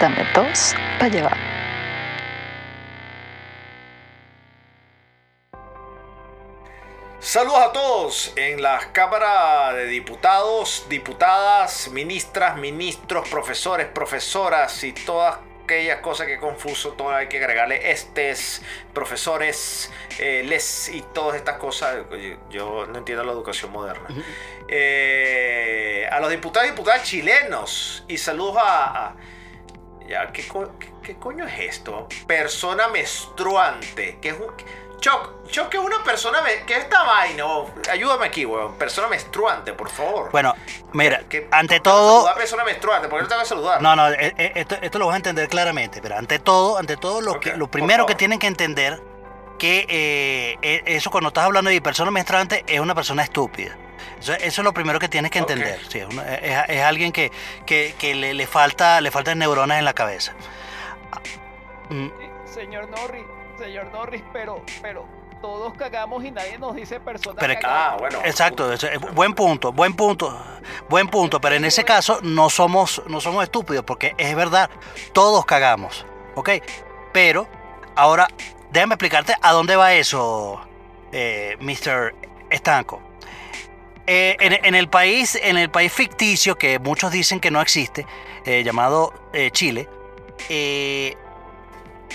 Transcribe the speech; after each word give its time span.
Dame 0.00 0.24
dos 0.34 0.74
para 0.98 1.08
llevar. 1.08 1.36
Saludos 7.20 7.58
a 7.58 7.72
todos 7.72 8.32
en 8.36 8.62
la 8.62 8.78
Cámara 8.92 9.72
de 9.72 9.86
Diputados, 9.86 10.86
diputadas, 10.88 11.88
ministras, 11.88 12.56
ministros, 12.56 13.28
profesores, 13.28 13.86
profesoras 13.88 14.84
y 14.84 14.92
todas 14.92 15.36
aquellas 15.64 15.98
cosas 16.00 16.28
que 16.28 16.38
confuso, 16.38 16.92
todo 16.92 17.10
hay 17.10 17.26
que 17.28 17.38
agregarle 17.38 17.90
estes, 17.90 18.62
profesores, 18.94 19.90
eh, 20.20 20.42
les 20.46 20.88
y 20.90 21.02
todas 21.12 21.36
estas 21.36 21.58
cosas. 21.58 21.96
Yo 22.50 22.86
no 22.86 22.98
entiendo 22.98 23.24
la 23.24 23.32
educación 23.32 23.72
moderna. 23.72 24.06
Eh, 24.68 26.08
a 26.10 26.20
los 26.20 26.30
diputados 26.30 26.68
y 26.68 26.70
diputadas 26.70 27.02
chilenos 27.02 28.04
y 28.08 28.16
saludos 28.16 28.56
a... 28.58 29.06
a- 29.08 29.16
ya, 30.08 30.32
¿qué, 30.32 30.46
co- 30.48 30.72
qué- 30.78 30.92
qué 31.02 31.16
coño 31.16 31.46
es 31.46 31.58
esto? 31.60 32.08
Persona 32.26 32.88
menstruante. 32.88 34.18
Que 34.20 34.30
es 34.30 34.34
un, 34.34 34.46
Choc, 35.00 35.46
Choc, 35.48 35.68
¿qué 35.68 35.76
es 35.76 35.82
una 35.84 36.02
persona... 36.02 36.40
¿Qué 36.66 36.74
es 36.74 36.80
esta 36.80 37.04
vaina? 37.04 37.46
Oh, 37.46 37.70
ayúdame 37.88 38.26
aquí, 38.26 38.44
weón. 38.44 38.74
Persona 38.74 39.06
menstruante, 39.06 39.72
por 39.72 39.88
favor. 39.90 40.30
Bueno, 40.32 40.54
mira, 40.92 41.22
¿Qué- 41.28 41.46
ante 41.52 41.76
¿por 41.80 41.82
qué 41.84 41.88
no 41.90 41.94
todo, 41.94 42.14
saludar 42.16 42.34
persona 42.34 42.64
menstruante? 42.64 43.08
¿Por 43.08 43.18
qué 43.18 43.22
no 43.22 43.28
te 43.28 43.34
voy 43.36 43.42
a 43.42 43.46
saludar? 43.46 43.80
no, 43.82 43.94
no, 43.94 44.08
eh, 44.10 44.34
eh, 44.36 44.52
esto, 44.56 44.76
esto 44.82 44.98
lo 44.98 45.06
vas 45.06 45.14
a 45.14 45.18
entender 45.18 45.48
claramente, 45.48 46.00
pero 46.02 46.16
ante 46.16 46.40
todo, 46.40 46.78
ante 46.78 46.96
todo, 46.96 47.20
lo, 47.20 47.38
que, 47.38 47.56
lo 47.56 47.70
primero 47.70 48.06
que 48.06 48.16
tienen 48.16 48.40
que 48.40 48.48
entender 48.48 49.00
que 49.56 49.86
eh, 49.88 50.58
eh, 50.62 50.82
eso 50.86 51.10
cuando 51.12 51.28
estás 51.28 51.44
hablando 51.44 51.70
de 51.70 51.80
persona 51.80 52.10
menstruante 52.10 52.64
es 52.66 52.80
una 52.80 52.94
persona 52.96 53.22
estúpida. 53.22 53.76
Eso, 54.20 54.32
eso 54.34 54.60
es 54.60 54.64
lo 54.64 54.72
primero 54.74 54.98
que 54.98 55.08
tienes 55.08 55.30
que 55.30 55.38
entender. 55.38 55.78
sí, 55.88 55.98
es, 55.98 56.06
una- 56.06 56.34
es- 56.34 56.68
es 56.68 56.82
alguien 56.82 57.12
que, 57.12 57.30
que- 57.66 57.94
que 57.98 58.14
le, 58.14 58.34
le 58.34 58.46
falta, 58.46 59.00
le 59.00 59.10
faltan 59.10 59.38
neuronas 59.38 59.78
en 59.78 59.84
la 59.84 59.92
cabeza. 59.94 60.32
Mm, 61.90 62.08
Señor 62.44 62.88
Norris, 62.90 63.24
señor 63.58 63.86
Norris, 63.92 64.22
pero, 64.32 64.62
pero 64.82 65.06
todos 65.40 65.72
cagamos 65.74 66.24
y 66.24 66.30
nadie 66.30 66.58
nos 66.58 66.74
dice 66.74 67.00
persona 67.00 67.36
Pero 67.38 67.52
es 67.52 67.58
que- 67.58 67.62
cagada. 67.62 67.92
Ah, 67.92 67.96
bueno. 67.98 68.18
Exacto, 68.24 68.70
buen 69.12 69.34
punto, 69.34 69.72
buen 69.72 69.94
punto, 69.94 70.36
buen 70.88 71.08
punto, 71.08 71.40
pero 71.40 71.54
en 71.54 71.64
ese 71.64 71.84
caso 71.84 72.18
no 72.22 72.50
somos, 72.50 73.02
no 73.06 73.20
somos 73.20 73.44
estúpidos, 73.44 73.84
porque 73.84 74.14
es 74.18 74.34
verdad, 74.34 74.68
todos 75.12 75.44
cagamos, 75.46 76.04
¿ok? 76.34 76.50
Pero 77.12 77.46
ahora, 77.96 78.28
déjame 78.70 78.94
explicarte 78.94 79.34
a 79.40 79.52
dónde 79.52 79.76
va 79.76 79.94
eso, 79.94 80.60
eh, 81.12 81.56
Mr. 81.60 82.14
Estanco. 82.50 83.00
Eh, 84.10 84.36
en, 84.40 84.74
el 84.74 84.88
país, 84.88 85.38
en 85.42 85.58
el 85.58 85.68
país 85.68 85.92
ficticio 85.92 86.56
que 86.56 86.78
muchos 86.78 87.12
dicen 87.12 87.40
que 87.40 87.50
no 87.50 87.60
existe, 87.60 88.06
eh, 88.46 88.62
llamado 88.64 89.12
eh, 89.34 89.50
Chile, 89.50 89.86
eh, 90.48 91.14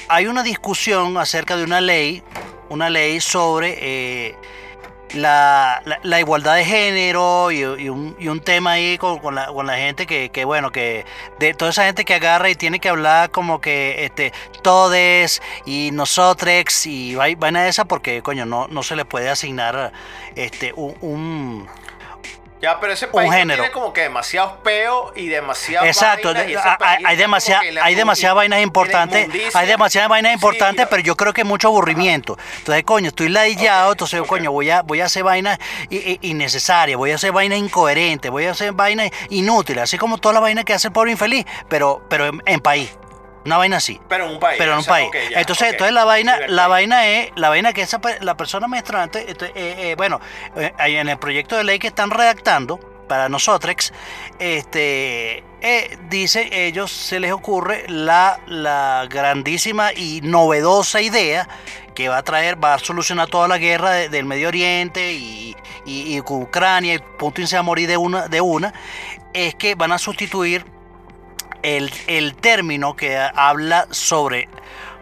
hay 0.07 0.25
una 0.25 0.41
discusión 0.41 1.16
acerca 1.19 1.56
de 1.56 1.63
una 1.63 1.81
ley, 1.81 2.23
una 2.69 2.90
ley 2.90 3.22
sobre 3.22 4.35
la, 5.13 5.84
la- 6.01 6.19
igualdad 6.19 6.56
de 6.56 6.66
género 6.66 7.51
y, 7.51 7.63
un, 7.63 8.16
y 8.19 8.28
un 8.28 8.40
tema 8.40 8.72
ahí 8.72 8.97
con, 8.97 9.35
la, 9.35 9.46
con 9.47 9.67
la 9.67 9.78
gente 9.78 10.07
que, 10.07 10.29
que, 10.31 10.46
bueno, 10.46 10.72
que 10.72 11.06
de 11.38 11.53
toda 11.53 11.69
esa 11.69 11.85
gente 11.85 12.06
que 12.06 12.16
agarra 12.16 12.50
y 12.50 12.56
tiene 12.56 12.79
que 12.79 12.90
hablar 12.90 13.29
como 13.29 13.62
que 13.62 14.03
este, 14.06 14.34
todes 14.63 15.44
y 15.67 15.91
nosotrex 15.94 16.88
y 16.88 17.13
vai- 17.13 17.38
vaina 17.38 17.62
de 17.63 17.69
esa 17.69 17.85
porque, 17.85 18.23
coño, 18.23 18.47
no, 18.47 18.67
no 18.67 18.81
se 18.81 18.96
le 18.96 19.06
puede 19.06 19.29
asignar 19.29 19.94
este, 20.35 20.73
un 20.73 21.67
Ya, 22.63 22.79
pero 22.79 22.94
ese 22.94 23.07
país 23.09 23.29
no 23.29 23.35
género. 23.38 23.62
tiene 23.62 23.74
como 23.74 23.91
que 23.91 24.03
demasiados 24.03 24.53
peos 24.63 25.12
y 25.18 25.28
demasiadas 25.28 25.85
Exacto, 25.85 26.34
vainas, 26.34 26.47
y 26.50 26.56
hay, 27.06 27.18
demasiada- 27.18 27.62
hay 27.84 27.94
demasiadas 27.94 28.35
vainas 28.38 28.62
importantes, 28.62 29.28
hay 29.53 29.68
demasiadas 29.68 30.09
vainas 30.09 30.34
importantes, 30.34 30.88
pero 30.90 31.02
yo 31.03 31.18
creo 31.18 31.34
que 31.34 31.44
mucho 31.44 31.68
aburrimiento. 31.68 32.38
Entonces, 32.59 32.85
coño, 32.85 33.09
estoy 33.09 33.28
ladillado, 33.28 33.91
entonces, 33.91 34.22
coño, 34.25 34.53
voy 34.53 34.69
a, 34.69 34.81
voy 34.81 35.02
a 35.02 35.06
hacer 35.07 35.23
vainas 35.25 35.59
innecesarias, 36.22 36.97
voy 36.97 37.12
a 37.12 37.16
hacer 37.16 37.34
vainas 37.34 37.59
incoherentes, 37.59 38.31
voy 38.31 38.46
a 38.46 38.52
hacer 38.52 38.72
vainas 38.72 39.12
inútiles, 39.29 39.84
así 39.84 39.97
como 39.97 40.18
todas 40.18 40.34
las 40.35 40.41
vainas 40.41 40.63
que 40.63 40.73
hace 40.73 40.88
el 40.88 40.94
pobre 40.94 41.12
infeliz, 41.12 41.46
pero, 41.68 42.02
pero 42.09 42.28
en, 42.28 42.41
en 42.46 42.62
país. 42.62 42.97
Una 43.45 43.57
vaina 43.57 43.77
así. 43.77 43.99
Pero 44.07 44.25
en 44.25 44.31
un 44.31 44.39
país. 44.39 44.57
Pero 44.57 44.71
en 44.71 44.75
o 44.75 44.79
un 44.79 44.83
sea, 44.85 44.93
país. 44.93 45.09
ya, 45.31 45.39
entonces, 45.39 45.71
entonces 45.71 45.93
la 45.93 46.05
vaina, 46.05 46.37
la 46.47 46.67
vaina 46.67 47.07
es, 47.07 47.31
la 47.35 47.49
vaina 47.49 47.73
que 47.73 47.81
esa 47.81 47.99
la 48.21 48.37
persona 48.37 48.67
menstruante, 48.67 49.29
esto- 49.29 49.45
eh, 49.45 49.51
eh, 49.55 49.95
bueno, 49.97 50.21
eh, 50.55 50.71
en 50.79 51.09
el 51.09 51.17
proyecto 51.17 51.57
de 51.57 51.63
ley 51.65 51.77
que 51.79 51.87
están 51.87 52.09
redactando 52.09 52.79
para 53.07 53.27
nosotros, 53.27 53.91
este, 54.39 55.43
eh, 55.61 55.97
dice 56.09 56.67
ellos 56.67 56.91
se 56.91 57.19
les 57.19 57.31
ocurre 57.31 57.85
la, 57.89 58.39
la 58.47 59.07
grandísima 59.09 59.91
y 59.93 60.21
novedosa 60.23 61.01
idea 61.01 61.47
que 61.95 62.09
va 62.09 62.17
a 62.17 62.23
traer, 62.23 62.63
va 62.63 62.73
a 62.75 62.79
solucionar 62.79 63.27
toda 63.27 63.47
la 63.47 63.57
guerra 63.57 63.91
de- 63.91 64.09
del 64.09 64.25
Medio 64.25 64.47
Oriente 64.47 65.13
y, 65.13 65.55
y, 65.85 66.19
Ucrania, 66.21 66.95
y 66.95 66.99
Putin 66.99 67.47
se 67.47 67.55
va 67.55 67.59
a 67.59 67.63
morir 67.63 67.87
de 67.87 67.97
una, 67.97 68.27
de 68.27 68.41
una, 68.41 68.73
es 69.33 69.53
que 69.55 69.75
van 69.75 69.91
a 69.91 69.97
sustituir 69.97 70.65
el, 71.63 71.91
el 72.07 72.35
término 72.35 72.96
que 72.96 73.18
habla 73.18 73.88
sobre 73.90 74.47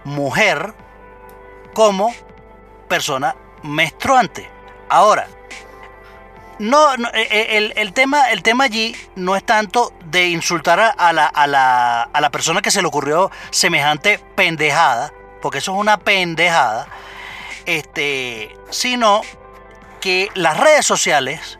mujer 0.05 0.73
como 1.73 2.13
persona 2.87 3.35
menstruante. 3.63 4.49
Ahora, 4.89 5.27
no, 6.59 6.93
eh, 6.93 7.27
eh, 7.31 7.57
el, 7.57 7.73
el 7.75 7.93
tema, 7.93 8.29
el 8.29 8.43
tema 8.43 8.65
allí 8.65 8.95
no 9.15 9.35
es 9.35 9.43
tanto 9.43 9.93
de 10.05 10.27
insultar 10.27 10.93
a 10.95 11.13
la, 11.13 11.25
a, 11.25 11.47
la, 11.47 12.03
a 12.03 12.21
la 12.21 12.29
persona 12.29 12.61
que 12.61 12.69
se 12.69 12.81
le 12.81 12.87
ocurrió 12.87 13.31
semejante 13.49 14.19
pendejada, 14.35 15.11
porque 15.41 15.57
eso 15.57 15.73
es 15.73 15.79
una 15.79 15.97
pendejada, 15.97 16.87
este, 17.65 18.55
sino 18.69 19.21
que 20.01 20.29
las 20.35 20.57
redes 20.57 20.85
sociales, 20.85 21.59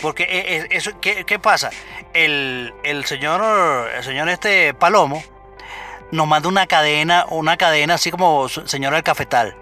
porque 0.00 0.24
eh, 0.24 0.56
eh, 0.62 0.66
eso, 0.70 0.92
¿qué, 1.00 1.24
qué 1.24 1.38
pasa? 1.38 1.70
El, 2.12 2.74
el 2.82 3.04
señor, 3.04 3.88
el 3.94 4.02
señor 4.04 4.28
este 4.28 4.74
Palomo 4.74 5.22
nos 6.12 6.26
manda 6.26 6.48
una 6.48 6.66
cadena, 6.66 7.26
una 7.30 7.56
cadena 7.56 7.94
así 7.94 8.10
como 8.10 8.48
señora 8.48 8.96
del 8.96 9.04
cafetal. 9.04 9.56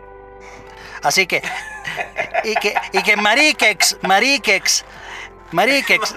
Así 1.03 1.27
que, 1.27 1.43
y 2.45 2.55
que, 2.55 2.75
y 2.93 3.03
que 3.03 3.17
Mariquex, 3.17 3.99
Mariquex, 4.03 4.85
Mariquex, 5.53 6.15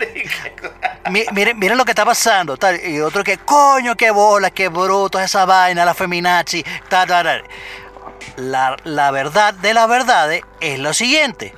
mi- 1.12 1.26
miren, 1.34 1.60
miren 1.60 1.78
lo 1.78 1.84
que 1.86 1.92
está 1.92 2.06
pasando. 2.06 2.56
Tal, 2.58 2.80
y 2.86 3.00
otro 3.02 3.24
que, 3.24 3.38
coño, 3.38 3.96
qué 3.96 4.12
bola, 4.12 4.50
qué 4.50 4.70
bruto, 4.70 5.20
esa 5.20 5.46
vaina, 5.46 5.84
la 5.86 5.94
feminazi. 5.94 6.64
tal, 6.90 7.08
tal, 7.08 7.24
tal. 7.26 7.44
La, 8.38 8.78
la 8.84 9.12
verdad 9.12 9.54
de 9.54 9.74
las 9.74 9.88
verdades 9.90 10.42
es 10.62 10.80
lo 10.80 10.94
siguiente. 10.94 11.54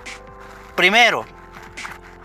Primero, 0.76 1.26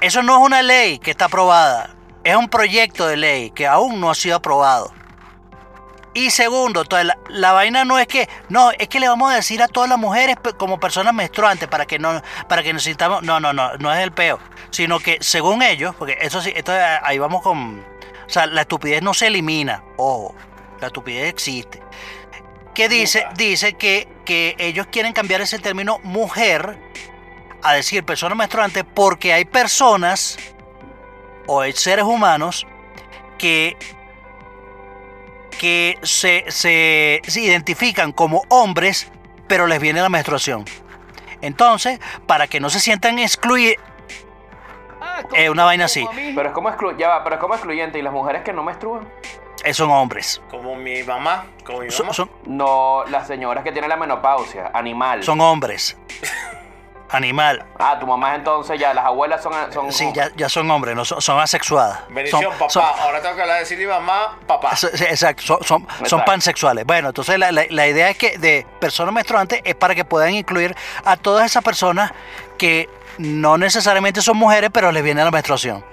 eso 0.05 0.23
no 0.23 0.37
es 0.37 0.43
una 0.43 0.61
ley 0.61 0.99
que 0.99 1.12
está 1.12 1.25
aprobada. 1.25 1.95
Es 2.25 2.37
un 2.37 2.49
proyecto 2.49 3.06
de 3.06 3.17
ley 3.17 3.51
que 3.53 3.67
aún 3.67 4.01
no 4.01 4.11
ha 4.11 4.15
sido 4.15 4.37
aprobado. 4.37 4.93
Y 6.12 6.31
segundo, 6.31 6.83
entonces, 6.83 7.06
la, 7.06 7.19
la 7.31 7.53
vaina 7.53 7.87
no 7.87 7.99
es 7.99 8.06
que, 8.06 8.29
no, 8.51 8.71
es 8.73 8.87
que 8.89 9.01
le 9.01 9.09
vamos 9.09 9.33
a 9.33 9.37
decir 9.37 9.62
a 9.62 9.67
todas 9.67 9.89
las 9.89 9.99
mujeres 9.99 10.37
como 10.59 10.79
personas 10.79 11.15
menstruantes 11.15 11.69
para 11.69 11.87
que 11.87 11.99
no, 11.99 12.23
para 12.49 12.62
que 12.62 12.75
necesitamos, 12.75 13.23
no, 13.23 13.41
no, 13.41 13.55
no, 13.55 13.79
no 13.79 13.93
es 13.95 14.01
el 14.01 14.12
peo, 14.12 14.39
sino 14.71 15.01
que 15.01 15.17
según 15.21 15.62
ellos, 15.62 15.95
porque 15.97 16.19
eso 16.21 16.43
sí, 16.43 16.53
esto, 16.55 16.73
ahí 17.03 17.19
vamos 17.19 17.43
con, 17.43 17.81
o 17.81 18.29
sea, 18.29 18.47
la 18.47 18.61
estupidez 18.61 19.03
no 19.03 19.15
se 19.15 19.29
elimina, 19.29 19.83
ojo, 19.97 20.37
la 20.81 20.89
estupidez 20.89 21.31
existe. 21.31 21.83
Que 22.75 22.91
dice, 22.91 23.27
dice 23.37 23.73
que, 23.75 24.06
que 24.27 24.55
ellos 24.59 24.87
quieren 24.89 25.15
cambiar 25.15 25.41
ese 25.41 25.59
término 25.59 25.99
mujer 26.03 26.79
a 27.64 27.72
decir 27.72 28.05
persona 28.05 28.34
menstruante 28.34 28.84
porque 28.84 29.32
hay 29.32 29.44
personas 29.44 30.38
o 31.46 31.61
hay 31.61 31.72
seres 31.72 32.05
humanos 32.05 32.66
que 33.38 33.76
que 35.58 35.99
se, 36.02 36.44
se- 36.49 37.20
se 37.26 37.40
identifican 37.40 38.12
como 38.12 38.43
hombres, 38.49 39.11
pero 39.46 39.66
les 39.66 39.81
viene 39.81 40.00
la 40.02 40.08
menstruación. 40.08 40.64
Entonces, 41.40 42.00
para 42.26 42.46
que 42.49 42.58
no 42.61 42.70
se 42.70 42.81
sientan 42.81 43.19
excluidos, 43.19 43.76
Ah, 45.00 45.22
eh, 45.34 45.50
una 45.50 45.64
vaina 45.64 45.84
así. 45.84 46.05
Pero 46.34 46.49
es 46.49 46.55
como 46.55 46.70
exclu 46.70 46.96
ya 46.96 47.08
va, 47.08 47.22
pero 47.25 47.37
es 47.37 47.40
como 47.40 47.55
excluyente 47.55 47.99
y 47.99 48.02
las 48.02 48.12
mujeres 48.12 48.43
que 48.43 48.52
no 48.55 48.62
menstruan. 48.62 49.06
eh, 49.62 49.75
son 49.75 49.90
hombres. 49.90 50.40
Como 50.50 50.75
mi 50.76 51.02
mamá. 51.02 51.46
Como 51.64 51.81
mi 51.81 51.90
Son, 51.90 52.06
mamá. 52.06 52.14
son, 52.14 52.31
No, 52.46 53.05
las 53.08 53.26
señoras 53.26 53.62
que 53.64 53.70
tienen 53.70 53.90
la 53.90 53.96
menopausia, 53.96 54.70
animal. 54.75 55.22
son 55.22 55.40
hombres. 55.40 55.96
Animal. 57.11 57.65
Ah, 57.79 57.99
tu 58.01 58.06
mamá 58.06 58.35
entonces 58.35 58.81
ya, 58.81 58.93
las 58.95 59.05
abuelas 59.05 59.43
son 59.43 59.53
son 59.73 59.93
Sí, 59.93 60.11
ya, 60.15 60.31
ya 60.37 60.49
son 60.49 60.69
hombres, 60.71 60.97
no 60.97 61.05
son, 61.05 61.21
son 61.21 61.39
asexuadas. 61.39 62.01
Bendición, 62.09 62.43
Son- 62.43 62.53
papá. 62.53 62.71
son- 62.71 62.83
Ahora 62.83 63.21
tengo 63.21 63.37
que 63.37 63.43
hablar 63.43 63.56
de 63.56 63.61
decir 63.61 63.79
mi 63.79 63.87
mamá, 63.87 64.39
papá. 64.47 64.75
Sí, 64.75 64.87
Exacto, 65.01 65.43
son, 65.43 65.62
son, 65.65 65.83
Exacto. 66.01 66.25
pansexuales. 66.25 66.85
Bueno, 66.87 67.09
entonces 67.09 67.39
la, 67.39 67.53
la- 67.53 67.67
la 67.69 67.87
idea 67.87 68.09
es 68.11 68.17
que 68.19 68.39
de 68.39 68.67
personas 68.81 69.12
menstruantes 69.15 69.61
es 69.65 69.75
para 69.75 69.95
que 69.95 70.05
puedan 70.05 70.31
incluir 70.35 70.75
a 71.05 71.17
todas 71.17 71.45
esas 71.47 71.62
personas 71.62 72.11
que 72.59 72.89
no 73.19 73.59
necesariamente 73.59 74.21
son 74.23 74.37
mujeres, 74.39 74.71
pero 74.73 74.91
les 74.91 75.05
viene 75.05 75.23
la 75.23 75.31
menstruación. 75.31 75.85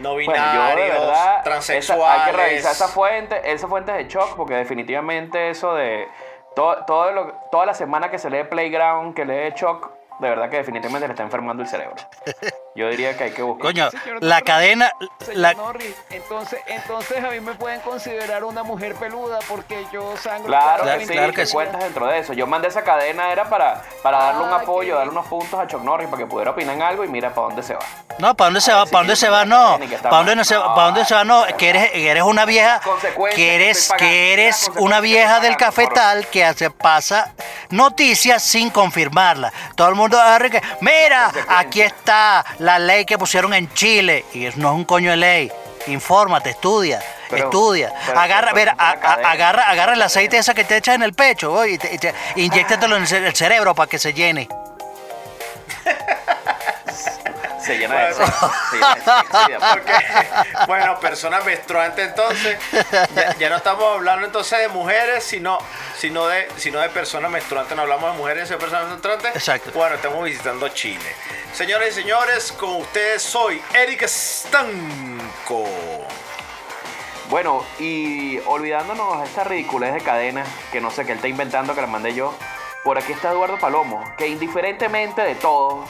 no 0.00 0.14
Bueno, 0.14 0.24
yo 0.26 0.32
de 0.32 0.40
binarios, 0.40 0.98
verdad, 0.98 1.32
esa- 1.34 1.42
transexuales. 1.44 2.20
hay 2.26 2.30
que 2.32 2.36
revisar 2.36 2.72
esa 2.72 2.88
fuente, 2.88 3.52
esa 3.52 3.68
fuente 3.68 3.92
de 3.92 4.08
shock, 4.08 4.34
porque 4.36 4.54
definitivamente 4.54 5.50
eso 5.50 5.74
de 5.74 6.08
todo, 6.54 6.84
todo 6.86 7.12
lo- 7.12 7.32
toda 7.50 7.66
la 7.66 7.74
semana 7.74 8.10
que 8.10 8.18
se 8.18 8.30
lee 8.30 8.44
Playground, 8.44 9.14
que 9.14 9.24
lee 9.24 9.52
shock, 9.56 9.90
de 10.20 10.28
verdad 10.28 10.48
que 10.50 10.56
definitivamente 10.58 11.06
le 11.08 11.12
está 11.12 11.22
enfermando 11.22 11.62
el 11.62 11.68
cerebro. 11.68 11.96
Yo 12.76 12.88
diría 12.88 13.16
que 13.16 13.24
hay 13.24 13.30
que 13.30 13.42
buscar. 13.42 13.66
Coño, 13.66 13.88
Señor 13.90 14.18
la 14.20 14.36
Norris, 14.36 14.44
cadena, 14.44 14.92
Señor 15.20 15.36
la, 15.40 15.54
Norris, 15.54 15.94
entonces, 16.10 16.58
entonces 16.66 17.22
a 17.22 17.28
mí 17.30 17.38
me 17.40 17.54
pueden 17.54 17.80
considerar 17.82 18.42
una 18.42 18.64
mujer 18.64 18.96
peluda 18.96 19.38
porque 19.48 19.86
yo 19.92 20.16
sangro. 20.16 20.46
Claro, 20.46 20.82
Claro, 20.82 20.98
que 20.98 21.06
sí, 21.06 21.12
claro 21.12 21.28
que 21.32 21.36
que 21.36 21.46
sí. 21.46 21.52
cuentas 21.52 21.80
dentro 21.84 22.06
de 22.08 22.18
eso. 22.18 22.32
Yo 22.32 22.46
mandé 22.48 22.66
esa 22.68 22.82
cadena 22.82 23.30
era 23.30 23.44
para, 23.48 23.82
para 24.02 24.18
darle 24.18 24.42
un 24.44 24.52
Ah, 24.52 24.56
apoyo, 24.56 24.96
darle 24.96 25.12
unos 25.12 25.26
puntos 25.26 25.58
a 25.58 25.66
Chuck 25.68 25.82
Norris 25.82 26.08
para 26.08 26.22
que 26.22 26.26
pudiera 26.26 26.50
opinar 26.50 26.74
en 26.74 26.82
algo 26.82 27.04
y 27.04 27.08
mira 27.08 27.32
para 27.32 27.46
dónde 27.48 27.62
se 27.62 27.74
va. 27.74 27.80
no, 28.18 28.34
¿para 28.34 28.46
dónde 28.48 28.60
se 28.60 28.72
va? 28.72 28.86
¿Para 28.86 28.98
dónde 28.98 29.16
se 29.16 29.28
va? 29.28 29.44
No, 29.44 29.78
¿para 30.02 30.16
dónde, 30.16 30.34
no 30.36 30.44
se, 30.44 30.54
No, 30.56 30.74
¿para 30.74 30.86
dónde 30.86 31.04
se 31.04 31.14
va? 31.14 31.24
No, 31.24 31.44
que 31.56 31.68
eres, 31.70 31.90
que 31.92 32.08
eres 32.10 32.22
una 32.24 32.44
vieja, 32.44 32.80
que 33.36 33.54
eres, 33.54 33.92
que 33.96 34.32
eres 34.32 34.68
una 34.76 34.98
vieja 35.00 35.38
del 35.38 35.56
cafetal 35.56 36.26
que 36.26 36.44
hace 36.44 36.70
pasa 36.70 37.32
noticias 37.70 38.42
sin 38.42 38.70
confirmarla. 38.70 39.52
Todo 39.76 39.88
el 39.88 39.94
mundo 39.94 40.20
agarra 40.20 40.46
y 40.48 40.50
que, 40.50 40.62
mira, 40.80 41.30
aquí 41.48 41.80
está 41.82 42.44
la 42.64 42.78
ley 42.78 43.04
que 43.04 43.18
pusieron 43.18 43.52
en 43.54 43.72
Chile 43.74 44.24
y 44.32 44.46
eso 44.46 44.58
no 44.58 44.70
es 44.70 44.74
un 44.76 44.84
coño 44.84 45.10
de 45.10 45.16
ley. 45.18 45.52
Infórmate, 45.86 46.50
estudia, 46.50 46.98
Pero- 47.28 47.44
estudia. 47.44 47.92
pero- 48.06 48.18
agarra, 48.18 48.52
pero- 48.54 48.72
a- 48.78 48.90
a- 48.92 49.30
agarra, 49.32 49.68
agarra 49.68 49.92
el 49.92 50.00
aceite 50.02 50.38
ese 50.38 50.54
que 50.54 50.64
te 50.64 50.78
echas 50.78 50.94
en 50.94 51.02
el 51.02 51.12
pecho 51.12 51.50
voy, 51.50 51.74
y, 51.74 51.78
te, 51.78 51.94
y 51.94 51.98
te- 51.98 52.14
inyéctatelo 52.36 52.96
en 52.96 53.02
el 53.02 53.34
cerebro 53.36 53.74
para 53.74 53.88
que 53.90 53.98
se 53.98 54.14
llene. 54.14 54.48
Se 57.64 57.78
llena 57.78 58.06
de 58.06 58.14
sexo, 58.14 58.52
se 58.70 58.76
llena 58.76 58.94
de 58.94 59.82
sexo. 59.82 60.66
Bueno, 60.66 61.00
persona 61.00 61.40
menstruante 61.40 62.02
entonces. 62.02 62.58
Ya, 63.14 63.36
ya 63.36 63.48
no 63.48 63.56
estamos 63.56 63.84
hablando 63.96 64.26
entonces 64.26 64.58
de 64.58 64.68
mujeres, 64.68 65.24
sino, 65.24 65.58
sino, 65.96 66.26
de, 66.26 66.48
sino 66.56 66.80
de 66.80 66.88
personas 66.90 67.30
menstruantes. 67.30 67.74
No 67.76 67.82
hablamos 67.82 68.12
de 68.12 68.18
mujeres, 68.18 68.48
sino 68.48 68.58
de 68.58 68.64
personas 68.64 68.88
menstruantes. 68.88 69.36
Exacto. 69.36 69.70
Bueno, 69.72 69.96
estamos 69.96 70.24
visitando 70.24 70.68
Chile. 70.68 71.14
Señoras 71.52 71.88
y 71.88 71.92
señores, 71.92 72.52
con 72.52 72.76
ustedes 72.76 73.22
soy 73.22 73.62
Eric 73.74 74.06
Stanco. 74.06 75.66
Bueno, 77.30 77.64
y 77.78 78.38
olvidándonos 78.46 79.20
de 79.20 79.26
esta 79.26 79.44
ridiculez 79.44 79.94
de 79.94 80.00
cadena, 80.00 80.44
que 80.70 80.80
no 80.80 80.90
sé, 80.90 81.06
que 81.06 81.12
él 81.12 81.18
está 81.18 81.28
inventando, 81.28 81.74
que 81.74 81.80
la 81.80 81.86
mandé 81.86 82.14
yo, 82.14 82.36
por 82.84 82.98
aquí 82.98 83.12
está 83.12 83.30
Eduardo 83.30 83.58
Palomo, 83.58 84.04
que 84.18 84.28
indiferentemente 84.28 85.22
de 85.22 85.34
todo, 85.34 85.86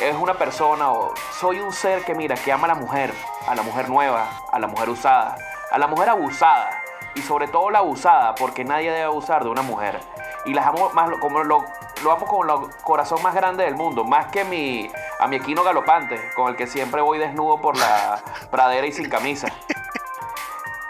es 0.00 0.16
una 0.16 0.34
persona 0.34 0.90
o 0.90 1.14
soy 1.38 1.60
un 1.60 1.72
ser 1.72 2.04
que 2.04 2.14
mira, 2.14 2.34
que 2.34 2.52
ama 2.52 2.64
a 2.64 2.68
la 2.68 2.74
mujer, 2.74 3.12
a 3.46 3.54
la 3.54 3.62
mujer 3.62 3.88
nueva, 3.88 4.30
a 4.50 4.58
la 4.58 4.66
mujer 4.66 4.88
usada, 4.88 5.36
a 5.70 5.78
la 5.78 5.86
mujer 5.86 6.08
abusada, 6.08 6.70
y 7.14 7.22
sobre 7.22 7.48
todo 7.48 7.70
la 7.70 7.80
abusada, 7.80 8.34
porque 8.34 8.64
nadie 8.64 8.90
debe 8.90 9.04
abusar 9.04 9.44
de 9.44 9.50
una 9.50 9.62
mujer. 9.62 10.00
Y 10.46 10.54
las 10.54 10.66
amo 10.66 10.90
más, 10.90 11.10
como 11.20 11.42
lo, 11.44 11.64
lo 12.02 12.12
amo 12.12 12.26
con 12.26 12.48
el 12.48 12.70
corazón 12.82 13.22
más 13.22 13.34
grande 13.34 13.64
del 13.64 13.74
mundo, 13.74 14.04
más 14.04 14.26
que 14.26 14.44
mi, 14.44 14.90
a 15.18 15.26
mi 15.26 15.36
equino 15.36 15.62
galopante, 15.62 16.18
con 16.34 16.48
el 16.48 16.56
que 16.56 16.66
siempre 16.66 17.02
voy 17.02 17.18
desnudo 17.18 17.60
por 17.60 17.76
la 17.76 18.20
pradera 18.50 18.86
y 18.86 18.92
sin 18.92 19.08
camisa. 19.08 19.48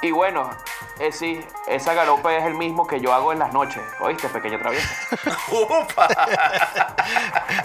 Y 0.03 0.13
bueno, 0.13 0.49
eh, 1.01 1.13
sí, 1.13 1.45
esa 1.67 1.95
galope 1.95 2.37
es 2.37 2.45
el 2.45 2.55
mismo 2.55 2.87
que 2.87 3.01
yo 3.01 3.13
hago 3.13 3.33
en 3.33 3.39
las 3.39 3.53
noches. 3.53 3.83
¿Oíste, 4.01 4.29
pequeño 4.29 4.59
travieso? 4.59 4.87
¡Upa! 5.51 6.09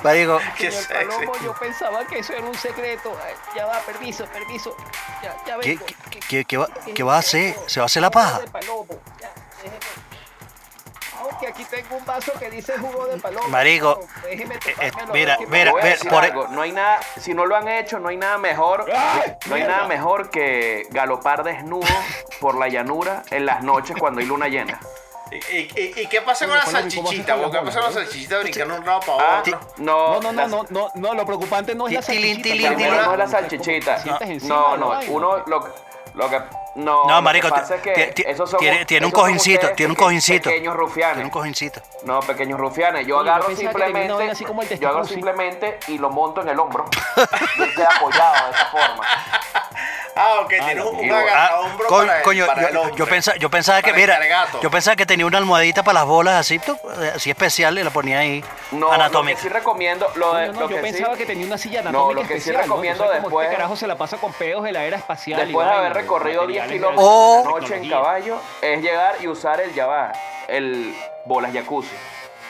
Marico, 0.03 0.39
¡Qué 0.57 0.71
Señor! 0.71 1.07
Palomo, 1.09 1.33
yo 1.43 1.53
pensaba 1.53 2.05
que 2.05 2.19
eso 2.19 2.33
era 2.33 2.43
un 2.45 2.55
secreto. 2.55 3.15
Ay, 3.25 3.33
Ya 3.55 3.65
va, 3.65 3.79
permiso, 3.79 4.25
permiso. 4.27 4.75
Ya, 5.21 5.35
ya 5.45 5.59
¿qué, 5.59 5.69
vengo. 5.69 5.85
qué, 6.09 6.19
qué- 6.19 6.45
qué 6.45 6.57
va, 6.57 6.67
qué 6.93 7.03
va 7.03 7.15
a 7.15 7.19
hacer? 7.19 7.55
¿Se 7.67 7.79
va 7.79 7.83
a 7.83 7.87
hacer 7.87 8.01
la 8.01 8.11
paja? 8.11 8.31
Jugo 8.35 8.41
de 8.45 8.51
palomo. 8.51 8.87
Ya, 9.19 9.31
aquí 11.47 11.63
tengo 11.65 11.95
un 11.97 12.05
vaso 12.05 12.31
que 12.39 12.49
dice 12.49 12.77
jugo 12.77 13.05
de 13.07 13.17
palomo. 13.17 13.47
Marico, 13.49 13.99
pero 14.21 14.27
déjeme 14.29 14.55
eh, 14.55 14.59
eh, 14.81 14.91
mira, 15.13 15.37
mira, 15.47 15.65
Te 15.65 15.71
voy 15.71 15.81
a 15.81 15.83
ver, 15.83 15.93
decir 15.93 16.09
por- 16.09 16.23
algo, 16.23 16.47
no 16.49 16.61
hay 16.61 16.71
nada, 16.71 16.99
si 17.19 17.33
no 17.33 17.45
lo 17.45 17.55
han 17.55 17.67
hecho, 17.67 17.99
no 17.99 18.09
hay 18.09 18.17
nada 18.17 18.37
mejor, 18.37 18.85
¡Ay, 18.91 19.35
no 19.47 19.55
hay 19.55 19.61
mierda! 19.61 19.75
nada 19.77 19.87
mejor 19.87 20.29
que 20.29 20.87
galopar 20.91 21.43
desnudo 21.43 21.87
por 22.39 22.55
la 22.57 22.67
llanura 22.67 23.23
en 23.31 23.45
las 23.45 23.63
noches 23.63 23.95
cuando 23.99 24.21
hay 24.21 24.27
luna 24.27 24.47
llena. 24.47 24.79
¿Y, 25.31 25.55
y- 25.57 25.93
y 25.97 26.07
qué 26.07 26.21
pasa 26.21 26.45
con 26.47 26.55
la 26.55 26.63
Palomo, 26.63 26.87
¿y 26.87 26.95
cómo 26.95 27.09
haces 27.09 27.25
salchichita? 27.25 27.51
¿Qué 27.51 27.65
pasa 27.65 27.79
con 27.81 27.89
la 27.89 27.91
salchichita 28.03 28.37
brincando 28.39 28.75
un 28.75 28.85
lado 28.85 28.99
para 29.01 29.37
Ah, 29.37 29.39
otro? 29.39 29.59
no, 29.77 30.19
No, 30.21 30.31
no, 30.31 30.31
no, 30.31 30.47
no, 30.47 30.65
no, 30.69 30.91
no, 30.93 31.13
lo 31.15 31.25
preocupante 31.25 31.73
no 31.75 31.87
es 31.87 31.93
la 31.95 32.01
salchichita. 32.03 32.43
tilín. 32.43 32.77
no 32.77 33.11
es 33.13 33.17
la 33.17 33.27
salchichita. 33.27 34.03
No, 34.43 34.77
no, 34.77 34.99
uno 35.09 35.43
lo, 35.47 35.73
lo 36.13 36.29
que 36.29 36.41
no, 36.75 37.21
marico, 37.21 37.47
que 37.47 37.53
pasa 37.53 37.75
es 37.75 37.81
que 37.81 37.93
ti- 37.93 38.23
ti- 38.23 38.23
esos 38.27 38.49
son- 38.49 38.59
tiene- 38.59 38.85
tiene 38.85 39.05
un 39.05 39.11
cojincito, 39.11 39.69
tiene 39.71 39.91
un 39.91 39.95
cojincito. 39.95 40.49
Pequeños 40.49 40.75
rufianes. 40.75 41.13
Tiene 41.15 41.25
un 41.25 41.31
cojincito. 41.31 41.81
No, 42.03 42.19
pequeños 42.19 42.59
rufianes. 42.59 43.07
Yo 43.07 43.17
Oye, 43.17 43.25
yo 43.27 43.31
agarro 43.33 43.55
simplemente. 43.55 44.13
vaina 44.13 44.31
así 44.33 44.43
como 44.45 44.61
el 44.61 44.79
yo 44.79 44.89
agarro 44.89 45.05
simplemente 45.05 45.79
y 45.87 45.97
lo 45.97 46.09
monto 46.09 46.41
en 46.41 46.49
el 46.49 46.59
hombro. 46.59 46.85
y 47.57 47.61
él 47.61 47.73
queda 47.75 47.89
apoyado 47.95 48.45
de 48.45 48.51
esa 48.51 48.65
forma. 48.65 49.03
Ah, 50.17 50.39
ok, 50.43 50.47
tiene 50.49 50.75
la 50.75 50.85
un, 50.85 50.95
un 50.95 51.01
mierda. 51.01 51.19
agarrahombro 51.19 51.87
coño, 51.87 52.05
para 52.07 52.17
el, 52.19 52.23
coño, 52.23 52.45
para 52.47 52.61
yo, 52.61 52.67
el 52.67 52.73
yo 52.73 52.81
hombre. 52.83 53.05
pensaba, 53.05 53.37
yo 53.37 53.49
pensaba 53.49 53.81
que, 53.81 53.91
mira, 53.93 54.19
yo 54.61 54.71
pensaba 54.71 54.95
que 54.95 55.05
tenía 55.05 55.25
una 55.25 55.37
almohadita 55.39 55.83
para 55.83 55.99
las 55.99 56.05
bolas 56.07 56.35
así, 56.39 56.57
tú, 56.59 56.77
así 57.13 57.29
especial 57.31 57.77
y 57.77 57.83
la 57.83 57.89
ponía 57.89 58.19
ahí, 58.19 58.41
No, 58.71 58.87
lo 58.87 58.91
anatómica. 58.93 59.35
que 59.35 59.41
sí 59.41 59.49
recomiendo. 59.49 60.07
Lo, 60.15 60.33
de, 60.35 60.47
No, 60.47 60.53
no, 60.53 60.59
lo 60.61 60.69
yo 60.69 60.75
que 60.77 60.81
pensaba 60.81 61.13
sí, 61.15 61.19
que 61.19 61.25
tenía 61.25 61.45
una 61.45 61.57
silla 61.57 61.81
No, 61.81 61.89
anatómica 61.89 62.21
lo 62.21 62.27
que 62.27 62.27
sí 62.27 62.33
especial, 62.49 62.63
recomiendo 62.63 63.03
¿no? 63.05 63.11
Yo 63.13 63.19
después- 63.19 63.45
este 63.45 63.55
carajo 63.57 63.75
se 63.75 63.87
la 63.87 63.95
pasa 63.97 64.17
con 64.17 64.31
pedos 64.33 64.63
de 64.63 64.71
la 64.71 64.85
era 64.85 64.97
espacial. 64.97 65.41
Después 65.41 65.67
de 65.67 65.73
haber 65.73 65.93
recorrido 65.93 66.47
10 66.47 66.61
materiales 66.63 66.69
de 66.69 66.75
kilómetros 66.77 67.05
Oh. 67.07 67.37
de 67.37 67.43
la 67.43 67.59
noche 67.59 67.75
en 67.75 67.89
caballo, 67.89 68.37
es 68.61 68.81
llegar 68.81 69.15
y 69.19 69.27
usar 69.27 69.59
el 69.59 69.73
Yabá, 69.73 70.13
el 70.47 70.95
bolas 71.25 71.51
jacuzzi. 71.53 71.95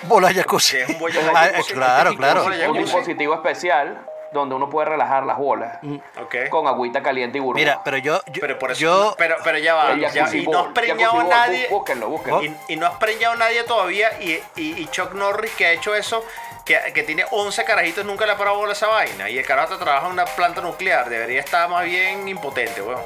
Bolas 0.04 0.34
jacuzzi. 0.34 0.78
Es 0.78 0.90
un 0.90 1.00
bollo 1.00 1.20
Ah, 1.34 1.48
jacuzzi. 1.52 1.74
claro, 1.74 2.16
claro. 2.16 2.46
Un 2.70 2.78
dispositivo 2.78 3.34
especial 3.34 4.06
donde 4.40 4.56
uno 4.56 4.70
puede 4.70 4.90
relajar 4.90 5.24
las 5.26 5.38
bolas 5.38 5.80
Ok. 6.22 6.50
con 6.50 6.68
agüita 6.68 7.02
caliente 7.04 7.38
y 7.38 7.42
burbuja. 7.42 7.60
Mira, 7.64 7.82
pero 7.84 7.98
yo, 7.98 8.22
yo, 8.28 8.42
Pero 8.42 8.60
por 8.60 8.72
eso. 8.72 8.82
yo- 8.82 9.16
pero, 9.18 9.36
pero 9.44 9.58
ya 9.58 9.74
va. 9.76 9.96
Ya- 9.96 10.10
y 10.34 10.46
no 10.48 10.60
has 10.60 10.68
preñado 10.74 11.20
a 11.20 11.24
nadie. 11.24 11.68
bú- 11.70 11.80
Búsquenlo, 11.80 12.10
búsquenlo. 12.10 12.44
Y, 12.44 12.56
y 12.70 12.76
no 12.76 12.86
has 12.88 12.96
preñado 12.96 13.34
a 13.34 13.38
nadie 13.38 13.64
todavía. 13.64 14.10
Y, 14.22 14.34
y, 14.56 14.82
y 14.82 14.88
Chuck 14.92 15.14
Norris, 15.14 15.52
que 15.56 15.66
ha 15.66 15.72
hecho 15.72 15.94
eso, 15.96 16.24
que, 16.66 16.80
que 16.94 17.04
tiene 17.04 17.26
11 17.32 17.64
carajitos, 17.64 18.06
nunca 18.06 18.26
le 18.26 18.32
ha 18.34 18.38
parado 18.38 18.58
bola 18.58 18.74
esa 18.74 18.88
vaina. 18.88 19.30
Y 19.30 19.38
el 19.38 19.46
carajo 19.46 19.78
trabaja 19.78 20.08
en 20.08 20.14
una 20.14 20.26
planta 20.26 20.62
nuclear. 20.62 21.10
Debería 21.10 21.40
estar 21.40 21.70
más 21.70 21.86
bien 21.86 22.28
impotente, 22.28 22.82
weón. 22.82 23.02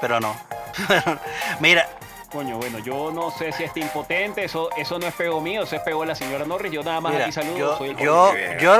pero 0.00 0.20
no. 0.20 0.34
Mira, 1.60 1.88
Coño, 2.30 2.58
bueno, 2.58 2.78
yo 2.78 3.10
no 3.10 3.32
sé 3.32 3.50
si 3.50 3.64
está 3.64 3.80
impotente, 3.80 4.44
eso, 4.44 4.70
eso 4.76 5.00
no 5.00 5.06
es 5.08 5.14
pego 5.14 5.40
mío, 5.40 5.64
eso 5.64 5.74
es 5.74 5.82
pego 5.82 6.02
de 6.02 6.06
la 6.08 6.14
señora 6.14 6.44
Norris. 6.44 6.70
Yo 6.70 6.82
nada 6.84 7.00
más 7.00 7.12
mira, 7.12 7.24
aquí 7.24 7.32
saludo, 7.32 7.58
yo, 7.58 7.76
soy 7.78 7.88
el 7.90 7.96
yo, 7.96 8.32
yo, 8.60 8.76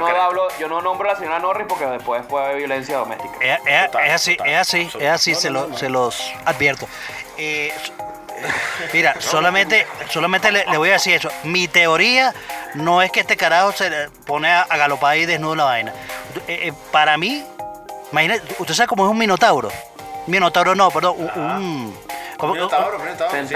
no 0.00 0.06
hablo, 0.08 0.48
yo 0.58 0.68
no 0.68 0.80
nombro 0.82 1.08
a 1.08 1.12
la 1.12 1.18
señora 1.18 1.38
Norris 1.38 1.66
porque 1.68 1.86
después 1.86 2.24
puede 2.26 2.44
haber 2.46 2.56
violencia 2.58 2.96
doméstica. 2.96 3.34
Es, 3.40 3.60
es- 3.64 3.86
Total, 3.92 4.04
es 4.06 4.12
así, 4.12 4.36
total, 4.36 4.52
es 4.52 4.58
así, 4.58 4.82
absoluto. 4.82 4.98
es 5.06 5.10
así, 5.12 5.32
No, 5.32 5.38
se, 5.38 5.50
no, 5.50 5.60
lo- 5.60 5.68
no, 5.68 5.78
se 5.78 5.88
los 5.88 6.32
advierto. 6.44 6.88
Eh, 7.36 7.72
mira, 8.92 9.14
solamente, 9.20 9.86
solamente 10.10 10.50
le, 10.50 10.66
le 10.66 10.76
voy 10.76 10.88
a 10.88 10.94
decir 10.94 11.14
eso. 11.14 11.28
Mi 11.44 11.68
teoría 11.68 12.34
no 12.74 13.00
es 13.00 13.12
que 13.12 13.20
este 13.20 13.36
carajo 13.36 13.70
se 13.70 13.90
le 13.90 14.10
pone 14.26 14.50
a, 14.50 14.62
a 14.62 14.76
galopar 14.76 15.12
ahí 15.12 15.24
desnudo 15.24 15.54
la 15.54 15.64
vaina. 15.64 15.92
Eh, 16.48 16.68
eh, 16.68 16.72
para 16.90 17.16
mí, 17.16 17.44
imagínate, 18.10 18.42
usted 18.58 18.74
sabe 18.74 18.88
cómo 18.88 19.04
es 19.04 19.10
un 19.12 19.18
minotauro. 19.18 19.70
Minotauro 20.26 20.74
no, 20.74 20.90
perdón, 20.90 21.14
un, 21.16 21.40
un- 21.42 21.98
¿cómo- 22.38 22.54
sí. 22.54 22.60
Centauro. 22.60 22.98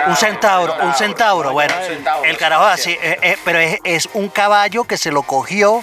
un 0.09 0.17
centauro, 0.17 0.75
un 0.83 0.95
centauro, 0.95 1.49
no, 1.49 1.53
bueno, 1.55 1.75
un 2.21 2.27
el 2.27 2.37
carajo 2.37 2.65
así, 2.65 2.93
eh, 3.01 3.19
eh, 3.23 3.39
pero 3.45 3.59
es, 3.59 3.79
es 3.85 4.09
un 4.12 4.29
caballo 4.29 4.85
que 4.85 4.97
se 4.99 5.11
lo 5.11 5.23
cogió 5.23 5.83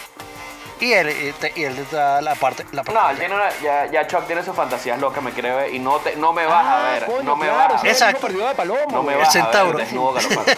y 0.80 0.94
él, 0.94 1.10
y 1.10 1.32
te- 1.34 1.52
y 1.56 1.64
él 1.66 1.86
da 1.92 2.22
la 2.22 2.36
parte, 2.36 2.66
la 2.72 2.84
parte 2.84 3.00
No, 3.00 3.10
él 3.10 3.18
tiene 3.18 3.36
una- 3.36 3.50
ya, 3.62 3.86
ya 3.88 4.08
Chuck 4.08 4.26
tiene 4.28 4.44
sus 4.44 4.56
fantasías 4.56 4.98
locas, 5.00 5.22
me 5.24 5.32
quiere 5.32 5.52
ver 5.54 5.74
y 5.74 5.80
no, 5.80 5.98
te, 5.98 6.16
no 6.16 6.32
me 6.34 6.46
vas 6.46 6.66
a 6.66 6.88
Ah, 6.88 6.92
ver. 6.94 7.06
coño, 7.06 7.24
no 7.24 7.36
me 7.36 7.48
claro, 7.48 7.74
vas 7.74 7.84
a 7.84 7.88
ese 7.88 7.88
ver. 7.88 7.90
el 7.90 7.92
Exacto. 7.92 8.28
perdido 8.28 8.48
de 8.48 8.56
Palomo. 8.56 8.80
No 8.92 9.04
me 9.04 9.14
güey. 9.14 9.18
vas 9.26 9.34
centauro. 9.34 9.78
a 9.80 9.82
ver. 9.82 10.58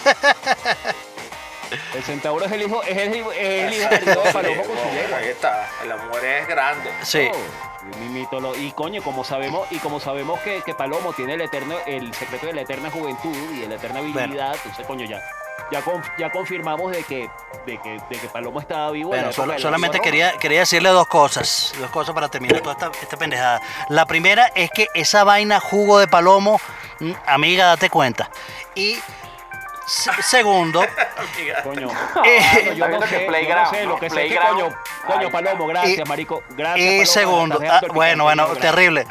El 1.94 2.02
centauro 2.02 2.44
es 2.44 2.52
el 2.52 2.62
hijo, 2.62 2.82
es 2.82 2.98
el, 2.98 3.16
hijo- 3.16 3.32
es 3.32 3.38
el 3.64 3.72
hijo 3.72 3.88
perdido 3.88 4.22
de 4.22 4.32
Palomo 4.32 4.62
con 4.62 4.76
su 4.76 5.14
ahí 5.16 5.28
está. 5.28 5.70
La 5.86 5.96
mujer 5.96 6.24
es 6.24 6.46
grande. 6.48 6.90
Sí. 7.02 7.30
Oh, 7.32 7.71
mi 8.00 8.08
mítolo. 8.20 8.56
Y 8.56 8.70
coño, 8.72 9.02
como 9.02 9.24
sabemos, 9.24 9.66
y 9.70 9.78
como 9.78 10.00
sabemos 10.00 10.40
que, 10.40 10.62
que 10.62 10.74
Palomo 10.74 11.12
tiene 11.12 11.34
el 11.34 11.40
eterno, 11.42 11.76
el 11.86 12.12
secreto 12.14 12.46
de 12.46 12.54
la 12.54 12.62
eterna 12.62 12.90
juventud 12.90 13.34
y 13.54 13.60
de 13.60 13.68
la 13.68 13.74
eterna 13.76 14.00
habilidad, 14.00 14.54
entonces 14.56 14.86
coño 14.86 15.04
ya. 15.06 15.20
Ya, 15.70 15.80
con- 15.82 16.02
ya 16.18 16.30
confirmamos 16.30 16.92
de 16.92 17.02
que, 17.04 17.30
de 17.66 17.78
que, 17.78 17.90
de 18.10 18.18
que 18.18 18.28
Palomo 18.28 18.60
estaba 18.60 18.90
vivo. 18.90 19.10
Bueno, 19.10 19.32
solo- 19.32 19.58
solamente 19.58 20.00
quería, 20.00 20.36
quería 20.38 20.60
decirle 20.60 20.90
dos 20.90 21.06
cosas, 21.06 21.72
dos 21.78 21.90
cosas 21.90 22.14
para 22.14 22.28
terminar 22.28 22.60
toda 22.60 22.72
esta, 22.74 22.90
esta 23.00 23.16
pendejada. 23.16 23.60
La 23.88 24.04
primera 24.06 24.46
es 24.54 24.70
que 24.70 24.88
esa 24.94 25.24
vaina 25.24 25.60
jugo 25.60 25.98
de 25.98 26.08
palomo, 26.08 26.60
mm, 27.00 27.12
amiga, 27.26 27.66
date 27.66 27.88
cuenta. 27.88 28.30
Y 28.74 28.98
se- 29.86 30.22
segundo. 30.22 30.84
Coño. 31.64 31.88
Eh, 32.24 32.74
yo 32.76 32.88
no 32.88 33.00
que 33.00 33.06
sé, 33.06 33.12
yo 33.14 33.20
no 33.20 33.26
Playground, 33.28 33.70
sé, 33.70 33.82
¿no? 33.84 33.88
lo 33.90 33.98
que 33.98 34.10
sé 34.10 34.26
es 34.26 34.32
que 34.32 34.38
Playground. 34.38 34.60
coño, 34.62 34.76
Coño, 35.06 35.26
Ay, 35.26 35.30
Palomo, 35.32 35.66
gracias, 35.66 35.98
y- 35.98 36.08
marico. 36.08 36.42
Gracias. 36.50 36.78
Y 36.86 36.88
Palomo, 36.98 37.06
segundo, 37.06 37.60
ah, 37.70 37.80
bueno, 37.92 38.24
bueno, 38.24 38.44
gracias. 38.48 38.70
terrible. 38.70 39.06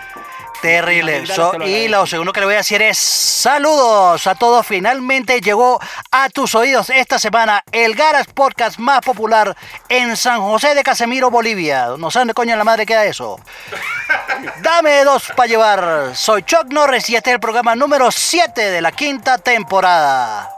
Terrible. 0.61 1.25
So- 1.25 1.53
y 1.65 1.87
lo 1.87 2.05
segundo 2.05 2.31
que 2.31 2.39
le 2.39 2.45
voy 2.45 2.53
a 2.53 2.59
decir 2.59 2.83
es 2.83 2.99
saludos 2.99 4.27
a 4.27 4.35
todos. 4.35 4.65
Finalmente 4.67 5.41
llegó 5.41 5.79
a 6.11 6.29
tus 6.29 6.53
oídos 6.53 6.91
esta 6.91 7.17
semana 7.17 7.63
el 7.71 7.95
Garas 7.95 8.27
Podcast 8.27 8.77
más 8.77 9.01
popular 9.01 9.57
en 9.89 10.15
San 10.15 10.39
José 10.39 10.75
de 10.75 10.83
Casemiro, 10.83 11.31
Bolivia. 11.31 11.87
No 11.97 12.11
saben 12.11 12.27
de 12.27 12.35
coño 12.35 12.51
en 12.53 12.59
la 12.59 12.63
madre 12.63 12.85
queda 12.85 13.05
eso. 13.05 13.39
Dame 14.61 15.03
dos 15.03 15.31
para 15.35 15.47
llevar. 15.47 16.11
Soy 16.15 16.43
Chuck 16.43 16.65
Norris 16.69 17.09
y 17.09 17.15
este 17.15 17.31
es 17.31 17.33
el 17.35 17.39
programa 17.39 17.75
número 17.75 18.11
7 18.11 18.69
de 18.69 18.81
la 18.81 18.91
quinta 18.91 19.39
temporada. 19.39 20.53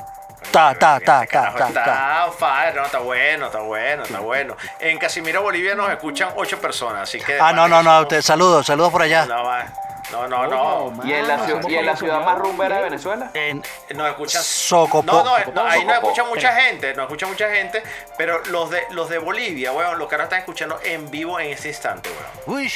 Ta, 0.54 0.74
ta, 0.76 1.00
ta, 1.00 1.24
Este 1.24 1.34
ta, 1.36 1.42
carajo 1.42 1.58
ta, 1.58 1.68
ta. 1.74 1.80
Está 1.82 2.26
on 2.28 2.34
fire, 2.34 2.76
no, 2.76 2.86
está 2.86 3.00
bueno, 3.00 3.46
está 3.48 3.60
bueno, 3.60 4.04
está 4.04 4.20
bueno. 4.20 4.58
En 4.80 4.98
Casimiro, 5.00 5.42
Bolivia 5.42 5.74
nos 5.76 5.90
escuchan 5.90 6.30
ocho 6.36 6.60
personas, 6.62 7.02
así 7.04 7.20
que... 7.20 7.40
Ah, 7.40 7.52
no, 7.52 7.68
no, 7.68 7.82
no. 7.82 8.06
te- 8.08 8.22
Saludos, 8.22 8.66
saludos 8.68 8.92
por 8.92 9.02
allá. 9.02 9.26
No, 9.26 9.44
va. 9.44 9.66
no, 10.12 10.28
no, 10.28 10.48
no. 10.48 11.06
¿Y 11.06 11.12
en 11.14 11.28
la, 11.28 11.48
somos 11.48 11.70
y 11.72 11.76
en 11.76 11.86
la 11.88 11.96
ciudad 11.96 12.18
más 12.20 12.26
soñados, 12.26 12.48
rumbera 12.48 12.78
de. 12.78 12.84
Venezuela? 12.84 13.32
En- 13.34 13.64
Nos 13.96 14.08
escuchan. 14.10 14.44
Socopó. 14.44 15.12
No, 15.12 15.24
no, 15.54 15.66
ahí 15.68 15.84
nos 15.86 15.96
escucha 15.96 16.24
mucha 16.26 16.54
gente, 16.54 16.94
nos 16.94 17.04
escucha 17.06 17.26
mucha 17.26 17.50
gente, 17.50 17.82
pero 18.18 18.44
los 18.46 18.70
de 18.70 18.84
los 18.92 19.10
de 19.10 19.18
Bolivia, 19.18 19.72
weón, 19.72 19.98
los 19.98 20.08
que 20.08 20.16
ahora 20.16 20.26
están 20.26 20.40
escuchando 20.40 20.80
en 20.84 21.10
vivo 21.10 21.40
en 21.40 21.50
este 21.50 21.70
instante, 21.70 22.10
weón. 22.46 22.60
Uy, 22.60 22.72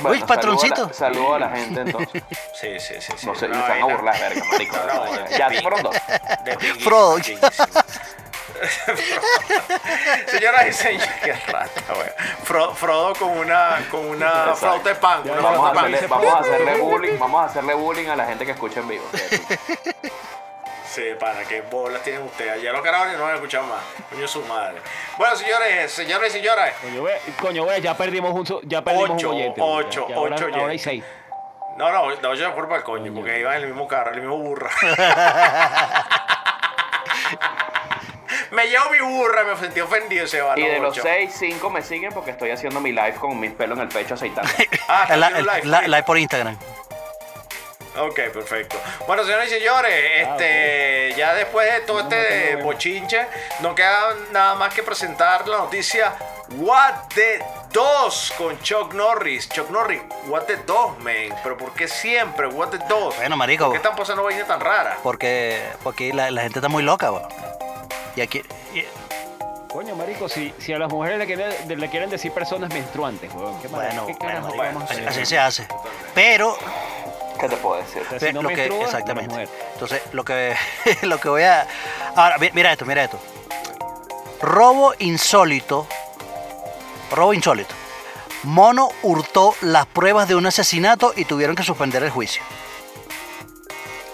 Bueno, 0.00 0.16
uy, 0.22 0.26
patroncito. 0.26 0.92
Saludo 0.92 1.34
a, 1.34 1.38
la, 1.38 1.48
saludo 1.48 1.48
a 1.48 1.50
la 1.50 1.50
gente 1.50 1.80
entonces. 1.82 2.22
Sí, 2.54 2.78
sí, 2.80 2.94
sí, 3.00 3.12
sí. 3.16 3.26
No 3.26 3.34
sé, 3.34 3.46
Una 3.46 3.62
se 3.66 3.72
van 3.72 3.82
a 3.82 3.84
burlar, 3.84 4.18
verga, 4.20 4.44
marico. 4.52 4.76
No, 4.76 5.04
no, 5.06 5.28
ya, 5.30 5.48
pinga. 5.48 5.62
fueron 5.62 5.82
dos. 5.82 5.96
Frodo. 6.82 7.16
Señoras 10.26 10.66
y 10.68 10.72
señores, 10.72 11.08
qué 11.22 11.32
rata, 11.32 11.82
weón. 11.92 12.10
Fro- 12.44 12.74
Frodo 12.74 13.14
con 13.14 13.30
una 13.30 13.84
con 13.90 14.06
una 14.06 14.54
flauta 14.54 14.88
de 14.90 14.94
pan, 14.96 15.22
Vamos 15.24 15.66
a, 15.68 15.72
hacerle, 15.80 15.98
pan. 16.08 16.20
vamos 16.20 16.34
a 16.34 16.38
hacerle 16.40 16.74
bullying, 16.76 17.18
vamos 17.18 17.42
a 17.42 17.44
hacerle 17.46 17.74
bullying 17.74 18.06
a 18.08 18.16
la 18.16 18.24
gente 18.26 18.44
que 18.46 18.52
escucha 18.52 18.80
en 18.80 18.88
vivo. 18.88 19.04
Sí, 19.14 19.40
para 21.18 21.42
qué 21.44 21.62
bolas 21.62 22.02
tienen 22.02 22.22
ustedes. 22.22 22.62
Ya 22.62 22.72
los 22.72 22.82
carajos 22.82 23.08
no 23.16 23.22
van 23.24 23.32
a 23.32 23.34
escuchar 23.36 23.62
más. 23.64 23.80
Coño 24.10 24.28
su 24.28 24.42
madre. 24.44 24.78
Bueno, 25.16 25.34
señores, 25.36 25.90
señores 25.92 26.34
y 26.34 26.38
señoras. 26.38 26.72
Coño, 26.82 27.02
ve, 27.02 27.18
coño, 27.40 27.66
ve, 27.66 27.80
ya 27.80 27.96
perdimos 27.96 28.32
un, 28.32 28.68
ya 28.68 28.82
perdimos 28.82 29.10
Ocho, 29.12 29.30
un 29.30 29.36
oyente. 29.36 29.60
ocho, 29.62 30.06
Ya 30.08 30.16
ahora, 30.16 30.36
ocho 30.36 30.44
Ahora 30.44 30.56
hay 30.58 30.62
oyentes. 30.64 30.82
seis. 30.82 31.04
No, 31.78 31.90
no, 31.90 32.14
no, 32.16 32.34
yo 32.34 32.48
me 32.48 32.54
fui 32.54 32.62
para 32.64 32.76
el 32.76 32.82
coño, 32.82 33.12
porque 33.14 33.40
iban 33.40 33.54
en 33.56 33.62
el 33.62 33.68
mismo 33.68 33.88
carro, 33.88 34.10
el 34.12 34.20
mismo 34.20 34.36
burra. 34.36 34.70
me 38.50 38.66
llevo 38.68 38.90
mi 38.90 38.98
burra, 39.00 39.44
me 39.44 39.56
sentí 39.56 39.80
ofendido 39.80 40.24
ese 40.26 40.42
Y 40.56 40.62
de 40.66 40.78
los 40.78 40.92
ocho. 40.92 41.00
seis, 41.02 41.34
cinco 41.38 41.70
me 41.70 41.80
siguen 41.82 42.12
porque 42.12 42.32
estoy 42.32 42.50
haciendo 42.50 42.80
mi 42.80 42.92
live 42.92 43.14
con 43.14 43.38
mis 43.40 43.52
pelos 43.52 43.78
en 43.78 43.84
el 43.84 43.88
pecho 43.88 44.12
aceitando. 44.14 44.50
Ah, 44.88 45.06
en 45.10 45.20
live. 45.20 45.88
Live 45.88 46.02
por 46.02 46.18
Instagram. 46.18 46.58
Ok, 47.98 48.14
perfecto. 48.32 48.80
Bueno, 49.06 49.22
señores 49.24 49.52
y 49.52 49.54
señores, 49.58 49.92
este, 50.28 51.14
ya 51.16 51.34
después 51.34 51.70
de 51.70 51.80
todo 51.80 52.02
No, 52.02 52.08
este 52.10 52.52
no, 52.54 52.58
no. 52.60 52.64
bochinche, 52.64 53.26
no 53.60 53.74
queda 53.74 54.14
nada 54.30 54.54
más 54.54 54.72
que 54.72 54.82
presentar 54.82 55.46
la 55.46 55.58
noticia 55.58 56.14
What 56.56 57.08
the 57.14 57.42
2 57.72 58.34
con 58.38 58.58
Chuck 58.62 58.94
Norris. 58.94 59.48
Chuck 59.50 59.68
Norris, 59.70 60.00
What 60.26 60.42
the 60.44 60.56
2, 60.56 60.98
man. 61.00 61.34
Pero 61.42 61.56
¿por 61.58 61.72
qué 61.74 61.86
siempre 61.86 62.46
What 62.46 62.68
the 62.68 62.78
2? 62.88 63.16
Bueno, 63.16 63.36
marico. 63.36 63.64
¿Por 63.64 63.72
qué 63.72 63.76
están 63.78 63.94
pasando 63.96 64.22
vainas 64.22 64.46
tan 64.48 64.60
raras? 64.60 64.96
Porque, 65.02 65.62
porque 65.82 66.12
la, 66.14 66.30
la 66.30 66.42
gente 66.42 66.58
está 66.60 66.68
muy 66.70 66.82
loca, 66.82 67.10
weón. 67.12 67.28
Y 68.16 68.20
aquí. 68.22 68.42
y- 68.74 68.84
Coño, 69.70 69.94
marico, 69.96 70.28
si, 70.28 70.52
si 70.58 70.72
a 70.74 70.78
las 70.78 70.90
mujeres 70.90 71.18
le 71.18 71.24
quieren, 71.26 71.50
le 71.80 71.88
quieren 71.88 72.10
decir 72.10 72.30
personas 72.32 72.70
menstruantes, 72.74 73.32
weón. 73.34 73.58
¿Qué 73.62 73.68
Bueno, 73.68 74.06
¿qué 74.06 74.14
carajo 74.18 74.48
bueno, 74.48 74.62
vamos 74.74 74.82
a 74.82 74.92
así, 74.92 74.94
hacer? 75.00 75.08
así 75.08 75.26
se 75.26 75.38
hace. 75.38 75.68
Pero, 76.14 76.58
¿Qué 77.42 77.48
te 77.48 77.56
puedo 77.56 77.82
decir? 77.82 78.02
Si 78.20 78.32
no 78.32 78.40
lo 78.42 78.48
que, 78.50 78.54
menstrua, 78.56 78.84
exactamente. 78.84 79.48
Entonces, 79.74 80.00
lo 80.12 80.24
que, 80.24 80.54
lo 81.02 81.18
que 81.20 81.28
voy 81.28 81.42
a. 81.42 81.66
Ahora, 82.16 82.38
mi- 82.38 82.50
mira 82.52 82.70
esto, 82.72 82.84
mira 82.86 83.02
esto. 83.04 83.18
Robo 84.40 84.94
insólito. 85.00 85.86
Robo 87.10 87.34
insólito. 87.34 87.74
Mono 88.44 88.88
hurtó 89.02 89.54
las 89.60 89.86
pruebas 89.86 90.28
de 90.28 90.36
un 90.36 90.46
asesinato 90.46 91.12
y 91.16 91.24
tuvieron 91.24 91.54
que 91.56 91.62
suspender 91.64 92.02
el 92.04 92.10
juicio. 92.10 92.42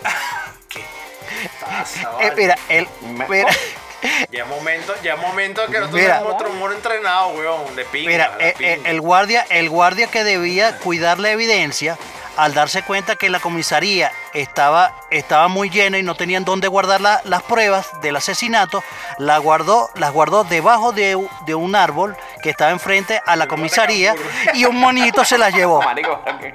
Pasa, 1.60 2.10
Eh, 2.20 2.32
mira, 2.36 2.56
el. 2.68 2.88
Me- 3.02 3.26
Mira, 3.28 3.48
Ya 4.30 4.44
es 4.44 4.48
momento, 4.48 4.94
ya 5.02 5.14
es 5.14 5.20
momento 5.20 5.66
que 5.66 5.72
nosotros 5.72 6.00
Mira. 6.00 6.18
tenemos 6.18 6.34
otro 6.36 6.50
mono 6.50 6.72
entrenado, 6.72 7.28
weón, 7.30 7.74
de 7.74 7.84
pinga. 7.84 8.08
Mira, 8.10 8.36
eh, 8.38 8.54
eh, 8.60 8.76
pinga. 8.76 8.90
el 8.90 9.00
guardia, 9.00 9.44
el 9.50 9.68
guardia 9.68 10.06
que 10.06 10.22
debía 10.22 10.78
cuidar 10.78 11.18
la 11.18 11.30
evidencia, 11.30 11.98
al 12.38 12.54
darse 12.54 12.82
cuenta 12.82 13.16
que 13.16 13.28
la 13.28 13.40
comisaría 13.40 14.10
estaba, 14.32 14.94
estaba 15.10 15.48
muy 15.48 15.68
llena 15.70 15.98
y 15.98 16.02
no 16.02 16.14
tenían 16.14 16.44
dónde 16.44 16.68
guardar 16.68 17.00
la- 17.00 17.20
las 17.24 17.42
pruebas 17.42 17.88
del 18.00 18.16
asesinato, 18.16 18.82
la 19.18 19.38
guardó, 19.38 19.90
las 19.96 20.12
guardó 20.12 20.44
debajo 20.44 20.92
de, 20.92 21.18
de 21.46 21.54
un 21.54 21.74
árbol 21.74 22.16
que 22.42 22.50
estaba 22.50 22.70
enfrente 22.70 23.20
a 23.26 23.34
la 23.36 23.46
comisaría 23.48 24.14
y 24.54 24.64
un 24.64 24.76
monito 24.76 25.24
se 25.24 25.36
las 25.36 25.52
llevó. 25.52 25.80
Pero 25.94 26.22
que- 26.38 26.54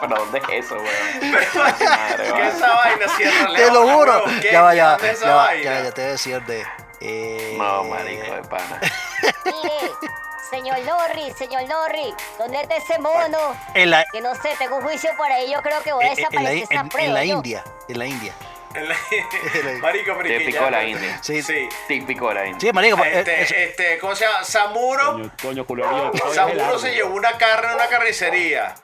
¿pero 0.00 0.16
dónde 0.16 0.38
es 0.38 0.64
eso, 0.64 0.76
weón? 0.76 1.34
¿Qué 1.76 2.48
esa 2.48 2.74
vaina, 2.74 3.16
Sierra 3.16 3.54
Te 3.54 3.70
lo 3.70 3.86
juro. 3.86 4.24
Ya 4.50 4.62
va, 4.62 4.74
ya 4.74 4.84
va, 4.86 4.92
¿Dónde 4.92 5.10
es 5.10 5.18
esa 5.18 5.54
ya 5.56 5.82
ya 5.82 5.90
te 5.92 6.00
voy 6.00 6.08
a 6.08 6.12
decir 6.12 6.42
de. 6.46 6.64
eh, 7.00 7.54
No, 7.58 7.84
marico, 7.84 8.34
de 8.34 8.42
pana. 8.44 8.80
Señor 10.48 10.78
Norris, 10.84 11.36
señor 11.36 11.68
Norris, 11.68 12.14
¿dónde 12.38 12.60
está 12.62 12.76
ese 12.76 12.98
mono? 12.98 13.54
En 13.74 13.90
la, 13.90 14.04
Que 14.12 14.20
no 14.20 14.34
sé, 14.34 14.50
tengo 14.58 14.76
un 14.76 14.82
juicio 14.82 15.10
por 15.16 15.30
ahí, 15.30 15.50
yo 15.52 15.60
creo 15.62 15.80
que 15.82 15.92
voy 15.92 16.04
a 16.04 16.12
en- 16.12 16.18
en 16.18 16.22
la, 16.22 16.28
desaparecer 16.30 16.62
esa 16.70 16.74
en- 16.80 17.00
en 17.08 17.14
la. 17.14 17.24
India, 17.24 17.64
en 17.88 17.98
la 17.98 18.06
India. 18.06 18.32
La- 18.74 19.78
Marico, 19.80 20.14
pero 20.16 20.28
ya- 20.28 20.64
de 20.64 20.70
la 20.70 20.84
India. 20.84 21.18
Sí, 21.22 21.42
Sí. 21.42 21.68
Típico 21.88 22.28
de 22.28 22.34
la 22.34 22.46
India. 22.46 22.60
sí, 22.60 22.72
marico. 22.72 23.02
eh, 23.04 23.18
Este, 23.20 23.42
eso- 23.42 23.54
este, 23.56 23.98
¿cómo 23.98 24.14
se 24.14 24.24
llama? 24.26 24.44
Samuro. 24.44 25.30
Coño, 25.42 25.66
coño, 25.66 26.12
el 26.12 26.34
Samuro 26.34 26.78
se 26.78 26.92
llevó 26.94 27.14
una 27.14 27.32
carne 27.36 27.68
en 27.68 27.74
una 27.74 27.88
carnicería. 27.88 28.74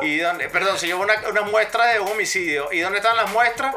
Y 0.00 0.16
donde, 0.18 0.48
perdón, 0.48 0.78
se 0.78 0.86
llevó 0.86 1.02
una, 1.02 1.14
una 1.28 1.42
muestra 1.42 1.86
de 1.86 2.00
un 2.00 2.08
homicidio. 2.08 2.72
¿Y 2.72 2.80
dónde 2.80 2.98
están 2.98 3.16
las 3.16 3.30
muestras? 3.32 3.74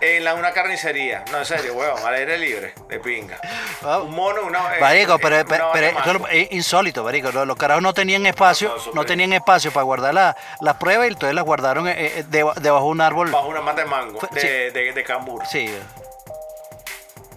En 0.00 0.24
la, 0.24 0.34
una 0.34 0.52
carnicería. 0.52 1.22
No, 1.30 1.38
en 1.38 1.44
serio, 1.44 1.74
weón, 1.74 1.98
al 2.04 2.14
aire 2.14 2.38
libre, 2.38 2.72
de 2.88 2.98
pinga. 2.98 3.38
Ah, 3.82 3.98
Un 3.98 4.14
mono, 4.14 4.42
una. 4.46 4.76
eh, 4.76 4.80
Marico, 4.80 5.16
eh, 5.16 5.18
pero, 5.20 5.36
una 5.36 5.72
pero, 5.72 5.86
eso 5.88 6.28
es 6.30 6.52
insólito, 6.52 7.04
marico. 7.04 7.30
Los, 7.30 7.46
los 7.46 7.56
carajos 7.58 7.82
no 7.82 7.92
tenían 7.92 8.24
espacio, 8.24 8.74
No, 8.94 9.04
tenían 9.04 9.32
espacio 9.34 9.70
para 9.70 9.84
guardar 9.84 10.14
la- 10.14 10.36
las 10.62 10.76
pruebas 10.76 11.06
y 11.08 11.12
entonces 11.12 11.34
las 11.34 11.44
guardaron 11.44 11.88
eh, 11.88 11.94
eh, 11.98 12.24
deba- 12.30 12.54
debajo 12.54 12.86
de 12.86 12.90
un 12.92 13.00
árbol. 13.02 13.30
Bajo 13.30 13.48
una 13.48 13.60
mata 13.60 13.82
de 13.82 13.86
mango, 13.86 14.20
de, 14.30 14.40
sí. 14.40 14.46
de, 14.46 14.87
de 14.94 15.04
cambur. 15.04 15.44
Sí. 15.46 15.72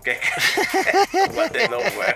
Que 0.04 0.20
What 1.36 1.52
the 1.52 1.68
dog, 1.68 1.84
weón. 1.96 2.16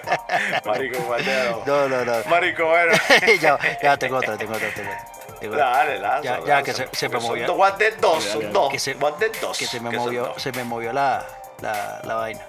Marico, 0.65 0.98
dog. 1.00 1.68
No, 1.68 1.88
no, 1.88 2.04
no. 2.06 2.13
Marico, 2.30 2.65
bueno. 2.65 2.94
ya, 3.42 3.60
ya 3.82 3.98
tengo 3.98 4.18
otra, 4.18 4.38
tengo 4.38 4.54
otra, 4.54 4.70
tengo 4.74 4.89
otra. 4.92 5.06
Tengo. 5.39 5.56
Dale, 5.56 6.00
lanza, 6.00 6.39
Ya, 6.46 6.63
que 6.63 6.74
se- 6.74 6.89
se 6.94 7.10
me 7.10 7.20
son 7.20 7.30
movió. 7.30 7.46
dos, 7.48 7.58
dos, 8.01 8.24
son 8.24 8.39
dale. 8.42 8.54
dos. 8.54 8.72
Que 8.72 8.80
se, 8.80 8.94
What 8.96 9.13
the 9.20 9.30
dos. 9.39 9.58
que 9.58 9.68
se 9.68 9.80
me 9.80 9.89
que 9.92 9.98
movió, 9.98 10.25
dos. 10.27 10.42
se 10.42 10.51
me 10.54 10.63
movió 10.63 10.92
la, 10.94 11.25
la, 11.62 12.00
la 12.04 12.15
vaina. 12.15 12.42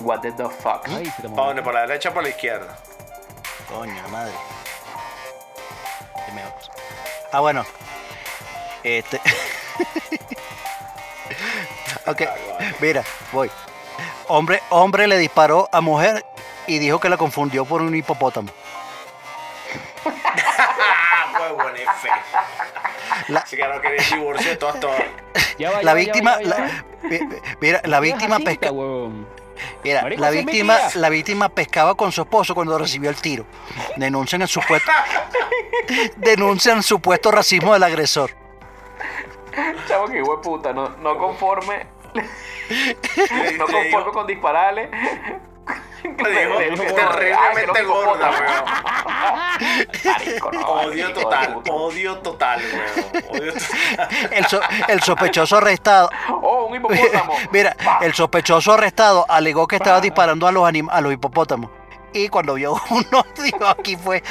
What 0.00 0.20
the 0.20 0.32
fuck? 0.32 0.86
Ay, 0.88 1.10
¿Para 1.34 1.46
dónde? 1.46 1.62
¿Para 1.62 1.80
la 1.80 1.86
derecha 1.86 2.10
o 2.10 2.12
para 2.12 2.24
la 2.24 2.28
izquierda? 2.28 2.76
Coño, 3.70 3.94
la 4.02 4.08
madre. 4.08 4.32
Qué. 6.26 6.32
Ah, 7.32 7.40
bueno. 7.40 7.64
Este. 8.82 9.20
ok, 12.06 12.22
mira, 12.80 13.02
voy. 13.32 13.50
Hombre, 14.28 14.62
hombre 14.70 15.06
le 15.06 15.18
disparó 15.18 15.68
a 15.72 15.80
mujer 15.80 16.24
y 16.66 16.78
dijo 16.78 16.98
que 17.00 17.08
la 17.08 17.16
confundió 17.16 17.64
por 17.64 17.80
un 17.82 17.94
hipopótamo. 17.94 18.50
Huevo, 21.40 21.68
en 21.68 21.76
F. 21.76 22.08
La- 23.28 23.40
Así 23.40 23.56
que 23.56 23.62
no 23.66 23.80
divorcio 24.16 24.50
de 24.50 24.56
todas, 24.56 24.80
todas. 24.80 25.02
Ya 25.58 25.70
va, 25.70 25.76
ya 25.78 25.82
La 25.84 25.92
va, 25.92 25.98
víctima, 25.98 26.38
ya 26.42 26.48
va, 26.50 26.58
la- 26.58 26.70
mira, 27.60 27.80
la 27.84 28.00
víctima 28.00 28.38
pesca, 28.38 28.70
mira, 29.82 30.02
Marico, 30.02 30.20
la 30.22 30.30
víctima, 30.30 30.78
la 30.94 31.08
víctima 31.08 31.48
pescaba 31.48 31.94
con 31.94 32.12
su 32.12 32.22
esposo 32.22 32.54
cuando 32.54 32.76
recibió 32.78 33.10
el 33.10 33.16
tiro. 33.16 33.46
Denuncian 33.96 34.42
el 34.42 34.48
supuesto, 34.48 34.90
denuncian 36.16 36.82
supuesto 36.82 37.30
racismo 37.30 37.72
del 37.72 37.82
agresor. 37.82 38.30
Chavo, 39.88 40.06
que 40.08 40.18
hijo 40.18 40.36
de 40.36 40.42
puta, 40.42 40.72
no, 40.72 40.88
no 41.00 41.18
conforme. 41.18 41.86
No 43.58 43.66
conforme 43.66 44.10
con 44.12 44.26
dispararle. 44.26 44.90
le 46.02 46.40
digo, 46.40 46.58
Le 46.58 46.70
dijo, 46.70 46.82
es 46.82 46.90
"Ay, 46.92 46.96
terriblemente 46.96 47.82
gorda, 47.84 48.30
hipopótamo". 48.30 48.36
weón. 50.52 50.64
Odio 50.66 51.12
total, 51.12 51.62
odio 51.68 52.18
total, 52.18 52.62
weón. 52.62 53.30
Odio 53.30 53.52
total. 53.52 53.62
El, 54.32 54.46
so- 54.46 54.60
el 54.88 55.00
sospechoso 55.02 55.56
arrestado, 55.58 56.10
Oh, 56.28 56.64
un 56.66 56.76
hipopótamo. 56.76 57.34
Mira, 57.52 57.76
el 58.00 58.14
sospechoso 58.14 58.72
arrestado 58.72 59.24
alegó 59.28 59.66
que 59.68 59.76
estaba 59.76 60.00
disparando 60.00 60.46
a 60.46 60.52
los, 60.52 60.64
anim- 60.64 60.88
a 60.90 61.00
los 61.00 61.12
hipopótamos 61.12 61.70
y 62.12 62.28
cuando 62.28 62.54
vio 62.54 62.74
uno, 62.90 63.24
dijo, 63.42 63.66
aquí 63.66 63.96
fue. 63.96 64.22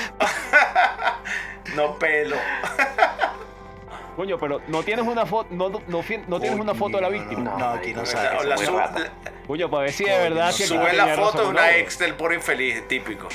No 1.76 1.94
pelo. 1.96 2.36
Coño, 4.16 4.38
pero 4.38 4.62
no 4.68 4.82
tienes 4.84 5.06
una 5.06 5.26
foto, 5.26 5.50
no, 5.54 5.70
no, 5.70 5.82
no 5.88 6.02
fi- 6.02 6.22
no 6.28 6.40
tienes 6.40 6.58
una 6.60 6.74
foto 6.74 6.98
de 6.98 7.02
la 7.02 7.10
víctima. 7.10 7.42
No, 7.42 7.58
No, 7.58 7.66
aquí 7.72 7.94
no 7.94 8.04
eso 8.04 8.16
la 8.46 8.56
es 8.56 8.62
sub- 8.62 8.82
Coño, 9.48 9.70
para 9.70 9.84
ver 9.84 9.92
si 9.94 10.06
de 10.06 10.18
verdad 10.18 10.56
que 10.56 10.66
Sube 10.66 10.94
la 10.94 11.08
foto 11.16 11.42
de 11.44 11.48
una 11.50 11.62
¿no? 11.64 11.68
ex 11.68 12.00
del 12.00 12.14
pobre 12.16 12.36
infeliz, 12.36 12.88
típico. 12.88 13.28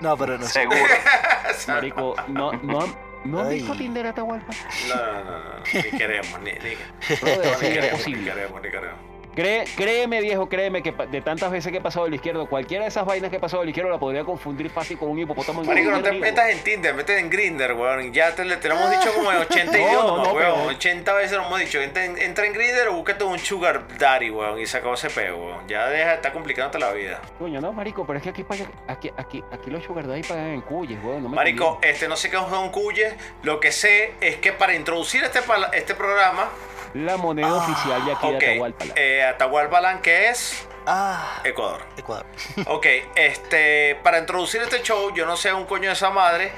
No, 0.00 0.16
pero 0.16 0.38
no 0.38 0.44
sé. 0.46 0.60
Seguro. 0.60 0.78
Marico, 1.68 2.14
no, 2.28 2.52
no, 2.52 2.80
han- 2.82 2.96
no 3.24 3.40
han 3.40 3.46
Ay. 3.48 3.54
visto 3.58 3.74
Tinder 3.74 4.06
Atahualpa. 4.06 4.52
No, 4.88 4.96
no, 4.96 5.12
no, 5.24 5.38
no, 5.40 5.54
ni 5.74 5.82
queremos, 5.98 6.40
ni, 6.40 6.50
ni, 6.52 7.16
Brother, 7.20 7.38
ni 7.44 7.50
es 7.50 7.56
queremos, 7.74 8.06
ni 8.08 8.14
queremos, 8.24 8.62
ni 8.62 8.70
queremos. 8.70 8.98
Cree- 9.34 9.64
créeme, 9.76 10.20
viejo, 10.20 10.48
créeme 10.48 10.82
que 10.82 10.92
de 10.92 11.20
tantas 11.22 11.50
veces 11.50 11.72
que 11.72 11.78
he 11.78 11.80
pasado 11.80 12.04
del 12.04 12.14
izquierdo, 12.14 12.46
cualquiera 12.46 12.84
de 12.84 12.88
esas 12.88 13.06
vainas 13.06 13.30
que 13.30 13.36
he 13.36 13.40
pasado 13.40 13.60
del 13.62 13.70
izquierdo 13.70 13.90
la 13.90 13.98
podría 13.98 14.24
confundir 14.24 14.68
fácil 14.68 14.98
con 14.98 15.08
un 15.10 15.18
hipopótamo. 15.18 15.62
en 15.62 15.66
Marico, 15.68 15.90
no 15.90 16.02
te 16.02 16.12
metas 16.12 16.50
en 16.50 16.58
Tinder, 16.62 16.94
métete 16.94 17.18
en 17.18 17.30
Grinder, 17.30 17.72
weón. 17.72 18.12
Ya 18.12 18.34
te, 18.34 18.44
te 18.56 18.68
lo 18.68 18.74
hemos 18.74 18.90
dicho 18.90 19.12
como 19.14 19.32
en 19.32 19.38
80 19.38 19.72
No, 19.72 19.78
idiomas, 19.78 20.04
no, 20.28 20.32
weón. 20.34 20.36
pero- 20.36 20.64
80 20.66 21.12
veces 21.14 21.36
lo 21.38 21.46
hemos 21.46 21.58
dicho. 21.60 21.80
Entra, 21.80 22.04
en- 22.04 22.18
entra 22.18 22.44
en 22.46 22.52
Grinder 22.52 22.88
o 22.88 22.92
búscate 22.94 23.24
un 23.24 23.38
Sugar 23.38 23.86
Daddy, 23.98 24.30
weón. 24.30 24.60
Y 24.60 24.66
se 24.66 24.76
acabó 24.76 24.94
ese 24.94 25.08
peo, 25.08 25.38
weón. 25.38 25.66
Ya 25.68 25.86
deja 25.88 26.10
de 26.10 26.14
estar 26.16 26.32
complicándote 26.32 26.78
la 26.78 26.92
vida. 26.92 27.20
Coño, 27.38 27.60
no, 27.60 27.72
marico, 27.72 28.06
pero 28.06 28.18
es 28.18 28.22
que 28.22 28.30
aquí, 28.30 28.44
paga- 28.44 28.70
aquí, 28.86 29.10
aquí, 29.16 29.42
aquí 29.50 29.70
los 29.70 29.82
sugar 29.82 30.06
daddy 30.06 30.22
pagan 30.24 30.48
en 30.48 30.60
cuyes, 30.60 30.98
weón. 31.02 31.22
No 31.22 31.28
me 31.30 31.36
Marico, 31.36 31.72
conviene. 31.72 31.94
este 31.94 32.06
no 32.06 32.16
sé 32.16 32.28
qué 32.30 32.36
es 32.36 32.42
un 32.42 32.68
cuye. 32.68 33.14
Lo 33.42 33.60
que 33.60 33.72
sé 33.72 34.12
es 34.20 34.36
que 34.36 34.52
para 34.52 34.74
introducir 34.74 35.24
este, 35.24 35.40
este 35.72 35.94
programa, 35.94 36.50
La 36.94 37.16
moneda 37.16 37.54
oficial 37.54 38.04
de 38.04 38.12
aquí 38.12 38.26
ok, 38.26 38.38
de 38.40 38.46
Atahualpa. 38.50 38.84
eh, 38.96 39.24
Atahualpalan, 39.24 40.02
que 40.02 40.28
es 40.28 40.66
Ah, 40.86 41.40
Ecuador. 41.44 41.82
Ecuador. 41.96 42.26
Ok, 42.66 42.86
este, 43.14 43.96
para 44.02 44.18
introducir 44.18 44.60
este 44.62 44.82
show, 44.82 45.12
yo 45.14 45.24
no 45.26 45.36
sé 45.36 45.52
un 45.52 45.64
coño 45.66 45.88
de 45.88 45.94
esa 45.94 46.10
madre. 46.10 46.52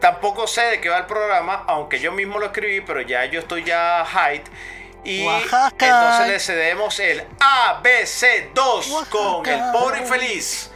Tampoco 0.00 0.46
sé 0.46 0.62
de 0.62 0.80
qué 0.80 0.88
va 0.88 0.98
el 0.98 1.06
programa, 1.06 1.64
aunque 1.66 1.98
yo 2.00 2.12
mismo 2.12 2.38
lo 2.38 2.46
escribí, 2.46 2.80
pero 2.80 3.00
ya 3.02 3.24
yo 3.26 3.40
estoy 3.40 3.64
ya 3.64 4.06
hype. 4.06 4.48
Y 5.04 5.26
Oaxaca. 5.26 5.86
entonces 5.86 6.28
le 6.28 6.40
cedemos 6.40 6.98
el 7.00 7.24
ABC2 7.38 9.08
con 9.08 9.46
el 9.46 9.60
pobre 9.72 10.00
infeliz. 10.00 10.70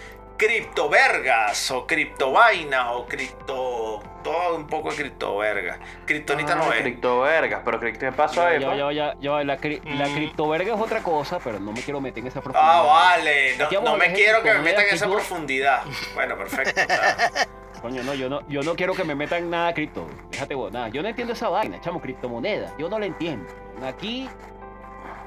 Cripto 0.44 0.88
vergas, 0.88 1.70
o 1.70 1.86
cripto 1.86 2.32
vainas, 2.32 2.86
o 2.90 3.06
cripto. 3.06 4.02
Todo 4.24 4.56
un 4.56 4.66
poco 4.66 4.90
de 4.90 4.96
cripto 4.96 5.36
vergas. 5.36 5.78
Kriptonita 6.04 6.56
no 6.56 6.64
Ah, 6.64 6.74
es. 6.76 6.82
Cripto 6.82 7.20
vergas, 7.20 7.60
pero 7.64 7.78
cripto 7.78 8.00
¿qué 8.00 8.10
pasó 8.12 8.44
ahí? 8.44 8.58
pa? 8.58 8.74
ya, 8.74 8.90
ya, 8.92 9.14
ya, 9.20 9.44
la, 9.44 9.56
cri- 9.58 9.80
la 9.84 10.08
Mm. 10.08 10.14
criptoverga 10.16 10.74
es 10.74 10.80
otra 10.80 11.00
cosa, 11.00 11.38
pero 11.38 11.60
no 11.60 11.70
me 11.70 11.80
quiero 11.80 12.00
meter 12.00 12.22
en 12.22 12.26
esa 12.26 12.40
profundidad. 12.40 12.74
Ah, 12.76 12.82
vale. 12.82 13.56
No, 13.84 13.96
me 13.96 14.12
quiero 14.12 14.42
que 14.42 14.52
me 14.52 14.58
metan 14.60 14.84
en 14.88 14.94
esa 14.94 15.06
yo- 15.06 15.12
profundidad. 15.12 15.82
Bueno, 16.14 16.36
perfecto. 16.36 16.80
Coño, 17.82 18.02
no, 18.02 18.14
yo 18.14 18.28
no, 18.28 18.40
yo 18.48 18.62
no 18.62 18.74
quiero 18.74 18.94
que 18.94 19.04
me 19.04 19.14
metan 19.14 19.48
nada 19.48 19.72
cripto. 19.74 20.08
Déjate 20.30 20.56
vos, 20.56 20.72
nada. 20.72 20.88
Yo 20.88 21.02
no 21.02 21.08
entiendo 21.08 21.34
esa 21.34 21.48
vaina, 21.50 21.80
chamo, 21.80 22.00
criptomoneda. 22.00 22.74
Yo 22.78 22.88
no 22.88 22.98
la 22.98 23.06
entiendo. 23.06 23.46
Aquí, 23.86 24.28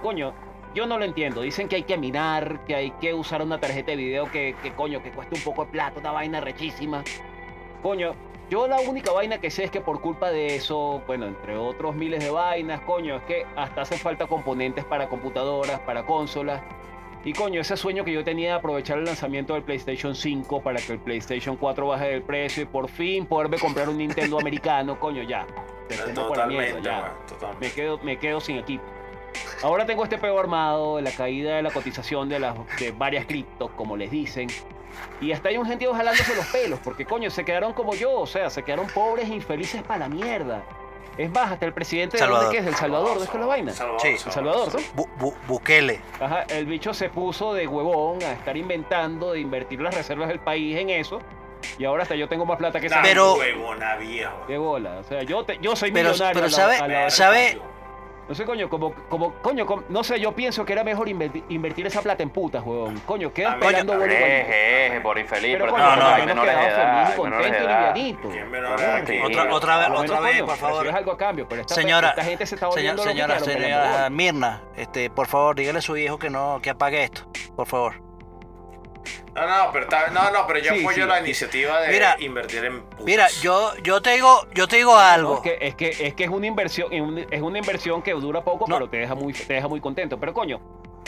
coño, 0.02 0.34
yo 0.76 0.86
no 0.86 1.00
lo 1.00 1.06
entiendo. 1.06 1.42
Dicen 1.42 1.68
que 1.68 1.78
hay 1.78 1.84
que 1.84 1.98
minar, 1.98 2.66
que 2.66 2.76
hay 2.76 2.92
que 2.92 3.14
usar 3.14 3.42
una 3.42 3.60
tarjeta 3.60 3.92
de 3.92 3.98
video 3.98 4.30
que, 4.30 4.56
que 4.62 4.74
coño, 4.74 5.02
que 5.02 5.12
cuesta 5.12 5.34
un 5.36 5.42
poco 5.42 5.66
de 5.66 5.72
plata, 5.72 6.00
una 6.00 6.12
vaina 6.12 6.42
rechísima. 6.42 7.04
Coño, 7.82 8.14
yo 8.50 8.68
la 8.68 8.80
única 8.82 9.12
vaina 9.12 9.40
que 9.40 9.50
sé 9.50 9.64
es 9.64 9.72
que 9.72 9.82
por 9.82 10.02
culpa 10.02 10.30
de 10.30 10.56
eso, 10.56 11.02
bueno, 11.08 11.26
entre 11.26 11.58
otros 11.58 11.96
miles 11.96 12.24
de 12.24 12.30
vainas, 12.30 12.82
coño, 12.82 13.16
es 13.16 13.24
que 13.24 13.46
hasta 13.56 13.82
hacen 13.82 13.98
falta 13.98 14.28
componentes 14.28 14.84
para 14.86 15.08
computadoras, 15.08 15.80
para 15.80 16.06
consolas. 16.06 16.62
Y 17.24 17.34
coño, 17.34 17.62
ese 17.62 17.76
sueño 17.76 18.06
que 18.06 18.12
yo 18.12 18.24
tenía 18.24 18.50
de 18.50 18.56
aprovechar 18.56 19.00
el 19.00 19.06
lanzamiento 19.06 19.56
del 19.56 19.64
PlayStation 19.64 20.14
5 20.14 20.62
para 20.62 20.80
que 20.80 20.94
el 20.94 21.00
PlayStation 21.00 21.56
4 21.56 21.88
baje 21.88 22.08
del 22.10 22.22
precio 22.22 22.64
y 22.64 22.66
por 22.68 22.88
fin 22.88 23.26
poderme 23.26 23.58
comprar 23.58 23.90
un 23.90 23.98
Nintendo 23.98 24.38
americano, 24.42 25.00
coño, 25.00 25.24
ya. 25.24 25.48
Te 25.88 25.96
mierda, 25.96 26.14
Totalmente, 26.14 26.82
ya. 26.84 27.16
totalmente. 27.28 27.66
Me 27.66 27.72
quedo, 27.74 28.00
me 28.04 28.18
quedo 28.20 28.40
sin 28.40 28.58
equipo. 28.58 28.84
Ahora 29.63 29.86
tengo 29.86 30.04
este 30.04 30.17
peo 30.17 30.39
armado, 30.39 31.00
la 31.02 31.12
caída 31.12 31.56
de 31.56 31.62
la 31.62 31.71
cotización 31.71 32.30
de, 32.30 32.39
las, 32.39 32.56
de 32.80 32.91
varias 32.91 33.26
criptos, 33.26 33.71
como 33.71 33.95
les 33.98 34.12
dicen. 34.12 34.48
Y 35.21 35.32
hasta 35.32 35.50
hay 35.50 35.58
un 35.58 35.65
gentío 35.65 35.93
jalándose 35.93 36.36
los 36.36 36.45
pelos, 36.48 36.80
porque 36.84 37.06
coño, 37.06 37.30
se 37.30 37.43
quedaron 37.43 37.74
como 37.74 37.93
yo, 37.95 38.13
o 38.13 38.28
sea, 38.28 38.50
se 38.50 38.63
quedaron 38.63 38.88
pobres 38.88 39.30
e 39.30 39.34
infelices 39.34 39.82
para 39.84 40.00
la 40.00 40.10
mierda. 40.10 40.63
Es 41.17 41.30
más, 41.32 41.52
hasta 41.52 41.65
el 41.65 41.74
presidente 41.74 42.17
de 42.17 42.19
Salvador. 42.19 42.43
dónde 42.45 42.56
que 42.56 42.60
es, 42.60 42.65
del 42.65 42.76
Salvador, 42.76 43.19
¿de 43.19 43.26
qué 43.28 43.32
es 43.34 43.39
la 43.39 43.45
vaina? 43.45 43.71
Salvador, 43.71 44.02
Sí. 44.02 44.08
El 44.10 44.19
Salvador, 44.19 44.74
¿no? 44.74 44.80
Bu- 45.04 45.10
Bu- 45.17 45.34
Bukele. 45.48 46.02
Ajá, 46.19 46.43
el 46.50 46.65
bicho 46.65 46.93
se 46.93 47.10
puso 47.10 47.54
de 47.54 47.67
huevón 47.67 48.21
a 48.24 48.34
estar 48.34 48.58
inventando, 48.58 49.32
de 49.32 49.39
invertir 49.39 49.80
las 49.82 49.95
reservas 49.95 50.28
del 50.28 50.39
país 50.39 50.78
en 50.78 50.89
eso. 50.89 51.19
Y 51.80 51.86
ahora 51.86 52.04
hasta 52.04 52.15
yo 52.15 52.28
tengo 52.28 52.45
más 52.45 52.58
plata 52.58 52.80
que 52.82 52.88
esa 52.88 53.02
Pero- 53.02 53.36
huevona 53.36 53.95
viejo. 53.95 54.45
De 54.48 54.58
bola. 54.58 54.98
O 55.00 55.04
sea, 55.04 55.24
yo, 55.24 55.43
te- 55.45 55.58
yo 55.62 55.76
soy 55.78 55.91
Pero- 55.91 56.10
millonario. 56.12 56.34
pero 56.34 56.45
a 56.48 56.50
la- 56.50 56.56
sabe- 56.56 56.78
a 56.78 56.88
la- 56.88 57.10
sabe- 57.10 57.60
No 58.28 58.34
sé, 58.34 58.44
coño, 58.44 58.68
como, 58.70 58.92
como, 59.08 59.34
coño, 59.36 59.66
como- 59.68 59.84
no 59.90 60.04
sé, 60.04 60.20
yo 60.20 60.32
pienso 60.34 60.66
que 60.66 60.74
era 60.74 60.84
mejor 60.84 61.08
inverti- 61.08 61.44
invertir 61.50 61.86
esa 61.86 62.02
plata 62.02 62.24
en 62.24 62.32
putas, 62.32 62.64
huevón. 62.66 63.00
Coño, 63.06 63.32
quedas 63.32 63.54
A 63.54 63.58
ver, 63.58 63.68
pegando 63.70 63.94
coño, 63.94 64.06
igualito. 64.06 64.26
Eje, 64.26 64.88
eje, 64.88 65.02
por 65.02 65.20
infeliz, 65.20 65.52
Pero 65.54 65.66
pero 65.66 65.72
coño, 65.74 65.86
no, 65.86 65.96
no, 65.96 66.36
no. 66.36 66.42
Otra, 69.26 69.54
otra 69.54 69.78
vez, 69.78 69.88
Bueno, 69.90 70.02
otra 70.04 70.18
coño, 70.18 70.22
vez, 70.32 70.42
por 70.44 70.58
favor. 70.58 70.88
algo 70.90 71.12
a 71.12 71.18
cambio, 71.18 71.48
pero 71.48 71.62
esta, 71.62 71.76
Señora, 71.76 72.10
esta 72.10 72.24
gente 72.24 72.46
se 72.46 72.56
está 72.56 72.72
señora, 72.72 72.96
pero 72.98 73.10
señora 73.12 73.38
pegando 73.40 74.10
Mirna, 74.16 74.64
este, 74.76 75.10
por 75.10 75.28
favor, 75.28 75.56
dígale 75.56 75.80
a 75.80 75.82
su 75.82 75.96
hijo 75.98 76.18
que 76.18 76.30
no, 76.30 76.60
que 76.62 76.70
apague 76.72 77.04
esto, 77.04 77.22
por 77.56 77.68
favor. 77.68 78.05
No, 79.36 79.45
no, 79.65 79.71
pero 79.74 79.84
está- 79.84 80.08
no, 80.12 80.32
no, 80.32 80.48
pero 80.48 80.60
yo 80.60 80.74
Sí, 80.74 80.80
apoyo 80.80 81.04
sí, 81.04 81.10
la 81.10 81.17
sí. 81.17 81.24
iniciativa 81.26 81.82
de 81.82 81.89
Mira, 81.91 82.15
invertir 82.19 82.63
en 82.63 82.84
putas. 82.84 83.06
Mira, 83.06 83.28
yo, 83.41 83.76
yo 83.84 84.02
te 84.02 84.12
digo, 84.12 84.48
yo 84.54 84.67
te 84.67 84.78
digo 84.78 84.98
algo. 84.98 85.30
No, 85.32 85.36
es, 85.36 85.41
que, 85.41 85.67
es, 85.67 85.76
que, 85.76 86.08
es 86.08 86.13
que 86.13 86.24
es 86.24 86.30
una 86.30 86.48
inversión, 86.48 86.91
es 86.93 87.02
un- 87.02 87.17
es 87.30 87.41
una 87.41 87.58
inversión 87.60 88.02
que 88.02 88.13
dura 88.13 88.41
poco, 88.45 88.65
No. 88.67 88.76
pero 88.78 88.89
te 88.89 88.98
deja 88.98 89.13
muy, 89.13 89.34
te 89.34 89.54
deja 89.56 89.67
muy 89.67 89.82
contento. 89.82 90.17
Pero 90.19 90.34
coño, 90.34 90.62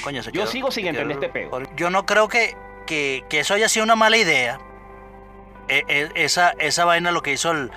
Coño, 0.04 0.22
se 0.22 0.32
Yo 0.32 0.42
quedó- 0.44 0.52
sigo 0.52 0.70
sin 0.72 0.86
entender 0.88 1.16
este 1.16 1.30
peo. 1.30 1.60
Yo 1.76 1.90
no 1.90 2.06
creo 2.06 2.28
que, 2.28 2.56
que, 2.86 3.24
que 3.30 3.40
eso 3.40 3.56
haya 3.56 3.68
sido 3.68 3.84
una 3.84 3.96
mala 3.96 4.16
idea. 4.18 4.60
E- 5.70 5.84
e- 5.88 6.12
esa, 6.14 6.52
esa 6.60 6.86
vaina 6.86 7.12
lo 7.12 7.22
que 7.24 7.32
hizo 7.32 7.52
el, 7.52 7.72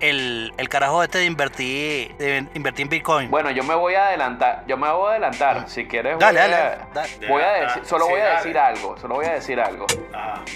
el, 0.00 0.52
el 0.56 0.68
carajo 0.68 1.02
este 1.02 1.18
de 1.18 1.24
invertir, 1.26 2.16
de 2.16 2.46
invertir 2.54 2.84
en 2.84 2.88
Bitcoin. 2.90 3.30
Bueno, 3.30 3.50
yo 3.50 3.62
me 3.64 3.74
voy 3.74 3.94
a 3.94 4.06
adelantar, 4.08 4.64
yo 4.66 4.76
me 4.76 4.90
voy 4.90 5.08
a 5.08 5.10
adelantar, 5.12 5.68
si 5.68 5.86
quieres 5.86 6.18
dale, 6.18 6.40
voy 6.40 6.50
dale, 6.50 6.62
a- 6.62 6.88
dale. 6.94 7.28
Voy 7.28 7.42
a 7.42 7.50
decir, 7.52 7.82
ah, 7.84 7.86
solo 7.88 8.04
sí, 8.06 8.10
voy 8.12 8.20
a 8.20 8.24
dale. 8.24 8.36
decir 8.38 8.58
algo, 8.58 8.96
solo 8.98 9.14
voy 9.16 9.26
a 9.26 9.32
decir 9.32 9.60
algo. 9.60 9.86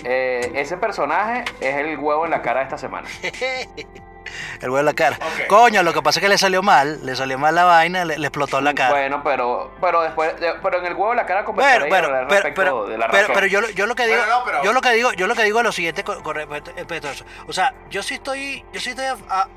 Eh, 0.04 0.52
ese 0.54 0.76
personaje 0.76 1.44
es 1.60 1.76
el 1.76 1.98
huevo 1.98 2.24
en 2.24 2.30
la 2.30 2.42
cara 2.42 2.60
de 2.60 2.64
esta 2.64 2.78
semana. 2.78 3.08
El 4.60 4.70
huevo 4.70 4.78
en 4.80 4.86
la 4.86 4.94
cara. 4.94 5.18
Coño, 5.48 5.82
lo 5.82 5.92
que 5.92 6.02
pasa 6.02 6.18
es 6.18 6.22
que 6.22 6.28
le 6.28 6.38
salió 6.38 6.62
mal, 6.62 7.04
le 7.04 7.14
salió 7.16 7.38
mal 7.38 7.54
la 7.54 7.64
vaina, 7.64 8.04
le, 8.04 8.18
le 8.18 8.26
explotó 8.26 8.58
en 8.58 8.64
la 8.64 8.74
cara. 8.74 8.90
Bueno, 8.90 9.22
pero, 9.24 9.72
pero 9.80 10.02
después, 10.02 10.38
de- 10.40 10.54
pero 10.62 10.78
en 10.78 10.86
el 10.86 10.94
huevo 10.94 11.12
en 11.12 11.16
la 11.18 11.26
cara 11.26 11.44
conversaré 11.44 11.88
pero, 11.90 12.24
respecto 12.26 12.60
pero, 12.60 12.86
de 12.86 12.98
la 12.98 13.06
pero, 13.08 13.20
razón. 13.22 13.34
pero 13.34 13.46
yo, 13.46 13.60
lo- 13.60 13.70
yo 13.70 13.86
lo 13.86 13.94
que 13.94 14.06
digo, 14.06 14.22
no, 14.28 14.44
pero- 14.44 14.62
yo 14.64 14.72
lo 14.72 14.80
que 14.80 14.90
digo, 14.92 15.12
yo 15.12 15.26
lo 15.26 15.34
que 15.34 15.42
digo 15.44 15.58
es 15.60 15.64
lo 15.64 15.72
siguiente 15.72 16.04
con, 16.04 16.22
con 16.22 16.34
respecto, 16.36 17.08
a 17.08 17.10
eso. 17.12 17.24
O 17.46 17.52
sea, 17.52 17.74
yo 17.90 18.02
sí 18.02 18.14
estoy, 18.14 18.64
yo 18.72 18.80
sí 18.80 18.90
estoy 18.90 19.06
a- 19.06 19.16
a- 19.28 19.48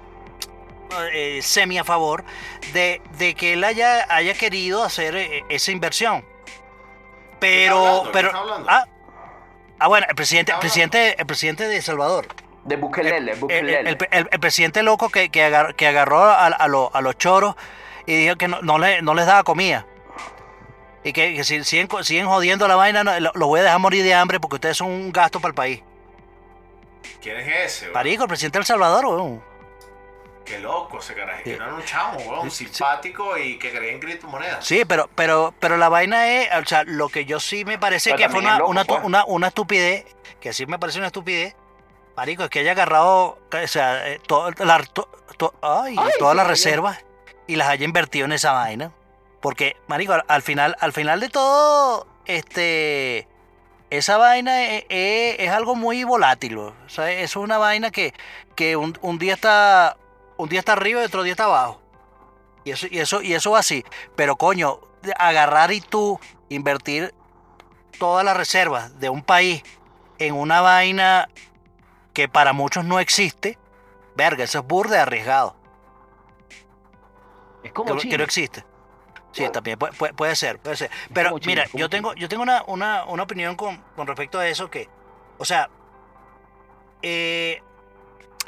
eh, 1.13 1.39
semi 1.41 1.77
a 1.77 1.83
favor 1.83 2.23
de, 2.73 3.01
de 3.17 3.35
que 3.35 3.53
él 3.53 3.63
haya, 3.63 4.05
haya 4.09 4.33
querido 4.33 4.83
hacer 4.83 5.15
eh, 5.15 5.43
esa 5.49 5.71
inversión. 5.71 6.23
Pero, 7.39 7.77
hablando? 7.77 8.03
¿Qué 8.05 8.09
pero, 8.13 8.27
está 8.29 8.39
hablando? 8.39 8.67
ah, 8.69 8.85
ah, 9.79 9.87
bueno, 9.87 10.07
el 10.09 10.15
presidente, 10.15 10.51
el 10.53 10.59
presidente, 10.59 11.15
el 11.19 11.25
presidente 11.25 11.67
de 11.67 11.81
Salvador. 11.81 12.25
De 12.67 12.75
Bukelele, 12.75 13.31
El, 13.31 13.39
Bukelele. 13.39 13.79
el- 13.89 13.97
el- 14.11 14.29
el 14.31 14.39
presidente 14.39 14.83
loco 14.83 15.09
que, 15.09 15.29
que, 15.29 15.43
agar- 15.43 15.75
que 15.75 15.87
agarró 15.87 16.19
a, 16.23 16.45
a 16.47 16.67
lo- 16.67 16.91
a 16.93 17.01
los 17.01 17.17
choros 17.17 17.55
y 18.05 18.15
dijo 18.15 18.35
que 18.35 18.47
no, 18.47 18.61
no, 18.61 18.77
le- 18.77 19.01
no 19.01 19.13
les 19.13 19.25
daba 19.25 19.43
comida. 19.43 19.85
Y 21.03 21.13
que, 21.13 21.33
que 21.35 21.43
si 21.45 21.63
siguen, 21.63 21.87
siguen 22.03 22.27
jodiendo 22.27 22.67
la 22.67 22.75
vaina, 22.75 23.03
lo- 23.03 23.31
los 23.33 23.47
voy 23.47 23.61
a 23.61 23.63
dejar 23.63 23.79
morir 23.79 24.03
de 24.03 24.13
hambre 24.13 24.39
porque 24.39 24.55
ustedes 24.55 24.77
son 24.77 24.87
un 24.91 25.11
gasto 25.11 25.39
para 25.39 25.49
el 25.51 25.55
país. 25.55 25.81
¿Quién 27.21 27.37
es 27.37 27.47
ese? 27.65 27.85
weón? 27.85 27.93
Parico, 27.93 28.23
el 28.23 28.29
presidente 28.29 28.57
del 28.59 28.65
Salvador, 28.65 29.05
weón. 29.05 29.43
Qué 30.43 30.59
loco 30.59 30.99
ese 30.99 31.13
carajo. 31.13 31.43
Que 31.43 31.53
Sí. 31.53 31.59
no 31.59 31.65
era 31.65 31.73
un 31.73 31.83
chamo, 31.83 32.17
weón. 32.19 32.51
Sí, 32.51 32.65
sí. 32.65 32.73
Simpático 32.73 33.37
y 33.37 33.57
que 33.59 33.71
creía 33.71 33.91
en 33.93 33.99
criptomonedas. 33.99 34.65
Sí, 34.65 34.83
pero, 34.85 35.09
pero, 35.15 35.53
pero 35.59 35.77
la 35.77 35.89
vaina 35.89 36.27
es, 36.29 36.49
o 36.53 36.65
sea, 36.65 36.83
lo 36.85 37.09
que 37.09 37.25
yo 37.25 37.39
sí 37.39 37.63
me 37.65 37.77
parece 37.77 38.11
Pero 38.11 38.23
que 38.23 38.29
fue 38.29 38.39
una, 38.39 38.57
loco, 38.57 38.71
una, 38.71 38.83
pues. 38.85 38.99
una, 39.03 39.25
una 39.25 39.47
estupidez, 39.47 40.05
que 40.39 40.53
sí 40.53 40.65
me 40.65 40.79
parece 40.79 40.99
una 40.99 41.07
estupidez, 41.07 41.55
Marico, 42.17 42.43
es 42.43 42.49
que 42.49 42.59
haya 42.59 42.71
agarrado, 42.71 43.37
o 43.51 43.67
sea, 43.67 44.07
eh, 44.09 44.19
la- 44.57 44.83
to- 44.91 45.07
to- 45.37 45.53
ay, 45.61 45.95
Ay, 45.99 46.11
todas 46.17 46.35
las 46.35 46.47
reservas 46.47 47.05
y 47.45 47.55
las 47.55 47.67
haya 47.69 47.85
invertido 47.85 48.25
en 48.25 48.31
esa 48.31 48.53
vaina. 48.53 48.91
Porque, 49.39 49.77
Marico, 49.87 50.13
al, 50.13 50.23
al 50.27 50.41
final, 50.41 50.75
al 50.79 50.93
final 50.93 51.19
de 51.19 51.29
todo, 51.29 52.07
este, 52.25 53.27
esa 53.91 54.17
vaina 54.17 54.63
es, 54.65 54.85
es- 54.89 55.35
es 55.39 55.49
algo 55.51 55.75
muy 55.75 56.03
volátil. 56.03 56.57
O 56.57 56.73
sea, 56.87 57.11
es 57.11 57.35
una 57.35 57.59
vaina 57.59 57.91
que, 57.91 58.13
que 58.55 58.75
un, 58.75 58.97
un 59.01 59.19
día 59.19 59.35
está, 59.35 59.95
un 60.37 60.49
día 60.49 60.59
está 60.59 60.73
arriba 60.73 61.01
y 61.01 61.05
otro 61.05 61.21
día 61.21 61.33
está 61.33 61.43
abajo. 61.45 61.79
Y 62.63 62.71
eso, 62.71 62.87
y 62.89 62.97
eso, 62.99 63.21
y 63.21 63.33
eso 63.35 63.51
va 63.51 63.59
así. 63.59 63.85
Pero 64.15 64.35
coño, 64.37 64.79
agarrar 65.19 65.71
y 65.71 65.81
tú 65.81 66.19
invertir 66.49 67.13
todas 67.99 68.25
las 68.25 68.35
reservas 68.35 68.99
de 68.99 69.09
un 69.09 69.21
país 69.21 69.61
en 70.17 70.33
una 70.33 70.61
vaina 70.61 71.29
que 72.17 72.27
para 72.27 72.51
muchos 72.51 72.83
no 72.83 72.99
existe, 72.99 73.59
verga, 74.15 74.43
eso 74.43 74.57
es 74.57 74.65
burde 74.65 74.97
arriesgado. 74.97 75.55
Es 77.63 77.71
como 77.73 77.93
Que, 77.93 77.99
China. 78.01 78.11
que 78.11 78.17
no 78.17 78.23
existe. 78.23 78.65
Sí, 79.33 79.47
también 79.49 79.77
puede, 79.77 79.93
puede- 79.93 80.13
puede 80.15 80.35
ser, 80.35 80.57
puede 80.57 80.75
ser. 80.77 80.89
Pero 81.13 81.37
China, 81.37 81.65
mira, 81.65 81.77
yo 81.79 81.91
tengo, 81.91 82.15
yo 82.15 82.27
tengo 82.27 82.41
una, 82.41 82.63
una, 82.65 83.05
una 83.05 83.21
opinión 83.21 83.55
con, 83.55 83.77
con 83.95 84.07
respecto 84.07 84.39
a 84.39 84.47
eso 84.47 84.67
que, 84.71 84.89
o 85.37 85.45
sea, 85.45 85.69
eh, 87.03 87.61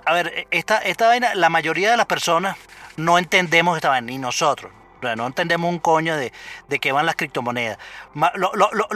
a 0.04 0.14
ver, 0.14 0.28
e- 0.36 0.48
esta, 0.50 0.80
esta 0.80 1.06
vaina, 1.08 1.36
la 1.36 1.50
mayoría 1.50 1.92
de 1.92 1.98
las 1.98 2.08
personas 2.08 2.58
no 2.98 3.20
entendemos 3.20 3.76
esta 3.78 3.90
vaina, 3.90 4.08
ni 4.08 4.18
nosotros. 4.18 4.72
O 4.98 5.02
sea, 5.04 5.16
no 5.16 5.28
entendemos 5.28 5.70
un 5.70 5.78
coño 5.78 6.18
de, 6.18 6.34
de 6.70 6.80
qué 6.80 6.92
van 6.92 7.06
las 7.06 7.16
criptomonedas. 7.16 7.78
Lo- 8.16 8.56
lo- 8.56 8.72
lo- 8.72 8.90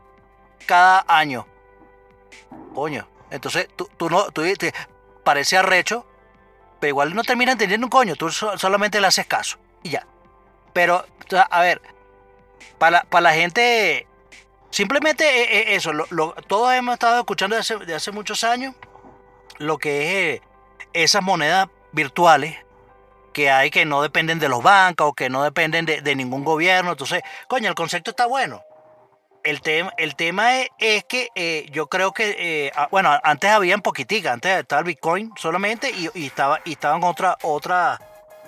cada 0.66 1.04
año. 1.08 1.46
Coño, 2.74 3.08
entonces 3.32 3.68
tú, 3.76 3.90
tú 3.98 4.10
no, 4.10 4.30
tú 4.32 4.44
parece 5.24 5.58
arrecho, 5.58 6.06
pero 6.80 6.90
igual 6.90 7.13
no 7.16 7.24
termina 7.24 7.52
entendiendo 7.52 7.86
un 7.88 7.92
coño, 7.92 8.16
tú 8.16 8.30
so- 8.32 8.58
solamente 8.58 9.02
le 9.02 9.08
haces 9.08 9.26
caso 9.28 9.58
y 9.84 9.90
ya. 9.90 10.06
Pero, 10.74 11.06
a 11.50 11.62
ver, 11.62 11.82
para, 12.78 13.04
para 13.04 13.22
la 13.22 13.34
gente, 13.34 14.08
simplemente 14.70 15.26
eh, 15.26 15.60
eh, 15.60 15.76
eso, 15.76 15.92
lo- 15.94 16.34
todos 16.48 16.74
hemos 16.74 16.94
estado 16.94 17.20
escuchando 17.20 17.56
de 17.56 17.62
hace, 17.62 17.78
de 17.78 17.96
hace 17.96 18.12
muchos 18.12 18.44
años 18.44 18.76
lo 19.58 19.78
que 19.78 20.34
es 20.36 20.40
eh, 20.40 20.44
esas 20.94 21.24
monedas 21.24 21.68
virtuales 21.92 22.58
que 23.34 23.52
hay 23.52 23.70
que 23.70 23.86
no 23.86 24.02
dependen 24.02 24.40
de 24.40 24.50
los 24.50 24.63
bancos 24.63 25.13
que 25.16 25.30
no 25.30 25.44
dependen 25.44 25.86
de, 25.86 26.02
de 26.02 26.16
ningún 26.16 26.44
gobierno. 26.44 26.92
Entonces, 26.92 27.22
coño, 27.48 27.70
el 27.70 27.76
concepto 27.76 28.12
está 28.12 28.26
bueno. 28.26 28.63
El, 29.50 29.62
tema 29.62 29.94
el 29.98 30.16
tema 30.16 30.58
es, 30.60 30.70
es 30.78 31.04
que 31.06 31.30
eh, 31.36 31.68
yo 31.72 31.88
creo 31.88 32.12
que, 32.12 32.36
eh, 32.38 32.72
ah, 32.76 32.88
bueno, 32.92 33.18
antes 33.24 33.50
habían 33.50 33.82
poquitica, 33.82 34.34
antes 34.34 34.58
estaba 34.60 34.80
el 34.80 34.86
Bitcoin 34.86 35.32
solamente 35.38 35.90
y, 35.90 36.10
y 36.14 36.26
estaba, 36.28 36.60
y 36.66 36.74
estaban 36.74 37.04
otra, 37.04 37.38
otra, 37.44 38.00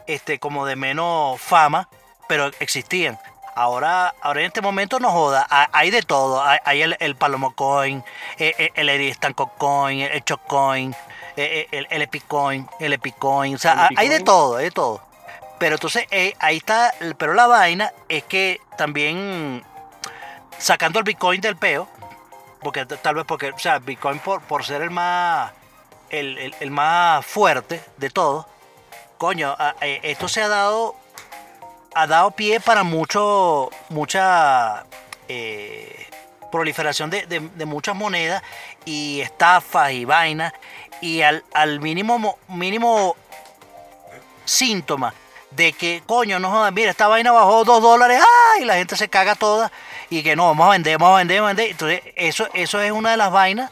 este, 0.07 0.39
como 0.39 0.65
de 0.65 0.75
menos 0.75 1.39
fama, 1.39 1.87
pero 2.27 2.47
existían. 2.59 3.17
Ahora, 3.55 4.13
ahora 4.21 4.41
en 4.41 4.47
este 4.47 4.61
momento 4.61 4.99
no 4.99 5.09
joda, 5.11 5.45
ha- 5.49 5.69
hay 5.73 5.89
de 5.89 6.01
todo. 6.01 6.41
Hay, 6.43 6.59
hay 6.65 6.81
el, 6.81 6.95
el 6.99 7.15
Palomo 7.15 7.53
Coin, 7.55 8.03
eh, 8.37 8.53
eh, 8.57 8.71
el 8.75 9.15
Coin, 9.57 10.01
el 10.01 10.23
Choc 10.23 10.41
Coin, 10.47 10.91
eh, 11.37 11.67
eh, 11.71 11.77
el, 11.77 11.87
el 11.89 12.01
Epic 12.03 12.25
Coin, 12.27 12.67
el 12.79 12.93
Epic 12.93 13.17
Coin. 13.17 13.55
O 13.55 13.57
sea, 13.57 13.87
El 13.89 13.97
hay- 13.97 14.07
de 14.09 14.15
Coin. 14.15 14.25
todo, 14.25 14.57
hay 14.57 14.65
de 14.65 14.71
todo. 14.71 15.01
Pero 15.59 15.75
entonces 15.75 16.05
eh, 16.11 16.35
ahí 16.39 16.57
está, 16.57 16.89
el- 17.01 17.15
pero 17.15 17.33
la 17.33 17.47
vaina 17.47 17.91
es 18.07 18.23
que 18.23 18.61
también 18.77 19.63
sacando 20.59 20.99
el 20.99 21.05
Bitcoin 21.05 21.41
del 21.41 21.55
peo, 21.55 21.87
porque 22.61 22.85
tal 22.85 23.15
vez 23.15 23.25
porque, 23.25 23.49
o 23.51 23.57
sea, 23.59 23.79
Bitcoin 23.79 24.19
por, 24.19 24.41
por 24.41 24.63
ser 24.65 24.81
el 24.83 24.91
más, 24.91 25.51
el, 26.09 26.53
el- 26.59 26.71
más 26.71 27.25
fuerte 27.25 27.81
de 27.97 28.09
todo, 28.11 28.47
coño, 29.17 29.55
esto 29.81 30.27
se 30.27 30.41
ha 30.43 30.47
dado, 30.47 30.95
ha 31.95 32.05
dado 32.07 32.31
pie 32.31 32.59
para 32.59 32.83
mucho, 32.83 33.69
mucha 33.89 34.85
eh, 35.27 36.07
proliferación 36.51 37.09
de, 37.09 37.25
de- 37.27 37.65
muchas 37.65 37.95
monedas 37.95 38.43
y 38.85 39.21
estafas 39.21 39.91
y 39.91 40.03
vainas 40.05 40.53
y 41.01 41.21
al, 41.21 41.43
al 41.53 41.79
mínimo 41.79 42.19
mo- 42.19 42.37
mínimo 42.49 43.15
síntoma 44.45 45.13
de 45.51 45.73
que, 45.73 46.03
coño, 46.05 46.39
no 46.39 46.51
jodas, 46.51 46.71
mira, 46.73 46.91
esta 46.91 47.07
vaina 47.07 47.31
bajó 47.31 47.63
dos 47.63 47.81
dólares, 47.81 48.21
¡ah! 48.21 48.59
y 48.61 48.65
la 48.65 48.75
gente 48.75 48.95
se 48.95 49.09
caga 49.09 49.35
toda, 49.35 49.71
y 50.09 50.23
que 50.23 50.35
no, 50.35 50.47
vamos 50.47 50.67
a 50.67 50.71
vender, 50.71 50.97
vamos 50.97 51.15
a 51.15 51.17
vender, 51.19 51.41
vamos 51.41 51.51
a 51.51 51.55
vender. 51.55 51.71
Entonces, 51.71 52.01
eso, 52.15 52.47
eso 52.53 52.81
es 52.81 52.91
una 52.91 53.11
de 53.11 53.17
las 53.17 53.31
vainas 53.31 53.71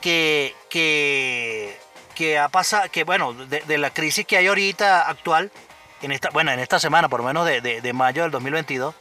que, 0.00 0.54
que, 0.70 1.78
que 2.14 2.38
ha 2.38 2.48
pasado, 2.48 2.88
que 2.90 3.04
bueno, 3.04 3.34
de, 3.34 3.78
la 3.78 3.90
crisis 3.90 4.26
que 4.26 4.36
hay 4.36 4.46
ahorita 4.46 5.08
actual, 5.08 5.50
en 6.02 6.12
esta, 6.12 6.30
bueno, 6.30 6.52
en 6.52 6.60
esta 6.60 6.78
semana, 6.78 7.08
por 7.08 7.20
lo 7.20 7.26
menos 7.26 7.44
de, 7.46 7.60
de- 7.60 7.92
mayo 7.92 8.22
del 8.22 8.30
2022, 8.30 8.94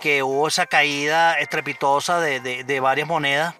que 0.00 0.22
hubo 0.22 0.48
esa 0.48 0.66
caída 0.66 1.38
estrepitosa 1.40 2.20
de, 2.20 2.80
varias 2.80 3.08
monedas, 3.08 3.54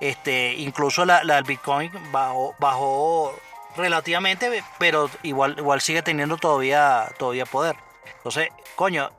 este, 0.00 0.54
incluso 0.54 1.04
la, 1.04 1.24
la 1.24 1.36
del 1.36 1.44
Bitcoin 1.44 1.90
bajó, 2.10 2.54
bajó 2.58 3.34
relativamente, 3.76 4.62
pero 4.78 5.08
igual, 5.22 5.54
igual 5.58 5.80
sigue 5.80 6.02
teniendo 6.02 6.36
todavía, 6.36 7.08
todavía 7.18 7.46
poder. 7.46 7.76
Entonces, 8.16 8.50
coño, 8.76 9.10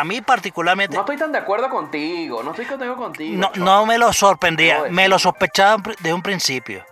a 0.00 0.04
mí 0.04 0.20
particularmente 0.20 0.94
No 0.94 1.02
estoy 1.02 1.16
tan 1.16 1.32
de 1.32 1.38
acuerdo 1.38 1.68
contigo. 1.70 2.42
No 2.42 2.50
estoy 2.50 2.66
contigo 2.66 2.96
contigo. 2.96 3.36
no, 3.36 3.50
no 3.64 3.86
me 3.86 3.96
lo 3.98 4.12
sorprendía, 4.12 4.82
Debo 4.82 4.90
me 4.94 5.08
lo 5.08 5.18
sospechaba 5.18 5.82
desde 5.84 6.12
un 6.12 6.22
principio. 6.22 6.84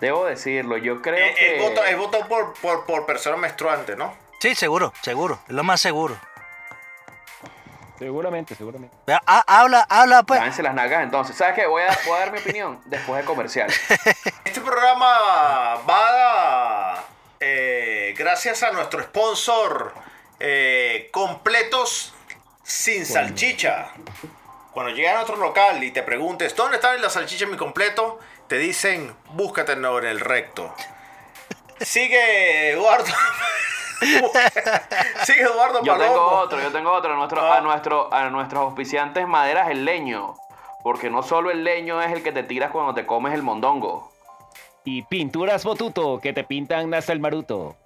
Debo 0.00 0.24
decirlo. 0.26 0.76
Yo 0.76 1.00
creo 1.00 1.16
Eh, 1.16 1.34
que. 1.34 1.60
Votó, 1.68 1.84
él 1.84 1.96
votó 1.96 2.26
por, 2.26 2.54
por, 2.54 2.84
por 2.86 3.06
persona 3.06 3.36
menstruante, 3.36 3.96
¿no? 3.96 4.12
Sí, 4.40 4.54
seguro, 4.56 4.92
seguro, 5.02 5.38
es 5.46 5.54
lo 5.54 5.62
más 5.62 5.80
seguro. 5.80 6.16
Seguramente, 7.98 8.56
seguramente. 8.56 8.96
Ha- 9.06 9.44
habla, 9.46 9.86
habla 9.88 10.24
pues. 10.24 10.40
Lávense 10.40 10.62
las 10.64 10.74
nalgas 10.74 11.04
entonces. 11.04 11.36
¿Sabes 11.36 11.54
qué? 11.54 11.66
Voy 11.68 11.82
a, 11.82 11.96
voy 12.04 12.16
a 12.16 12.20
dar 12.20 12.32
mi 12.32 12.40
opinión 12.40 12.80
después 12.86 13.18
del 13.18 13.26
comercial. 13.26 13.72
Este 14.44 14.60
programa 14.60 15.76
va 15.88 17.04
eh, 17.38 18.12
gracias 18.18 18.62
a 18.64 18.72
nuestro 18.72 19.00
sponsor 19.04 19.94
eh, 20.44 21.08
Completos 21.12 22.14
sin 22.62 23.06
salchicha. 23.06 23.92
Cuando 24.72 24.92
llegas 24.92 25.16
a 25.16 25.22
otro 25.22 25.36
local 25.36 25.84
y 25.84 25.90
te 25.90 26.02
preguntes, 26.02 26.56
¿dónde 26.56 26.76
está 26.76 26.96
la 26.96 27.10
salchicha 27.10 27.44
en 27.44 27.52
mi 27.52 27.56
completo? 27.56 28.18
Te 28.48 28.58
dicen, 28.58 29.14
búscate 29.34 29.72
en 29.72 29.84
el 29.84 30.20
recto. 30.20 30.74
Sigue 31.80 32.70
Eduardo. 32.70 33.04
Sigue 35.24 35.42
Eduardo 35.42 35.82
Yo 35.84 35.96
tengo 35.96 36.26
otro, 36.26 36.60
yo 36.60 36.72
tengo 36.72 36.90
otro. 36.90 37.12
A, 37.12 37.16
nuestro, 37.16 37.40
Ah. 37.40 37.58
a, 37.58 37.60
nuestro, 37.60 38.12
a 38.12 38.30
nuestros 38.30 38.62
auspiciantes 38.62 39.26
maderas 39.28 39.70
el 39.70 39.84
leño. 39.84 40.34
Porque 40.82 41.08
no 41.10 41.22
solo 41.22 41.50
el 41.50 41.62
leño 41.62 42.02
es 42.02 42.10
el 42.12 42.22
que 42.22 42.32
te 42.32 42.42
tiras 42.42 42.72
cuando 42.72 42.94
te 42.94 43.06
comes 43.06 43.32
el 43.34 43.42
mondongo. 43.42 44.10
Y 44.84 45.02
pinturas 45.02 45.64
Botuto, 45.64 46.18
que 46.20 46.32
te 46.32 46.42
pintan 46.42 46.92
hasta 46.94 47.12
el 47.12 47.20
maruto. 47.20 47.76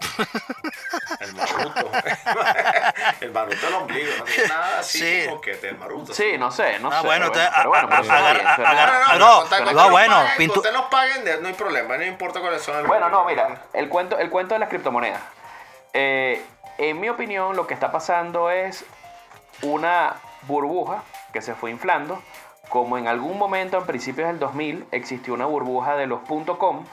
El 1.30 1.36
maruto. 1.36 1.90
el 3.20 3.30
maruto 3.32 3.66
del 3.66 3.74
ombligo. 3.74 4.12
No 4.18 4.24
tiene 4.24 4.48
nada 4.48 4.78
así 4.80 4.98
Sí. 4.98 5.26
como 5.28 5.40
que 5.40 5.52
el 5.52 5.78
maruto. 5.78 6.12
Sí, 6.14 6.36
no 6.38 6.50
sé, 6.50 6.78
no 6.78 6.88
Ah, 6.92 7.00
sé. 7.00 7.06
bueno, 7.06 7.30
pero 7.32 7.42
entonces, 7.44 7.64
bueno, 7.68 7.88
a- 7.90 8.04
suena 8.04 8.18
agarra- 8.54 9.18
no, 9.18 9.18
no, 9.18 9.44
no, 9.44 9.84
que 9.84 9.90
bueno, 9.90 10.14
nos 10.16 10.24
paguen, 10.24 10.38
pintu- 10.38 10.48
con 10.48 10.58
Usted 10.58 10.72
nos 10.72 10.84
paguen, 10.86 11.42
no 11.42 11.48
hay 11.48 11.54
problema, 11.54 11.96
no 11.96 12.04
importa 12.04 12.40
cuáles 12.40 12.62
son. 12.62 12.86
Bueno, 12.86 13.08
no, 13.08 13.24
mira, 13.24 13.62
el 13.72 13.88
cuento, 13.88 14.18
el 14.18 14.30
cuento 14.30 14.54
de 14.54 14.58
las 14.60 14.68
criptomonedas. 14.68 15.20
Eh, 15.92 16.44
en 16.78 17.00
mi 17.00 17.08
opinión, 17.08 17.56
lo 17.56 17.66
que 17.66 17.74
está 17.74 17.90
pasando 17.92 18.50
es 18.50 18.84
una 19.62 20.14
burbuja 20.42 21.02
que 21.32 21.42
se 21.42 21.54
fue 21.54 21.70
inflando. 21.70 22.22
Como 22.68 22.96
en 22.98 23.08
algún 23.08 23.36
momento, 23.36 23.78
en 23.78 23.84
principios 23.86 24.28
del 24.28 24.38
2000, 24.38 24.86
existió 24.92 25.34
una 25.34 25.44
burbuja 25.46 25.96
de 25.96 26.06
los 26.06 26.20
.com. 26.58 26.86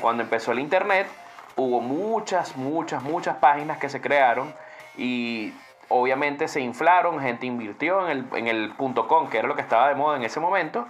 Cuando 0.00 0.22
empezó 0.22 0.52
el 0.52 0.58
Internet, 0.58 1.08
hubo 1.56 1.80
muchas, 1.80 2.56
muchas, 2.56 3.02
muchas 3.02 3.36
páginas 3.36 3.78
que 3.78 3.88
se 3.88 4.00
crearon 4.00 4.52
y 4.96 5.52
obviamente 5.88 6.48
se 6.48 6.60
inflaron, 6.60 7.20
gente 7.20 7.46
invirtió 7.46 8.08
en 8.08 8.10
el, 8.10 8.36
en 8.36 8.46
el 8.48 8.74
.com, 9.08 9.28
que 9.28 9.38
era 9.38 9.48
lo 9.48 9.54
que 9.54 9.62
estaba 9.62 9.88
de 9.88 9.94
moda 9.94 10.16
en 10.16 10.24
ese 10.24 10.40
momento. 10.40 10.86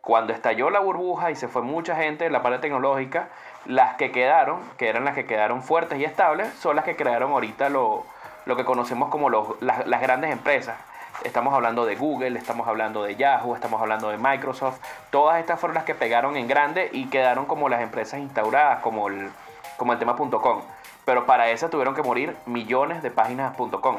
Cuando 0.00 0.32
estalló 0.32 0.70
la 0.70 0.78
burbuja 0.80 1.30
y 1.32 1.36
se 1.36 1.48
fue 1.48 1.62
mucha 1.62 1.96
gente 1.96 2.26
en 2.26 2.32
la 2.32 2.42
parte 2.42 2.60
tecnológica, 2.60 3.28
las 3.64 3.96
que 3.96 4.12
quedaron, 4.12 4.60
que 4.78 4.88
eran 4.88 5.04
las 5.04 5.14
que 5.14 5.26
quedaron 5.26 5.62
fuertes 5.62 5.98
y 5.98 6.04
estables, 6.04 6.52
son 6.54 6.76
las 6.76 6.84
que 6.84 6.94
crearon 6.94 7.32
ahorita 7.32 7.68
lo, 7.70 8.04
lo 8.44 8.56
que 8.56 8.64
conocemos 8.64 9.08
como 9.08 9.30
los- 9.30 9.60
las, 9.60 9.84
las 9.86 10.00
grandes 10.00 10.30
empresas. 10.30 10.76
Estamos 11.24 11.52
hablando 11.54 11.84
de 11.86 11.96
Google, 11.96 12.38
estamos 12.38 12.68
hablando 12.68 13.02
de 13.02 13.16
Yahoo, 13.16 13.54
estamos 13.56 13.80
hablando 13.80 14.10
de 14.10 14.18
Microsoft. 14.18 14.78
Todas 15.10 15.40
estas 15.40 15.58
fueron 15.58 15.74
las 15.74 15.84
que 15.84 15.94
pegaron 15.96 16.36
en 16.36 16.46
grande 16.46 16.88
y 16.92 17.06
quedaron 17.06 17.46
como 17.46 17.68
las 17.68 17.80
empresas 17.80 18.20
instauradas, 18.20 18.80
como 18.82 19.08
el, 19.08 19.30
como 19.76 19.92
el 19.92 19.98
tema 19.98 20.16
.com. 20.16 20.62
Pero 21.04 21.26
para 21.26 21.50
eso 21.50 21.68
tuvieron 21.68 21.94
que 21.94 22.02
morir 22.02 22.36
millones 22.46 23.02
de 23.02 23.10
páginas 23.10 23.56
.com 23.56 23.98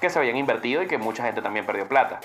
que 0.00 0.10
se 0.10 0.18
habían 0.18 0.36
invertido 0.36 0.82
y 0.82 0.86
que 0.86 0.98
mucha 0.98 1.24
gente 1.24 1.40
también 1.40 1.64
perdió 1.64 1.88
plata. 1.88 2.20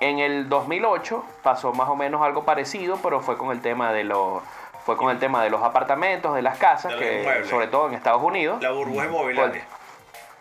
En 0.00 0.18
el 0.18 0.48
2008 0.48 1.24
pasó 1.42 1.72
más 1.72 1.88
o 1.88 1.96
menos 1.96 2.20
algo 2.22 2.44
parecido, 2.44 2.98
pero 3.02 3.20
fue 3.20 3.38
con 3.38 3.50
el 3.50 3.62
tema 3.62 3.92
de 3.92 4.04
los 4.04 4.42
fue 4.84 4.96
con 4.96 5.10
el 5.10 5.18
tema 5.18 5.42
de 5.42 5.50
los 5.50 5.62
apartamentos, 5.62 6.34
de 6.34 6.42
las 6.42 6.58
casas, 6.58 6.92
De 6.92 6.98
que 6.98 7.44
sobre 7.46 7.66
todo 7.66 7.88
en 7.88 7.94
Estados 7.94 8.22
Unidos, 8.22 8.62
La 8.62 8.70
burbuja 8.70 9.06
inmobiliaria. 9.06 9.64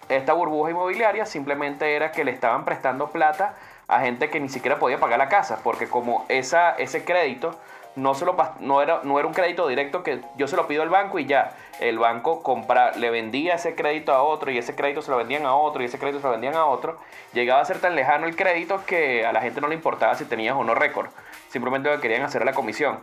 esta 0.07 0.33
burbuja 0.33 0.69
inmobiliaria 0.69 1.25
simplemente 1.25 1.95
era 1.95 2.11
que 2.11 2.23
le 2.23 2.29
estaban 2.31 2.63
prestando 2.63 3.07
plata 3.07 3.55
a 3.87 4.01
gente 4.01 4.29
que 4.29 4.39
ni 4.39 4.49
siquiera 4.49 4.77
podía 4.77 4.99
pagar 4.99 5.17
la 5.17 5.29
casa, 5.29 5.59
porque 5.63 5.87
como 5.87 6.25
esa, 6.27 6.71
ese 6.75 7.03
crédito 7.05 7.57
no, 7.95 8.13
se 8.13 8.25
lo, 8.25 8.35
no, 8.59 8.81
era, 8.81 9.01
no 9.03 9.19
era 9.19 9.27
un 9.27 9.33
crédito 9.33 9.67
directo 9.67 10.03
que 10.03 10.21
yo 10.35 10.47
se 10.47 10.55
lo 10.55 10.67
pido 10.67 10.83
al 10.83 10.89
banco 10.89 11.19
y 11.19 11.25
ya, 11.25 11.55
el 11.79 11.97
banco 11.97 12.43
compra, 12.43 12.91
le 12.91 13.09
vendía 13.09 13.55
ese 13.55 13.75
crédito 13.75 14.13
a 14.13 14.21
otro 14.21 14.51
y 14.51 14.57
ese 14.57 14.75
crédito 14.75 15.01
se 15.01 15.11
lo 15.11 15.17
vendían 15.17 15.45
a 15.45 15.55
otro 15.55 15.81
y 15.81 15.85
ese 15.85 15.97
crédito 15.97 16.19
se 16.19 16.25
lo 16.25 16.31
vendían 16.31 16.55
a 16.55 16.65
otro, 16.65 16.99
llegaba 17.33 17.61
a 17.61 17.65
ser 17.65 17.79
tan 17.79 17.95
lejano 17.95 18.27
el 18.27 18.35
crédito 18.35 18.85
que 18.85 19.25
a 19.25 19.31
la 19.31 19.41
gente 19.41 19.61
no 19.61 19.67
le 19.67 19.75
importaba 19.75 20.15
si 20.15 20.25
tenías 20.25 20.55
o 20.55 20.63
no 20.63 20.75
récord, 20.75 21.09
simplemente 21.49 21.89
lo 21.89 21.95
que 21.95 22.01
querían 22.01 22.23
hacer 22.23 22.43
la 22.43 22.53
comisión. 22.53 22.99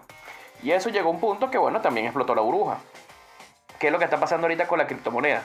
Y 0.62 0.72
eso 0.72 0.90
llegó 0.90 1.09
a 1.09 1.12
un 1.12 1.20
punto 1.20 1.50
que 1.50 1.59
bueno, 1.59 1.81
también 1.81 2.07
explotó 2.07 2.35
la 2.35 2.42
burbuja. 2.42 2.78
¿Qué 3.78 3.88
es 3.88 3.92
lo 3.92 3.98
que 3.98 4.05
está 4.05 4.20
pasando 4.20 4.46
ahorita 4.46 4.68
con 4.68 4.78
la 4.78 4.87
criptomoneda? 4.87 5.42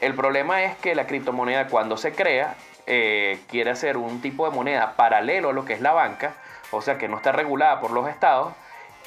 El 0.00 0.14
problema 0.14 0.62
es 0.62 0.76
que 0.78 0.94
la 0.94 1.06
criptomoneda 1.06 1.66
cuando 1.68 1.96
se 1.96 2.12
crea 2.12 2.54
eh, 2.86 3.40
quiere 3.48 3.74
ser 3.76 3.96
un 3.96 4.20
tipo 4.20 4.48
de 4.48 4.54
moneda 4.54 4.94
paralelo 4.96 5.50
a 5.50 5.52
lo 5.52 5.64
que 5.64 5.72
es 5.72 5.80
la 5.80 5.92
banca, 5.92 6.34
o 6.70 6.80
sea 6.80 6.98
que 6.98 7.08
no 7.08 7.16
está 7.16 7.32
regulada 7.32 7.80
por 7.80 7.90
los 7.90 8.08
estados, 8.08 8.52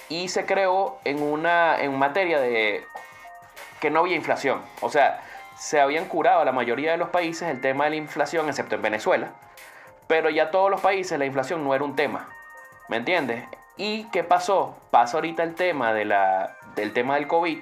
y 0.10 0.28
se 0.28 0.46
creó 0.46 1.00
en 1.06 1.22
una 1.22 1.80
en 1.82 1.98
materia 1.98 2.40
de 2.40 2.84
que 3.80 3.90
no 3.90 4.02
había 4.02 4.16
inflación. 4.16 4.62
O 4.82 4.90
sea, 4.90 5.22
se 5.58 5.80
habían 5.80 6.06
curado 6.06 6.44
la 6.44 6.52
mayoría 6.52 6.92
de 6.92 6.98
los 6.98 7.10
países 7.10 7.48
el 7.50 7.62
tema 7.62 7.86
de 7.86 7.92
la 7.92 7.96
inflación, 7.98 8.50
excepto 8.50 8.76
en 8.76 8.82
Venezuela, 8.82 9.30
pero 10.08 10.30
ya 10.30 10.52
todos 10.52 10.70
los 10.72 10.82
países 10.82 11.18
la 11.20 11.26
inflación 11.26 11.64
no 11.64 11.74
era 11.76 11.84
un 11.84 11.96
tema. 11.96 12.28
¿Me 12.88 12.98
entiendes? 12.98 13.46
¿Y 13.78 14.06
qué 14.06 14.24
pasó? 14.24 14.76
Pasa 14.92 15.18
ahorita 15.18 15.44
el 15.44 15.56
tema, 15.56 15.94
de 15.94 16.06
la, 16.06 16.56
del 16.76 16.92
tema 16.92 17.16
del 17.16 17.28
COVID, 17.28 17.60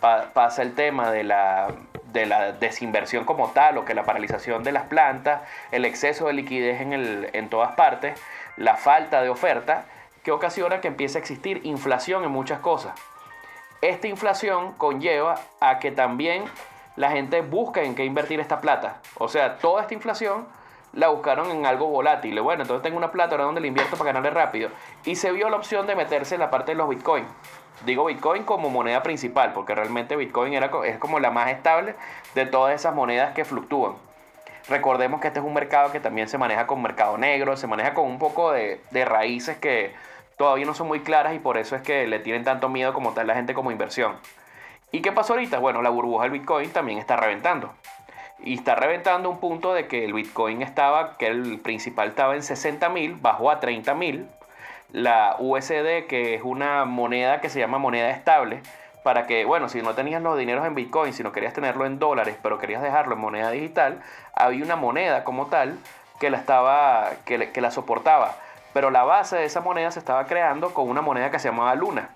pa- 0.00 0.26
pasa 0.32 0.62
el 0.62 0.74
tema 0.74 1.10
de 1.10 1.24
la, 1.24 1.68
de 2.12 2.26
la 2.26 2.52
desinversión 2.52 3.24
como 3.24 3.50
tal, 3.50 3.78
o 3.78 3.84
que 3.84 3.94
la 3.94 4.04
paralización 4.04 4.62
de 4.62 4.72
las 4.72 4.84
plantas, 4.84 5.40
el 5.72 5.84
exceso 5.84 6.26
de 6.26 6.34
liquidez 6.34 6.80
en, 6.80 6.92
el, 6.92 7.30
en 7.32 7.48
todas 7.48 7.74
partes, 7.74 8.20
la 8.56 8.76
falta 8.76 9.22
de 9.22 9.28
oferta, 9.30 9.86
que 10.26 10.32
ocasiona 10.32 10.80
que 10.80 10.88
empiece 10.88 11.18
a 11.18 11.20
existir 11.20 11.60
inflación 11.62 12.24
en 12.24 12.32
muchas 12.32 12.58
cosas. 12.58 12.92
Esta 13.80 14.08
inflación 14.08 14.72
conlleva 14.72 15.36
a 15.60 15.78
que 15.78 15.92
también 15.92 16.46
la 16.96 17.12
gente 17.12 17.42
busca 17.42 17.84
en 17.84 17.94
qué 17.94 18.04
invertir 18.04 18.40
esta 18.40 18.60
plata. 18.60 18.96
O 19.18 19.28
sea, 19.28 19.58
toda 19.58 19.82
esta 19.82 19.94
inflación 19.94 20.48
la 20.94 21.10
buscaron 21.10 21.52
en 21.52 21.64
algo 21.64 21.86
volátil. 21.86 22.40
Bueno, 22.40 22.62
entonces 22.62 22.82
tengo 22.82 22.96
una 22.96 23.12
plata, 23.12 23.36
ahora 23.36 23.44
dónde 23.44 23.60
la 23.60 23.68
invierto 23.68 23.96
para 23.96 24.06
ganarle 24.06 24.30
rápido. 24.30 24.70
Y 25.04 25.14
se 25.14 25.30
vio 25.30 25.48
la 25.48 25.58
opción 25.58 25.86
de 25.86 25.94
meterse 25.94 26.34
en 26.34 26.40
la 26.40 26.50
parte 26.50 26.72
de 26.72 26.78
los 26.78 26.88
bitcoin. 26.88 27.24
Digo 27.84 28.06
bitcoin 28.06 28.42
como 28.42 28.68
moneda 28.68 29.04
principal, 29.04 29.52
porque 29.52 29.76
realmente 29.76 30.16
bitcoin 30.16 30.54
era, 30.54 30.72
es 30.86 30.98
como 30.98 31.20
la 31.20 31.30
más 31.30 31.50
estable 31.50 31.94
de 32.34 32.46
todas 32.46 32.74
esas 32.74 32.96
monedas 32.96 33.32
que 33.32 33.44
fluctúan. 33.44 33.92
Recordemos 34.68 35.20
que 35.20 35.28
este 35.28 35.38
es 35.38 35.46
un 35.46 35.54
mercado 35.54 35.92
que 35.92 36.00
también 36.00 36.28
se 36.28 36.36
maneja 36.36 36.66
con 36.66 36.82
mercado 36.82 37.16
negro, 37.16 37.56
se 37.56 37.68
maneja 37.68 37.94
con 37.94 38.06
un 38.06 38.18
poco 38.18 38.50
de 38.50 39.04
raíces 39.04 39.56
que 39.58 39.94
todavía 40.36 40.66
no 40.66 40.74
son 40.74 40.88
muy 40.88 41.00
claras 41.00 41.34
y 41.34 41.38
por 41.38 41.56
eso 41.56 41.76
es 41.76 41.82
que 41.82 42.06
le 42.06 42.18
tienen 42.18 42.44
tanto 42.44 42.68
miedo 42.68 42.92
como 42.92 43.12
tal 43.12 43.26
la 43.26 43.34
gente 43.34 43.54
como 43.54 43.70
inversión. 43.70 44.16
¿Y 44.92 45.00
qué 45.00 45.12
pasó 45.12 45.34
ahorita? 45.34 45.58
Bueno, 45.58 45.82
la 45.82 45.90
burbuja 45.90 46.24
del 46.24 46.32
Bitcoin 46.32 46.70
también 46.70 46.98
está 46.98 47.16
reventando. 47.16 47.72
Y 48.38 48.54
está 48.54 48.74
reventando 48.74 49.30
un 49.30 49.40
punto 49.40 49.74
de 49.74 49.88
que 49.88 50.04
el 50.04 50.12
Bitcoin 50.12 50.62
estaba, 50.62 51.16
que 51.16 51.26
el 51.26 51.58
principal 51.58 52.08
estaba 52.08 52.34
en 52.34 52.42
60 52.42 52.88
mil, 52.90 53.14
bajó 53.14 53.50
a 53.50 53.60
30 53.60 53.94
mil. 53.94 54.26
La 54.92 55.36
USD, 55.38 56.06
que 56.06 56.34
es 56.34 56.42
una 56.42 56.84
moneda 56.84 57.40
que 57.40 57.48
se 57.48 57.58
llama 57.58 57.78
moneda 57.78 58.10
estable, 58.10 58.60
para 59.02 59.26
que, 59.26 59.44
bueno, 59.44 59.68
si 59.68 59.82
no 59.82 59.94
tenías 59.94 60.22
los 60.22 60.38
dineros 60.38 60.66
en 60.66 60.74
Bitcoin, 60.74 61.12
si 61.12 61.22
no 61.22 61.32
querías 61.32 61.54
tenerlo 61.54 61.86
en 61.86 61.98
dólares, 61.98 62.36
pero 62.42 62.58
querías 62.58 62.82
dejarlo 62.82 63.14
en 63.14 63.20
moneda 63.20 63.50
digital, 63.50 64.00
había 64.34 64.64
una 64.64 64.76
moneda 64.76 65.24
como 65.24 65.46
tal 65.46 65.78
que 66.18 66.30
la, 66.30 66.38
estaba, 66.38 67.10
que, 67.24 67.60
la 67.60 67.70
soportaba. 67.70 68.36
Pero 68.76 68.90
la 68.90 69.04
base 69.04 69.36
de 69.36 69.46
esa 69.46 69.62
moneda 69.62 69.90
se 69.90 69.98
estaba 69.98 70.26
creando 70.26 70.74
con 70.74 70.86
una 70.90 71.00
moneda 71.00 71.30
que 71.30 71.38
se 71.38 71.48
llamaba 71.48 71.74
Luna. 71.74 72.10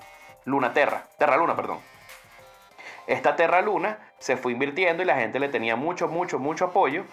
Luna 0.44 0.74
Terra. 0.74 1.04
Terra 1.16 1.38
Luna, 1.38 1.56
perdón. 1.56 1.78
Esta 3.06 3.34
Terra 3.34 3.62
Luna 3.62 3.96
se 4.18 4.36
fue 4.36 4.52
invirtiendo 4.52 5.02
y 5.02 5.06
la 5.06 5.14
gente 5.16 5.38
le 5.40 5.48
tenía 5.48 5.74
mucho, 5.76 6.06
mucho, 6.08 6.38
mucho 6.38 6.66
apoyo, 6.66 7.04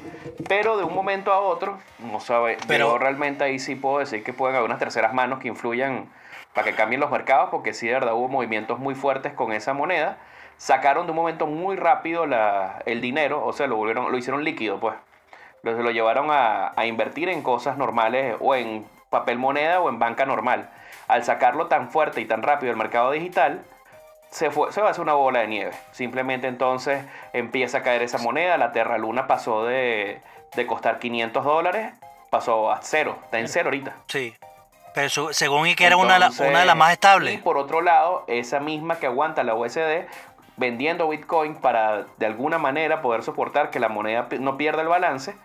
pero 0.49 0.75
de 0.75 0.83
un 0.83 0.93
momento 0.93 1.31
a 1.31 1.39
otro, 1.39 1.77
no 1.99 2.19
sabe, 2.19 2.57
Pero- 2.67 2.87
yo 2.89 2.97
realmente 2.97 3.45
ahí 3.45 3.57
sí 3.57 3.75
puedo 3.75 3.99
decir 3.99 4.21
que 4.21 4.33
pueden 4.33 4.57
haber 4.57 4.67
unas 4.67 4.79
terceras 4.79 5.13
manos 5.13 5.39
que 5.39 5.47
influyan 5.47 6.09
para 6.53 6.65
que 6.67 6.75
cambien 6.75 6.99
los 6.99 7.09
mercados, 7.09 7.47
porque 7.49 7.73
sí 7.73 7.87
de 7.87 7.93
verdad 7.93 8.15
hubo 8.15 8.27
movimientos 8.27 8.79
muy 8.79 8.95
fuertes 8.95 9.31
con 9.31 9.53
esa 9.53 9.71
moneda. 9.71 10.17
Sacaron 10.57 11.05
de 11.05 11.11
un 11.11 11.15
momento 11.15 11.47
muy 11.47 11.77
rápido 11.77 12.25
la- 12.25 12.81
el 12.85 12.99
dinero, 12.99 13.45
o 13.45 13.53
sea, 13.53 13.67
lo, 13.67 13.77
volvieron, 13.77 14.11
lo 14.11 14.17
hicieron 14.17 14.43
líquido, 14.43 14.81
pues. 14.81 14.95
Lo, 15.63 15.71
lo 15.71 15.91
llevaron 15.91 16.31
a, 16.31 16.73
a 16.75 16.85
invertir 16.85 17.29
en 17.29 17.41
cosas 17.41 17.77
normales 17.77 18.35
o 18.41 18.53
en 18.53 18.85
papel 19.09 19.37
moneda 19.37 19.79
o 19.81 19.89
en 19.89 19.99
banca 19.99 20.25
normal. 20.25 20.69
Al 21.07 21.23
sacarlo 21.23 21.67
tan 21.67 21.89
fuerte 21.91 22.21
y 22.21 22.25
tan 22.25 22.43
rápido 22.43 22.69
del 22.71 22.77
mercado 22.77 23.11
digital, 23.11 23.63
se, 24.29 24.51
fue, 24.51 24.71
se 24.73 24.81
va 24.81 24.89
a 24.89 24.91
hacer 24.91 25.01
una 25.03 25.13
bola 25.13 25.39
de 25.39 25.47
nieve. 25.47 25.71
Simplemente 25.91 26.47
entonces 26.47 27.03
empieza 27.33 27.77
a 27.79 27.83
caer 27.83 28.01
esa 28.01 28.17
moneda. 28.17 28.57
La 28.57 28.71
Terra 28.73 28.97
Luna 28.97 29.25
pasó 29.27 29.63
de, 29.65 30.21
de 30.55 30.67
costar 30.67 30.99
500 30.99 31.43
dólares, 31.45 31.93
pasó 32.29 32.71
a 32.71 32.79
cero. 32.81 33.17
Está 33.23 33.39
en 33.39 33.47
cero 33.47 33.67
ahorita. 33.67 33.93
Sí. 34.07 34.35
Pero 34.93 35.09
su- 35.09 35.33
según 35.33 35.67
y 35.67 35.75
que 35.75 35.85
era 35.85 35.95
una, 35.95 36.17
de 36.19 36.49
una 36.49 36.65
las 36.65 36.75
más 36.75 36.89
Y 36.89 36.93
estables. 36.93 37.39
por 37.41 37.57
otro 37.57 37.81
lado, 37.81 38.25
esa 38.27 38.59
misma 38.59 38.97
que 38.97 39.05
aguanta 39.05 39.43
la 39.43 39.53
USD 39.55 40.05
vendiendo 40.57 41.07
Bitcoin 41.07 41.55
para 41.55 42.05
de 42.17 42.25
alguna 42.25 42.57
manera 42.57 43.01
poder 43.01 43.21
soportar 43.23 43.69
que 43.69 43.79
la 43.79 43.89
moneda 43.89 44.27
no 44.39 44.57
pierda 44.57 44.81
el 44.81 44.87
balance, 44.87 45.35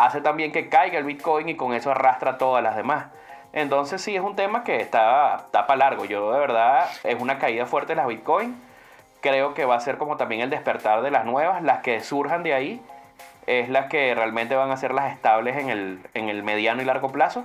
hace 0.00 0.20
también 0.20 0.52
que 0.52 0.68
caiga 0.68 0.98
el 0.98 1.04
Bitcoin 1.04 1.48
y 1.48 1.56
con 1.56 1.74
eso 1.74 1.90
arrastra 1.90 2.32
a 2.32 2.38
todas 2.38 2.62
las 2.62 2.76
demás. 2.76 3.06
Entonces 3.52 4.02
sí 4.02 4.16
es 4.16 4.22
un 4.22 4.34
tema 4.34 4.64
que 4.64 4.80
está, 4.80 5.36
está 5.36 5.66
para 5.66 5.78
largo. 5.78 6.04
Yo 6.04 6.32
de 6.32 6.38
verdad 6.38 6.88
es 7.04 7.20
una 7.20 7.38
caída 7.38 7.66
fuerte 7.66 7.92
de 7.92 7.96
las 7.96 8.06
Bitcoin. 8.06 8.60
Creo 9.20 9.54
que 9.54 9.64
va 9.64 9.76
a 9.76 9.80
ser 9.80 9.96
como 9.96 10.16
también 10.16 10.40
el 10.40 10.50
despertar 10.50 11.02
de 11.02 11.10
las 11.10 11.24
nuevas, 11.24 11.62
las 11.62 11.80
que 11.80 12.00
surjan 12.00 12.42
de 12.42 12.52
ahí, 12.52 12.82
es 13.46 13.68
las 13.68 13.86
que 13.86 14.14
realmente 14.14 14.54
van 14.54 14.70
a 14.70 14.76
ser 14.76 14.92
las 14.92 15.12
estables 15.12 15.56
en 15.56 15.70
el, 15.70 16.00
en 16.14 16.28
el 16.28 16.42
mediano 16.42 16.82
y 16.82 16.84
largo 16.84 17.10
plazo. 17.10 17.44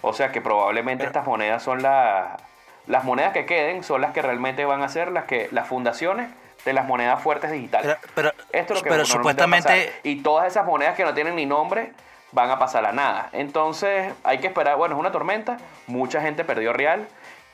O 0.00 0.12
sea 0.12 0.30
que 0.30 0.40
probablemente 0.40 1.04
estas 1.04 1.26
monedas 1.26 1.62
son 1.62 1.82
las 1.82 2.40
las 2.86 3.04
monedas 3.04 3.32
que 3.32 3.46
queden 3.46 3.82
son 3.82 4.02
las 4.02 4.12
que 4.12 4.20
realmente 4.20 4.64
van 4.66 4.82
a 4.82 4.88
ser 4.88 5.10
las 5.10 5.24
que 5.24 5.48
las 5.52 5.66
fundaciones 5.66 6.28
de 6.64 6.72
las 6.72 6.86
monedas 6.86 7.22
fuertes 7.22 7.50
digitales. 7.50 7.96
Pero, 8.14 8.32
pero, 8.32 8.44
Esto 8.52 8.74
es 8.74 8.80
lo 8.80 8.84
que 8.84 8.90
pero 8.90 9.04
supuestamente 9.04 9.92
y 10.02 10.22
todas 10.22 10.46
esas 10.46 10.64
monedas 10.64 10.96
que 10.96 11.04
no 11.04 11.14
tienen 11.14 11.36
ni 11.36 11.46
nombre 11.46 11.92
van 12.32 12.50
a 12.50 12.58
pasar 12.58 12.84
a 12.84 12.92
nada. 12.92 13.28
Entonces 13.32 14.12
hay 14.24 14.38
que 14.38 14.48
esperar. 14.48 14.76
Bueno, 14.76 14.96
es 14.96 15.00
una 15.00 15.12
tormenta. 15.12 15.58
Mucha 15.86 16.20
gente 16.20 16.44
perdió 16.44 16.72
real. 16.72 17.06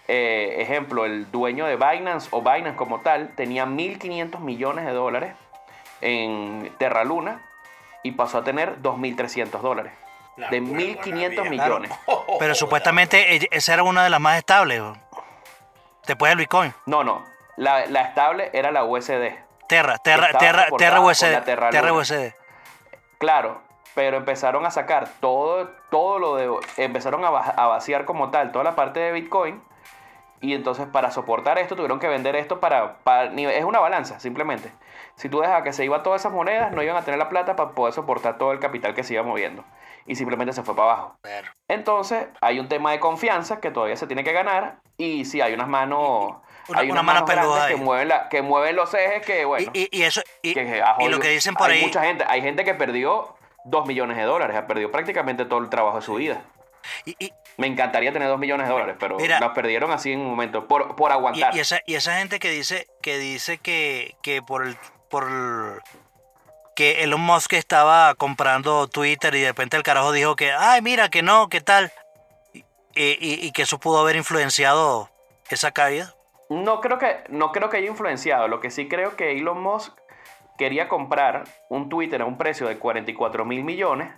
Eh, 0.08 0.56
ejemplo, 0.58 1.04
el 1.04 1.30
dueño 1.30 1.66
de 1.66 1.76
Binance 1.76 2.28
o 2.32 2.40
Binance 2.40 2.76
como 2.76 3.00
tal 3.00 3.28
tenía 3.36 3.66
1.500 3.66 4.40
millones 4.40 4.86
de 4.86 4.92
dólares 4.92 5.34
en 6.00 6.72
Terra 6.78 7.04
Luna 7.04 7.42
y 8.02 8.12
pasó 8.12 8.38
a 8.38 8.44
tener 8.44 8.80
2.300 8.82 9.60
dólares. 9.60 9.92
La 10.36 10.48
de 10.48 10.62
pura 10.62 10.80
1.500 10.80 11.36
maravilla. 11.36 11.50
millones. 11.50 11.92
Pero 12.38 12.54
supuestamente 12.56 13.48
esa 13.54 13.74
era 13.74 13.82
una 13.82 14.02
de 14.02 14.10
las 14.10 14.20
más 14.20 14.38
estables. 14.38 14.82
Después 16.06 16.30
del 16.30 16.38
Bitcoin. 16.38 16.72
No, 16.86 17.04
no. 17.04 17.24
La, 17.60 17.84
la 17.84 18.00
estable 18.00 18.48
era 18.54 18.70
la 18.70 18.84
USD. 18.84 19.34
Terra, 19.68 19.98
Terra, 19.98 20.30
Terra, 20.38 20.66
Terra 20.78 21.00
USD. 21.02 21.42
Terra. 21.44 21.92
USD. 21.92 22.32
Claro, 23.18 23.60
pero 23.94 24.16
empezaron 24.16 24.64
a 24.64 24.70
sacar 24.70 25.10
todo, 25.20 25.68
todo 25.90 26.18
lo 26.18 26.36
de. 26.36 26.50
Empezaron 26.78 27.22
a, 27.22 27.28
a 27.28 27.66
vaciar 27.66 28.06
como 28.06 28.30
tal 28.30 28.50
toda 28.50 28.64
la 28.64 28.76
parte 28.76 29.00
de 29.00 29.12
Bitcoin. 29.12 29.62
Y 30.40 30.54
entonces, 30.54 30.86
para 30.86 31.10
soportar 31.10 31.58
esto, 31.58 31.76
tuvieron 31.76 31.98
que 31.98 32.08
vender 32.08 32.34
esto 32.34 32.60
para. 32.60 32.96
es 33.36 33.64
una 33.64 33.78
balanza, 33.78 34.20
simplemente. 34.20 34.72
Si 35.16 35.28
tú 35.28 35.40
dejas 35.40 35.62
que 35.62 35.74
se 35.74 35.84
iba 35.84 36.02
todas 36.02 36.22
esas 36.22 36.32
monedas, 36.32 36.72
no 36.72 36.82
iban 36.82 36.96
a 36.96 37.02
tener 37.02 37.18
la 37.18 37.28
plata 37.28 37.56
para 37.56 37.72
poder 37.72 37.92
soportar 37.92 38.38
todo 38.38 38.52
el 38.52 38.58
capital 38.58 38.94
que 38.94 39.04
se 39.04 39.12
iba 39.12 39.22
moviendo. 39.22 39.66
Y 40.06 40.16
simplemente 40.16 40.54
se 40.54 40.62
fue 40.62 40.74
para 40.74 40.92
abajo. 40.92 41.16
Entonces, 41.68 42.26
hay 42.40 42.58
un 42.58 42.68
tema 42.68 42.92
de 42.92 43.00
confianza 43.00 43.60
que 43.60 43.70
todavía 43.70 43.96
se 43.96 44.06
tiene 44.06 44.24
que 44.24 44.32
ganar. 44.32 44.78
Y 44.96 45.26
sí, 45.26 45.42
hay 45.42 45.52
unas 45.52 45.68
manos. 45.68 46.36
Una- 46.68 46.80
hay 46.80 46.90
una 46.90 47.02
mano 47.02 47.24
peluda 47.24 47.68
que 47.68 47.76
mueven, 47.76 48.08
la, 48.08 48.28
que 48.28 48.42
mueven 48.42 48.76
los 48.76 48.92
ejes 48.94 49.24
que, 49.24 49.44
bueno. 49.44 49.70
Y, 49.74 49.82
y- 49.82 49.88
y 50.00 50.02
eso, 50.02 50.22
y, 50.42 50.54
que 50.54 50.82
lo 51.08 51.18
que 51.20 51.28
dicen 51.28 51.54
por 51.54 51.70
hay 51.70 51.78
ahí. 51.78 51.84
mucha 51.86 52.02
gente, 52.02 52.24
hay 52.28 52.42
gente 52.42 52.64
que 52.64 52.74
perdió 52.74 53.36
2 53.64 53.86
millones 53.86 54.16
de 54.16 54.22
dólares, 54.24 54.56
ha 54.56 54.66
perdido 54.66 54.90
prácticamente 54.90 55.44
todo 55.44 55.58
el 55.60 55.68
trabajo 55.68 55.96
de 55.98 56.02
su 56.02 56.14
vida. 56.14 56.42
y- 57.04 57.32
Me 57.58 57.66
encantaría 57.66 58.10
tener 58.12 58.28
2 58.28 58.38
millones 58.38 58.66
de 58.66 58.72
dólares, 58.72 58.96
pero 58.98 59.16
Mira. 59.16 59.38
las 59.38 59.50
perdieron 59.50 59.90
así 59.92 60.12
en 60.12 60.20
un 60.20 60.28
momento, 60.30 60.66
por, 60.66 60.96
por 60.96 61.12
aguantar. 61.12 61.54
y 61.54 61.60
esa, 61.60 61.80
y 61.86 61.94
esa 61.94 62.16
gente 62.18 62.38
que 62.38 62.50
dice 62.50 62.86
que 63.02 63.18
dice 63.18 63.58
que, 63.58 64.16
que 64.22 64.40
por 64.42 64.64
el, 64.66 64.76
por 65.10 65.24
el- 65.28 65.80
que 66.74 67.02
Elon 67.02 67.20
Musk 67.20 67.52
estaba 67.52 68.14
comprando 68.14 68.88
Twitter 68.88 69.34
y 69.34 69.40
de 69.42 69.48
repente 69.48 69.76
el 69.76 69.82
carajo 69.82 70.12
dijo 70.12 70.36
que 70.36 70.52
ay 70.52 70.80
mira 70.80 71.10
que 71.10 71.20
no, 71.22 71.48
qué 71.50 71.60
tal 71.60 71.92
y, 72.54 72.60
y- 73.02 73.46
y 73.46 73.52
que 73.52 73.62
eso 73.62 73.78
pudo 73.78 73.98
haber 74.00 74.16
influenciado 74.16 75.10
esa 75.50 75.72
caída. 75.72 76.14
No 76.50 76.80
creo 76.80 76.98
que, 76.98 77.22
no 77.28 77.52
creo 77.52 77.70
que 77.70 77.76
haya 77.76 77.88
influenciado. 77.88 78.48
Lo 78.48 78.58
que 78.58 78.72
sí 78.72 78.88
creo 78.88 79.14
que 79.14 79.38
Elon 79.38 79.62
Musk 79.62 79.96
quería 80.58 80.88
comprar 80.88 81.44
un 81.68 81.88
Twitter 81.88 82.22
a 82.22 82.24
un 82.24 82.38
precio 82.38 82.66
de 82.66 82.76
44 82.76 83.44
mil 83.44 83.62
millones. 83.62 84.12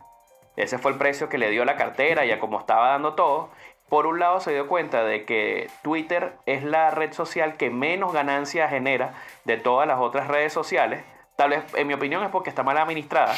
Ese 0.57 0.79
fue 0.79 0.93
el 0.93 0.99
precio 0.99 1.29
que 1.29 1.37
le 1.37 1.51
dio 1.51 1.67
la 1.67 1.77
cartera 1.77 2.25
y 2.25 2.33
a 2.33 2.41
como 2.41 2.59
estaba 2.59 2.89
dando 2.89 3.13
todo. 3.15 3.51
Por 3.91 4.07
un 4.07 4.19
lado 4.19 4.41
se 4.41 4.53
dio 4.53 4.67
cuenta 4.67 5.05
de 5.05 5.27
que 5.27 5.69
Twitter 5.83 6.33
es 6.47 6.65
la 6.65 6.91
red 6.91 7.13
social 7.13 7.59
que 7.59 7.69
menos 7.69 8.15
ganancias 8.15 8.71
genera 8.71 9.13
de 9.45 9.59
todas 9.59 9.87
las 9.87 10.01
otras 10.01 10.29
redes 10.29 10.55
sociales. 10.55 11.05
Tal 11.37 11.51
vez, 11.51 11.63
en 11.75 11.87
mi 11.87 11.93
opinión, 11.93 12.25
es 12.25 12.31
porque 12.31 12.49
está 12.49 12.63
mal 12.63 12.79
administrada 12.79 13.35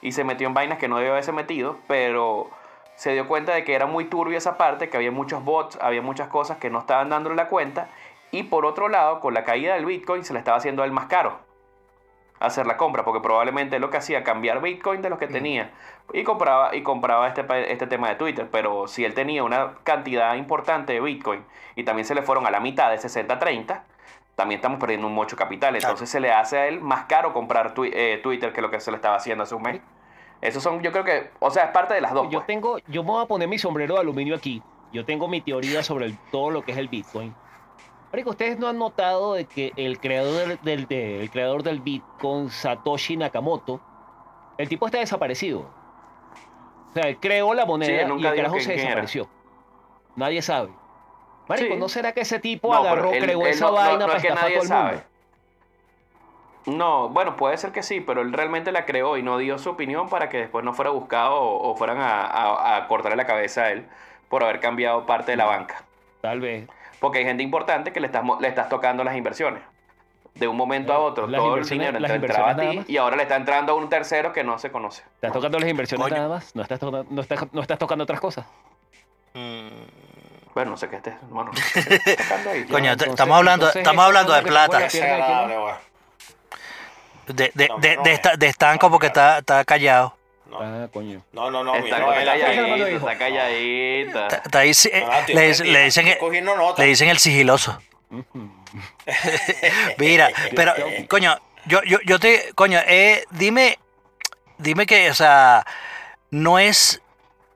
y 0.00 0.12
se 0.12 0.22
metió 0.22 0.46
en 0.46 0.54
vainas 0.54 0.78
que 0.78 0.86
no 0.86 0.98
debió 0.98 1.10
haberse 1.10 1.32
metido, 1.32 1.78
pero 1.88 2.50
se 2.98 3.12
dio 3.12 3.28
cuenta 3.28 3.54
de 3.54 3.62
que 3.62 3.74
era 3.74 3.86
muy 3.86 4.06
turbio 4.06 4.36
esa 4.36 4.58
parte, 4.58 4.88
que 4.88 4.96
había 4.96 5.12
muchos 5.12 5.44
bots, 5.44 5.78
había 5.80 6.02
muchas 6.02 6.26
cosas 6.26 6.58
que 6.58 6.68
no 6.68 6.80
estaban 6.80 7.08
dándole 7.08 7.36
la 7.36 7.46
cuenta. 7.46 7.88
Y 8.30 8.44
por 8.44 8.66
otro 8.66 8.88
lado, 8.88 9.20
con 9.20 9.34
la 9.34 9.44
caída 9.44 9.74
del 9.74 9.86
Bitcoin 9.86 10.24
se 10.24 10.32
le 10.32 10.38
estaba 10.38 10.56
haciendo 10.58 10.84
el 10.84 10.92
más 10.92 11.06
caro 11.06 11.38
hacer 12.40 12.66
la 12.68 12.76
compra, 12.76 13.04
porque 13.04 13.20
probablemente 13.20 13.80
lo 13.80 13.90
que 13.90 13.96
hacía 13.96 14.22
cambiar 14.22 14.60
Bitcoin 14.62 15.02
de 15.02 15.10
los 15.10 15.18
que 15.18 15.26
tenía 15.26 15.72
y 16.12 16.22
compraba 16.22 16.72
y 16.76 16.82
compraba 16.84 17.26
este, 17.26 17.44
este 17.72 17.88
tema 17.88 18.08
de 18.10 18.14
Twitter, 18.14 18.48
pero 18.52 18.86
si 18.86 19.04
él 19.04 19.12
tenía 19.12 19.42
una 19.42 19.74
cantidad 19.82 20.36
importante 20.36 20.92
de 20.92 21.00
Bitcoin 21.00 21.44
y 21.74 21.82
también 21.82 22.04
se 22.06 22.14
le 22.14 22.22
fueron 22.22 22.46
a 22.46 22.52
la 22.52 22.60
mitad 22.60 22.90
de 22.90 22.96
60-30, 22.98 23.82
también 24.36 24.58
estamos 24.60 24.78
perdiendo 24.78 25.08
un 25.08 25.14
mucho 25.14 25.34
capital, 25.36 25.74
entonces 25.74 26.08
se 26.08 26.20
le 26.20 26.30
hace 26.30 26.58
a 26.58 26.68
él 26.68 26.80
más 26.80 27.06
caro 27.06 27.32
comprar 27.32 27.74
twi- 27.74 27.90
eh, 27.92 28.20
Twitter 28.22 28.52
que 28.52 28.62
lo 28.62 28.70
que 28.70 28.78
se 28.78 28.92
le 28.92 28.98
estaba 28.98 29.16
haciendo 29.16 29.42
hace 29.42 29.56
un 29.56 29.62
mes. 29.62 29.80
Esos 30.40 30.62
son, 30.62 30.80
yo 30.80 30.92
creo 30.92 31.02
que, 31.02 31.30
o 31.40 31.50
sea, 31.50 31.64
es 31.64 31.70
parte 31.72 31.94
de 31.94 32.00
las 32.00 32.12
dos. 32.14 32.28
Yo 32.30 32.38
pues. 32.38 32.46
tengo, 32.46 32.78
yo 32.86 33.02
me 33.02 33.10
voy 33.10 33.24
a 33.24 33.26
poner 33.26 33.48
mi 33.48 33.58
sombrero 33.58 33.94
de 33.94 34.00
aluminio 34.00 34.36
aquí. 34.36 34.62
Yo 34.92 35.04
tengo 35.04 35.26
mi 35.26 35.40
teoría 35.40 35.82
sobre 35.82 36.06
el- 36.06 36.16
todo 36.30 36.52
lo 36.52 36.62
que 36.62 36.70
es 36.70 36.78
el 36.78 36.86
Bitcoin. 36.86 37.34
Marico, 38.10 38.30
ustedes 38.30 38.58
no 38.58 38.68
han 38.68 38.78
notado 38.78 39.34
de 39.34 39.44
que 39.44 39.72
el 39.76 40.00
creador 40.00 40.48
del, 40.48 40.58
del- 40.62 40.86
de- 40.88 41.20
el 41.20 41.30
creador 41.30 41.62
del 41.62 41.80
Bitcoin, 41.80 42.50
Satoshi 42.50 43.16
Nakamoto, 43.16 43.80
el 44.56 44.68
tipo 44.68 44.86
está 44.86 44.98
desaparecido. 44.98 45.60
O 46.90 46.92
sea, 46.94 47.02
él 47.08 47.18
creó 47.20 47.52
la 47.52 47.66
moneda 47.66 48.02
y 48.16 48.26
el 48.26 48.36
carajo 48.36 48.58
se 48.60 48.72
era. 48.74 48.82
desapareció. 48.82 49.28
Nadie 50.16 50.40
sabe. 50.40 50.70
Marico, 51.48 51.74
Sí. 51.74 51.80
¿no 51.80 51.88
será 51.88 52.12
que 52.12 52.22
ese 52.22 52.38
tipo 52.40 52.72
No, 52.72 52.78
agarró, 52.80 53.12
él- 53.12 53.22
creó 53.22 53.42
él 53.42 53.48
esa 53.48 53.66
no- 53.66 53.72
vaina 53.72 53.98
no 53.98 54.06
para 54.06 54.16
es 54.16 54.22
que 54.22 54.28
estafar 54.28 54.44
nadie 54.44 54.54
todo 54.56 54.62
el 54.62 54.68
sabe. 54.68 54.92
mundo? 54.92 55.04
No, 56.66 57.08
bueno, 57.08 57.36
puede 57.36 57.56
ser 57.56 57.72
que 57.72 57.82
sí, 57.82 58.00
pero 58.00 58.20
él 58.20 58.32
realmente 58.32 58.72
la 58.72 58.84
creó 58.84 59.16
y 59.16 59.22
no 59.22 59.38
dio 59.38 59.58
su 59.58 59.70
opinión 59.70 60.08
para 60.08 60.28
que 60.28 60.38
después 60.38 60.64
no 60.64 60.74
fuera 60.74 60.90
buscado 60.90 61.34
o, 61.34 61.70
o 61.70 61.76
fueran 61.76 61.98
a, 61.98 62.22
a- 62.26 62.76
a 62.76 62.88
cortarle 62.88 63.16
la 63.16 63.26
cabeza 63.26 63.64
a 63.64 63.70
él 63.72 63.86
por 64.28 64.42
haber 64.44 64.60
cambiado 64.60 65.06
parte 65.06 65.30
de 65.30 65.36
la 65.38 65.46
banca. 65.46 65.82
Tal 66.20 66.40
vez. 66.40 66.68
Porque 67.00 67.18
hay 67.18 67.24
gente 67.24 67.42
importante 67.42 67.92
que 67.92 68.00
le 68.00 68.06
estás, 68.06 68.22
le 68.40 68.48
estás 68.48 68.68
tocando 68.68 69.04
las 69.04 69.16
inversiones. 69.16 69.62
De 70.34 70.46
un 70.46 70.56
momento 70.56 70.92
a 70.92 70.96
Claro, 70.96 71.04
otro, 71.10 71.26
las 71.26 71.40
todo 71.40 71.56
el 71.56 71.68
dinero 71.68 71.98
las 71.98 72.10
entra- 72.12 72.26
entraba 72.28 72.50
a 72.52 72.56
ti 72.56 72.84
y 72.86 72.96
ahora 72.96 73.16
le 73.16 73.22
está 73.24 73.34
entrando 73.36 73.72
a 73.72 73.74
un 73.74 73.88
tercero 73.88 74.32
que 74.32 74.44
no 74.44 74.58
se 74.58 74.70
conoce. 74.70 75.02
¿Estás 75.16 75.32
tocando 75.32 75.58
las 75.58 75.68
inversiones 75.68 76.04
Coño. 76.04 76.16
nada 76.16 76.28
más? 76.28 76.54
¿No 76.54 76.62
estás, 76.62 76.78
to- 76.78 77.04
no, 77.10 77.20
estás, 77.22 77.52
¿No 77.52 77.60
estás 77.60 77.78
tocando 77.78 78.04
otras 78.04 78.20
cosas? 78.20 78.46
Mm, 79.34 79.68
Bueno, 80.54 80.72
no 80.72 80.76
sé 80.76 80.88
qué 80.88 80.96
estés, 80.96 81.14
bueno, 81.30 81.50
¿qué 81.52 81.80
estás 81.80 82.16
tocando 82.28 82.50
ahí? 82.50 82.64
Coño, 82.66 82.92
entonces- 82.92 83.10
estamos 83.14 83.36
hablando, 83.36 83.64
entonces 83.66 83.82
estamos 83.82 84.04
hablando 84.04 84.32
de 84.32 84.42
que 84.42 84.48
plata, 84.48 84.78
de 84.78 84.88
de, 87.26 87.52
de, 87.54 88.36
de, 88.38 88.46
estanco 88.46 88.90
porque 88.90 89.08
está, 89.08 89.38
está 89.38 89.64
callado. 89.64 90.14
No, 90.48 90.58
Ah, 90.60 90.88
coño. 90.92 91.22
no, 91.32 91.50
no, 91.50 91.62
no, 91.62 91.74
Está 91.76 91.98
está 91.98 93.18
calladita. 93.18 94.26
Está, 94.28 94.36
está 94.38 94.58
ahí, 94.60 94.70
eh, 94.70 95.04
No, 95.06 95.34
le, 95.34 95.46
dicen, 95.84 96.06
nota. 96.56 96.82
le 96.82 96.88
dicen 96.88 97.08
el 97.10 97.18
sigiloso. 97.18 97.78
Mira, 99.98 100.30
pero, 100.56 100.72
coño, 101.08 101.36
yo, 101.66 101.82
yo, 101.84 101.98
yo 102.04 102.18
te, 102.18 102.52
coño, 102.54 102.78
eh, 102.86 103.24
dime, 103.30 103.78
dime 104.58 104.86
que, 104.86 105.10
o 105.10 105.14
sea, 105.14 105.66
no 106.30 106.58
es, 106.58 107.02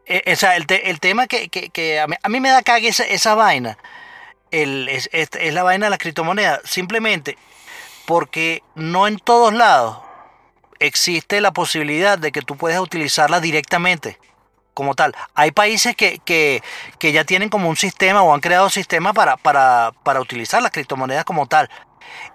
eh, 0.07 0.22
o 0.33 0.37
sea, 0.37 0.57
el, 0.57 0.66
te- 0.66 0.90
el 0.90 1.00
tema 1.00 1.26
que, 1.26 1.48
que, 1.48 1.70
que 1.70 2.00
a, 2.00 2.07
mí, 2.07 2.16
a 2.22 2.28
mí 2.28 2.40
me 2.40 2.50
da 2.50 2.62
cague 2.62 2.88
esa, 2.88 3.05
esa 3.05 3.35
vaina, 3.35 3.78
el, 4.50 4.88
es, 4.90 5.09
es, 5.12 5.31
es 5.38 5.55
la 5.55 5.62
vaina 5.62 5.87
de 5.87 5.90
las 5.90 5.98
criptomonedas, 5.98 6.61
simplemente 6.64 7.38
porque 8.07 8.62
no 8.74 9.07
en 9.07 9.18
todos 9.18 9.52
lados 9.55 9.98
existe 10.87 11.40
la 11.40 11.53
posibilidad 11.53 12.18
de 12.18 12.33
que 12.33 12.42
tú 12.42 12.57
puedas 12.57 12.81
utilizarla 12.81 13.40
directamente 13.40 14.18
como 14.75 14.95
tal. 14.95 15.14
Hay 15.35 15.51
países 15.51 15.95
que, 15.97 16.18
que, 16.25 16.62
que 16.99 17.12
ya 17.12 17.25
tienen 17.25 17.49
como 17.51 17.68
un 17.68 17.77
sistema 17.77 18.23
o 18.23 18.33
han 18.33 18.40
creado 18.40 18.71
sistemas 18.71 19.12
para, 19.12 19.37
para, 19.37 19.92
para 20.03 20.21
utilizar 20.21 20.62
las 20.62 20.71
criptomonedas 20.73 21.25
como 21.25 21.47
tal. 21.47 21.68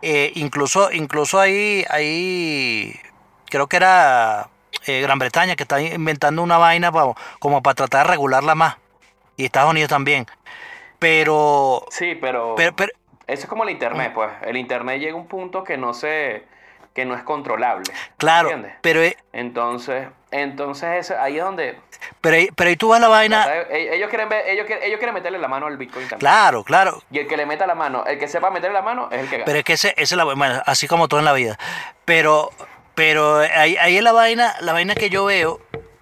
Eh, 0.01 0.31
incluso, 0.35 0.91
incluso 0.91 1.39
hay, 1.39 1.83
hay, 1.89 2.99
creo 3.45 3.67
que 3.67 3.77
era 3.77 4.49
eh, 4.85 5.01
Gran 5.01 5.17
Bretaña 5.19 5.55
que 5.55 5.63
está 5.63 5.81
inventando 5.81 6.43
una 6.43 6.57
vaina 6.57 6.91
como 7.39 7.63
para 7.63 7.73
tratar 7.75 8.05
de 8.05 8.11
regularla 8.11 8.53
más. 8.55 8.77
Y 9.35 9.45
Estados 9.45 9.71
Unidos 9.71 9.89
también. 9.89 10.25
Pero, 10.99 11.85
Sí, 11.91 12.15
pero, 12.19 12.55
pero, 12.55 12.75
pero- 12.75 12.93
eso 13.27 13.43
es 13.43 13.49
como 13.49 13.63
el 13.63 13.69
internet, 13.71 14.13
pues. 14.15 14.29
El 14.43 14.57
internet 14.57 14.99
llega 14.99 15.13
a 15.13 15.15
un 15.17 15.27
punto 15.27 15.63
que 15.63 15.77
no 15.77 15.93
se, 15.93 16.45
que 16.97 17.05
no 17.05 17.13
es 17.15 17.21
controlable. 17.21 17.83
claro, 18.17 18.49
¿Entiendes? 18.49 18.73
pero, 18.81 19.03
eh, 19.03 19.15
Entonces, 19.33 20.07
entonces 20.31 20.89
eso- 20.97 21.15
ahí 21.21 21.37
es 21.37 21.43
donde 21.43 21.77
pero, 22.21 22.37
ahí- 22.37 22.49
pero 22.55 22.69
ahí 22.71 22.75
tú 22.75 22.87
vas 22.89 22.99
la 22.99 23.07
vaina. 23.07 23.45
E- 23.69 23.93
ellos 23.95 24.09
quieren 24.09 24.27
ver, 24.29 24.47
ellos 24.49 24.65
quieren, 24.65 24.83
ellos 24.83 24.97
quieren 24.97 25.13
meterle 25.13 25.37
la 25.37 25.47
mano 25.47 25.67
al 25.67 25.77
Bitcoin 25.77 26.07
también. 26.07 26.19
Claro, 26.19 26.63
claro. 26.63 27.03
Y 27.11 27.19
el 27.19 27.27
que 27.27 27.37
le 27.37 27.45
meta 27.45 27.67
la 27.67 27.75
mano, 27.75 28.03
el 28.07 28.17
que 28.17 28.27
sepa 28.27 28.49
meterle 28.49 28.73
la 28.73 28.81
mano 28.81 29.09
es 29.11 29.19
el 29.21 29.29
que 29.29 29.35
gana. 29.37 29.45
Pero 29.45 29.59
es 29.59 29.63
que 29.63 29.73
ese, 29.73 29.89
ese 29.89 30.01
es 30.01 30.11
la 30.13 30.23
bueno, 30.23 30.59
así 30.65 30.87
como 30.87 31.07
todo 31.07 31.19
en 31.19 31.25
la 31.27 31.33
vida. 31.33 31.55
Pero, 32.03 32.49
pero 32.95 33.37
ahí, 33.37 33.77
ahí 33.77 33.95
es 33.97 34.03
la 34.03 34.11
vaina, 34.11 34.55
la 34.61 34.73
vaina 34.73 34.95
que 34.95 35.11
yo 35.11 35.25
veo 35.25 35.59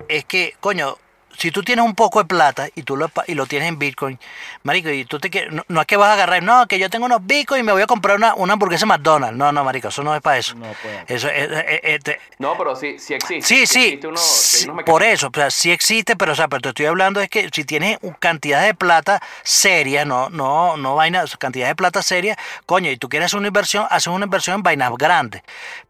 es 0.08 0.24
que, 0.24 0.54
coño, 0.62 0.98
si 1.38 1.52
tú 1.52 1.64
tienes 1.64 1.84
un 1.86 1.96
poco 1.96 2.20
de 2.20 2.26
plata 2.26 2.68
y 2.76 2.84
tú 2.84 2.98
lo, 2.98 3.12
y 3.28 3.34
lo 3.34 3.46
tienes 3.46 3.70
en 3.70 3.78
Bitcoin, 3.80 4.20
marico, 4.64 4.90
y 4.90 5.06
tú 5.06 5.20
te 5.20 5.30
quieres, 5.30 5.52
no, 5.54 5.64
no 5.68 5.82
es 5.82 5.88
que 5.88 5.98
vas 5.98 6.10
a 6.10 6.14
agarrar, 6.14 6.44
no, 6.44 6.68
que 6.68 6.80
yo 6.80 6.90
tengo 6.90 7.06
unos 7.06 7.26
Bitcoin 7.26 7.62
y 7.62 7.64
me 7.64 7.72
voy 7.72 7.82
a 7.82 7.88
comprar 7.88 8.18
una, 8.18 8.34
una 8.36 8.54
hamburguesa 8.54 8.86
McDonald's. 8.86 9.38
No, 9.38 9.52
no, 9.52 9.64
marico, 9.64 9.88
eso 9.90 10.04
no 10.04 10.16
es 10.16 10.22
para 10.22 10.38
eso. 10.38 10.56
No. 10.56 10.68
Eso 11.08 11.28
es, 11.30 11.50
es- 11.52 11.80
es- 11.84 12.04
te- 12.04 12.20
No, 12.40 12.58
pero 12.58 12.76
sí, 12.76 12.98
sí 13.00 13.14
existe. 13.14 13.42
Sí, 13.48 13.68
sí, 13.68 13.84
existe 13.86 14.08
uno- 14.08 14.18
sí 14.18 14.68
por 14.86 15.04
eso, 15.04 15.28
o 15.28 15.32
sea, 15.34 15.50
sí 15.52 15.72
existe, 15.72 16.16
pero, 16.16 16.32
o 16.34 16.36
sea, 16.36 16.48
pero 16.48 16.62
te 16.62 16.70
estoy 16.70 16.86
hablando 16.86 17.20
es 17.22 17.30
que 17.30 17.50
si 17.54 17.64
tienes 17.64 17.98
cantidad 18.20 18.64
de 18.64 18.74
plata 18.74 19.22
seria, 19.44 20.06
no, 20.06 20.30
no, 20.30 20.78
no 20.78 20.96
vainas, 20.96 21.38
cantidad 21.38 21.68
de 21.68 21.76
plata 21.76 22.02
seria, 22.02 22.38
coño, 22.66 22.90
y 22.92 22.98
tú 22.98 23.10
quieres 23.10 23.28
hacer 23.28 23.40
una 23.40 23.48
inversión, 23.48 23.86
haces 23.90 24.08
una 24.08 24.26
inversión 24.26 24.56
en 24.56 24.64
vainas 24.64 24.92
grandes, 24.98 25.42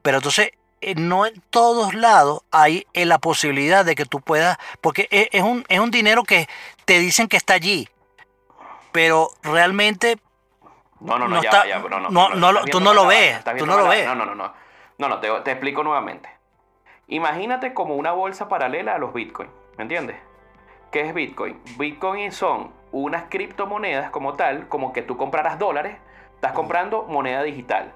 pero 0.02 0.18
entonces 0.18 0.52
no 0.96 1.26
en 1.26 1.42
todos 1.50 1.96
lados 1.96 2.44
hay 2.52 2.86
eh, 2.94 3.06
la 3.06 3.18
posibilidad 3.18 3.84
de 3.84 3.96
que 3.96 4.06
tú 4.06 4.20
puedas, 4.22 4.58
porque 4.82 5.08
es, 5.10 5.30
es 5.32 5.42
un, 5.42 5.66
es 5.70 5.80
un 5.80 5.90
dinero 5.90 6.24
que 6.24 6.48
te 6.86 7.00
dicen 7.00 7.28
que 7.28 7.38
está 7.38 7.56
allí, 7.56 7.90
pero 8.92 9.32
realmente 9.42 10.18
No, 11.00 11.18
no, 11.18 11.28
no, 11.28 11.36
no 11.38 11.42
ya, 11.42 11.50
está- 11.50 11.68
ya, 11.68 11.80
no, 11.80 12.00
no, 12.00 12.64
tú 12.66 12.80
no 12.80 12.94
lo 12.94 13.08
ves, 13.08 13.44
tú 13.58 13.66
no 13.66 13.78
lo 13.78 13.88
ves. 13.88 14.06
No, 14.06 14.16
no, 14.16 14.36
no. 14.36 14.54
No, 14.98 15.10
no, 15.10 15.20
te, 15.20 15.30
te 15.42 15.52
explico 15.52 15.84
nuevamente. 15.84 16.30
Imagínate 17.08 17.74
como 17.74 17.96
una 17.96 18.12
bolsa 18.14 18.48
paralela 18.48 18.96
a 18.96 18.98
los 18.98 19.14
Bitcoin, 19.14 19.50
¿me 19.78 19.84
entiendes? 19.84 20.16
¿Qué 20.92 21.02
es 21.02 21.14
Bitcoin? 21.14 21.60
Bitcoin 21.78 22.32
son 22.32 22.72
unas 22.92 23.24
criptomonedas 23.30 24.10
como 24.12 24.34
tal, 24.36 24.68
como 24.70 24.94
que 24.94 25.02
tú 25.02 25.18
compraras 25.18 25.60
dólares, 25.60 25.98
estás 26.36 26.54
comprando 26.54 27.04
moneda 27.04 27.44
digital 27.44 27.94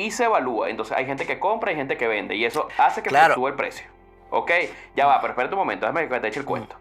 y 0.00 0.10
se 0.10 0.24
evalúa. 0.24 0.70
Entonces 0.70 0.96
hay 0.96 1.06
gente 1.06 1.26
que 1.26 1.38
compra 1.38 1.72
y 1.72 1.76
gente 1.76 1.96
que 1.96 2.08
vende 2.08 2.34
y 2.36 2.44
eso 2.44 2.68
hace 2.78 3.02
que 3.02 3.10
Claro. 3.10 3.34
fluctúe 3.34 3.48
el 3.48 3.54
precio. 3.54 3.86
¿Ok? 4.30 4.50
Ya 4.94 5.06
va, 5.06 5.20
pero 5.20 5.32
espérate 5.32 5.54
un 5.54 5.58
momento, 5.60 5.86
déjame 5.86 6.08
que 6.08 6.20
te 6.20 6.28
eche 6.28 6.40
el 6.40 6.46
cuento. 6.46 6.76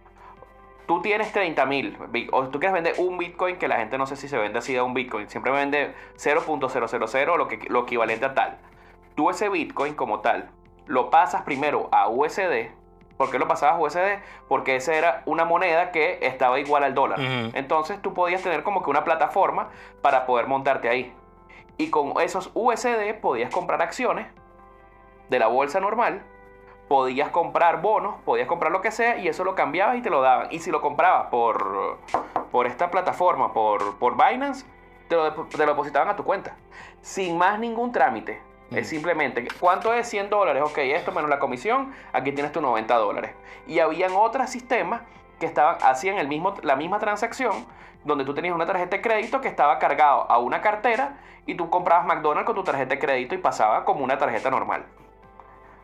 Tú 0.85 1.01
tienes 1.01 1.31
30 1.31 1.65
mil, 1.67 1.97
o 2.31 2.47
tú 2.47 2.59
quieres 2.59 2.73
vender 2.73 2.95
un 2.97 3.17
Bitcoin, 3.17 3.57
que 3.57 3.67
la 3.67 3.77
gente 3.77 3.97
no 3.97 4.07
sé 4.07 4.15
si 4.15 4.27
se 4.27 4.37
vende 4.37 4.57
así 4.57 4.73
de 4.73 4.81
un 4.81 4.93
Bitcoin, 4.95 5.29
siempre 5.29 5.51
vende 5.51 5.93
0.000, 6.15 7.37
lo, 7.37 7.47
que, 7.47 7.59
lo 7.69 7.83
equivalente 7.83 8.25
a 8.25 8.33
tal. 8.33 8.57
Tú 9.15 9.29
ese 9.29 9.49
Bitcoin 9.49 9.93
como 9.93 10.21
tal, 10.21 10.49
lo 10.87 11.09
pasas 11.11 11.43
primero 11.43 11.89
a 11.91 12.07
USD. 12.07 12.71
¿Por 13.17 13.29
qué 13.29 13.37
lo 13.37 13.47
pasabas 13.47 13.75
a 13.75 13.79
USD? 13.79 14.21
Porque 14.47 14.77
esa 14.77 14.95
era 14.95 15.23
una 15.25 15.43
moneda 15.45 15.91
que 15.91 16.19
estaba 16.21 16.59
igual 16.59 16.83
al 16.83 16.95
dólar. 16.95 17.19
Entonces 17.53 18.01
tú 18.01 18.13
podías 18.13 18.41
tener 18.41 18.63
como 18.63 18.81
que 18.81 18.89
una 18.89 19.03
plataforma 19.03 19.69
para 20.01 20.25
poder 20.25 20.47
montarte 20.47 20.87
ahí. 20.89 21.13
Y 21.79 21.89
con 21.89 22.19
esos 22.21 22.51
USD 22.53 23.15
podías 23.21 23.51
comprar 23.53 23.81
acciones 23.81 24.27
de 25.29 25.39
la 25.39 25.47
bolsa 25.47 25.79
normal, 25.79 26.23
podías 26.89 27.29
comprar 27.29 27.81
bonos, 27.81 28.15
podías 28.25 28.47
comprar 28.49 28.71
lo 28.71 28.81
que 28.81 28.91
sea 28.91 29.17
y 29.17 29.29
eso 29.29 29.45
lo 29.45 29.55
cambiabas 29.55 29.95
y 29.97 30.01
te 30.01 30.09
lo 30.09 30.21
daban. 30.21 30.49
Y 30.51 30.59
si 30.59 30.71
lo 30.71 30.81
comprabas 30.81 31.27
por, 31.27 31.99
por 32.51 32.67
esta 32.67 32.91
plataforma, 32.91 33.53
por, 33.53 33.97
por 33.97 34.13
Binance, 34.17 34.65
te 35.07 35.15
lo, 35.15 35.33
dep- 35.33 35.47
te 35.49 35.57
lo 35.57 35.67
depositaban 35.67 36.09
a 36.09 36.17
tu 36.17 36.25
cuenta. 36.25 36.57
Sin 37.01 37.37
más 37.37 37.57
ningún 37.59 37.93
trámite. 37.93 38.41
Es 38.71 38.89
simplemente, 38.89 39.47
¿cuánto 39.59 39.93
es 39.93 40.07
100 40.09 40.29
dólares? 40.29 40.61
Ok, 40.63 40.79
esto 40.79 41.11
menos 41.13 41.29
la 41.29 41.39
comisión, 41.39 41.93
aquí 42.11 42.33
tienes 42.33 42.51
tus 42.51 42.61
90 42.61 42.93
dólares. 42.97 43.31
Y 43.67 43.79
habían 43.79 44.11
otros 44.15 44.49
sistemas 44.49 45.01
que 45.39 45.45
estaban, 45.45 45.77
hacían 45.81 46.17
el 46.17 46.27
mismo, 46.27 46.53
la 46.61 46.75
misma 46.75 46.99
transacción, 46.99 47.65
donde 48.03 48.23
tú 48.25 48.33
tenías 48.33 48.55
una 48.55 48.65
tarjeta 48.65 48.97
de 48.97 49.01
crédito 49.01 49.41
que 49.41 49.47
estaba 49.47 49.77
cargado 49.79 50.29
a 50.31 50.37
una 50.39 50.61
cartera 50.61 51.17
y 51.45 51.55
tú 51.55 51.69
comprabas 51.69 52.05
McDonald's 52.05 52.45
con 52.45 52.55
tu 52.55 52.63
tarjeta 52.63 52.89
de 52.95 52.99
crédito 52.99 53.35
y 53.35 53.39
pasaba 53.39 53.83
como 53.85 54.03
una 54.03 54.17
tarjeta 54.17 54.49
normal. 54.49 54.85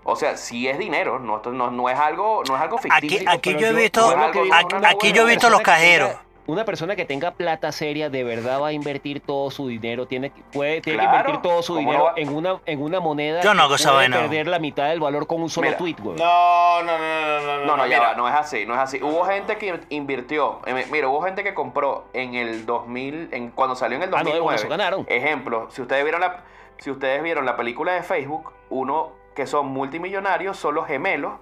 O 0.03 0.15
sea, 0.15 0.37
sí 0.37 0.67
es 0.67 0.77
dinero, 0.77 1.17
no, 1.19 1.37
esto 1.37 1.51
no, 1.51 1.71
no 1.71 1.89
es 1.89 1.97
algo, 1.99 2.43
no 2.47 2.55
es 2.55 2.61
algo 2.61 2.77
ficticio. 2.77 3.17
Aquí, 3.31 3.49
yo 3.59 3.67
he 3.67 3.73
visto, 3.73 4.01
no 4.15 4.23
algo- 4.23 4.43
aquí, 4.87 5.11
yo 5.11 5.23
he 5.23 5.25
visto 5.25 5.49
los 5.49 5.61
cajeros. 5.61 6.09
Una 6.47 6.63
persona 6.63 6.95
que 6.95 7.05
tenga 7.05 7.31
plata 7.31 7.71
seria 7.71 8.09
de 8.11 8.23
verdad 8.23 8.61
va 8.61 8.67
a 8.67 8.71
invertir 8.71 9.19
todo 9.19 9.49
su 9.49 9.67
dinero, 9.67 10.05
tiene, 10.05 10.29
que- 10.29 10.43
puede, 10.53 10.79
tiene 10.81 10.99
Claro, 10.99 11.11
que 11.11 11.17
invertir 11.31 11.41
todo 11.41 11.63
su 11.63 11.73
¿cómo 11.73 11.87
dinero 11.89 12.11
no 12.11 12.17
en 12.17 12.29
una, 12.35 12.59
en 12.67 12.81
una 12.83 12.99
moneda 12.99 13.41
Yo 13.41 13.53
no 13.55 13.63
hago 13.63 13.71
que 13.71 13.81
esa 13.81 13.89
puede 13.91 14.03
vaina. 14.09 14.17
perder 14.21 14.47
la 14.47 14.59
mitad 14.59 14.87
del 14.89 14.99
valor 14.99 15.25
con 15.25 15.41
un 15.41 15.49
solo 15.49 15.65
Mira, 15.67 15.77
tweet, 15.79 15.95
güey. 15.99 16.17
No, 16.17 16.83
no, 16.83 16.97
no, 16.97 16.99
no, 16.99 17.39
no, 17.41 17.57
no. 17.57 17.65
No, 17.65 17.77
no, 17.77 17.87
ya 17.87 17.97
mira. 17.97 18.09
va, 18.11 18.15
no 18.15 18.27
es 18.27 18.35
así, 18.35 18.65
no 18.67 18.73
es 18.75 18.79
así. 18.79 19.01
Hubo 19.01 19.25
gente 19.25 19.57
que 19.57 19.79
invirtió, 19.89 20.59
eh, 20.67 20.85
mira, 20.91 21.07
hubo 21.07 21.21
gente 21.23 21.43
que 21.43 21.55
compró 21.55 22.05
en 22.13 22.35
el 22.35 22.65
2000, 22.67 23.29
en, 23.31 23.49
cuando 23.49 23.75
salió 23.75 23.97
en 23.97 24.03
el 24.03 24.09
Ah, 24.09 24.19
no, 24.23 24.29
de 24.29 24.37
2009. 24.37 24.55
eso 24.55 24.69
ganaron. 24.69 25.05
Ejemplo, 25.09 25.67
si 25.71 25.81
ustedes 25.81 26.03
vieron 26.03 26.21
la, 26.21 26.43
si 26.77 26.91
ustedes 26.91 27.23
vieron 27.23 27.45
la 27.45 27.55
película 27.57 27.93
de 27.93 28.03
Facebook, 28.03 28.51
uno 28.69 29.13
que 29.35 29.47
son 29.47 29.65
multimillonarios 29.67 30.57
son 30.57 30.75
los 30.75 30.85
gemelos 30.85 31.33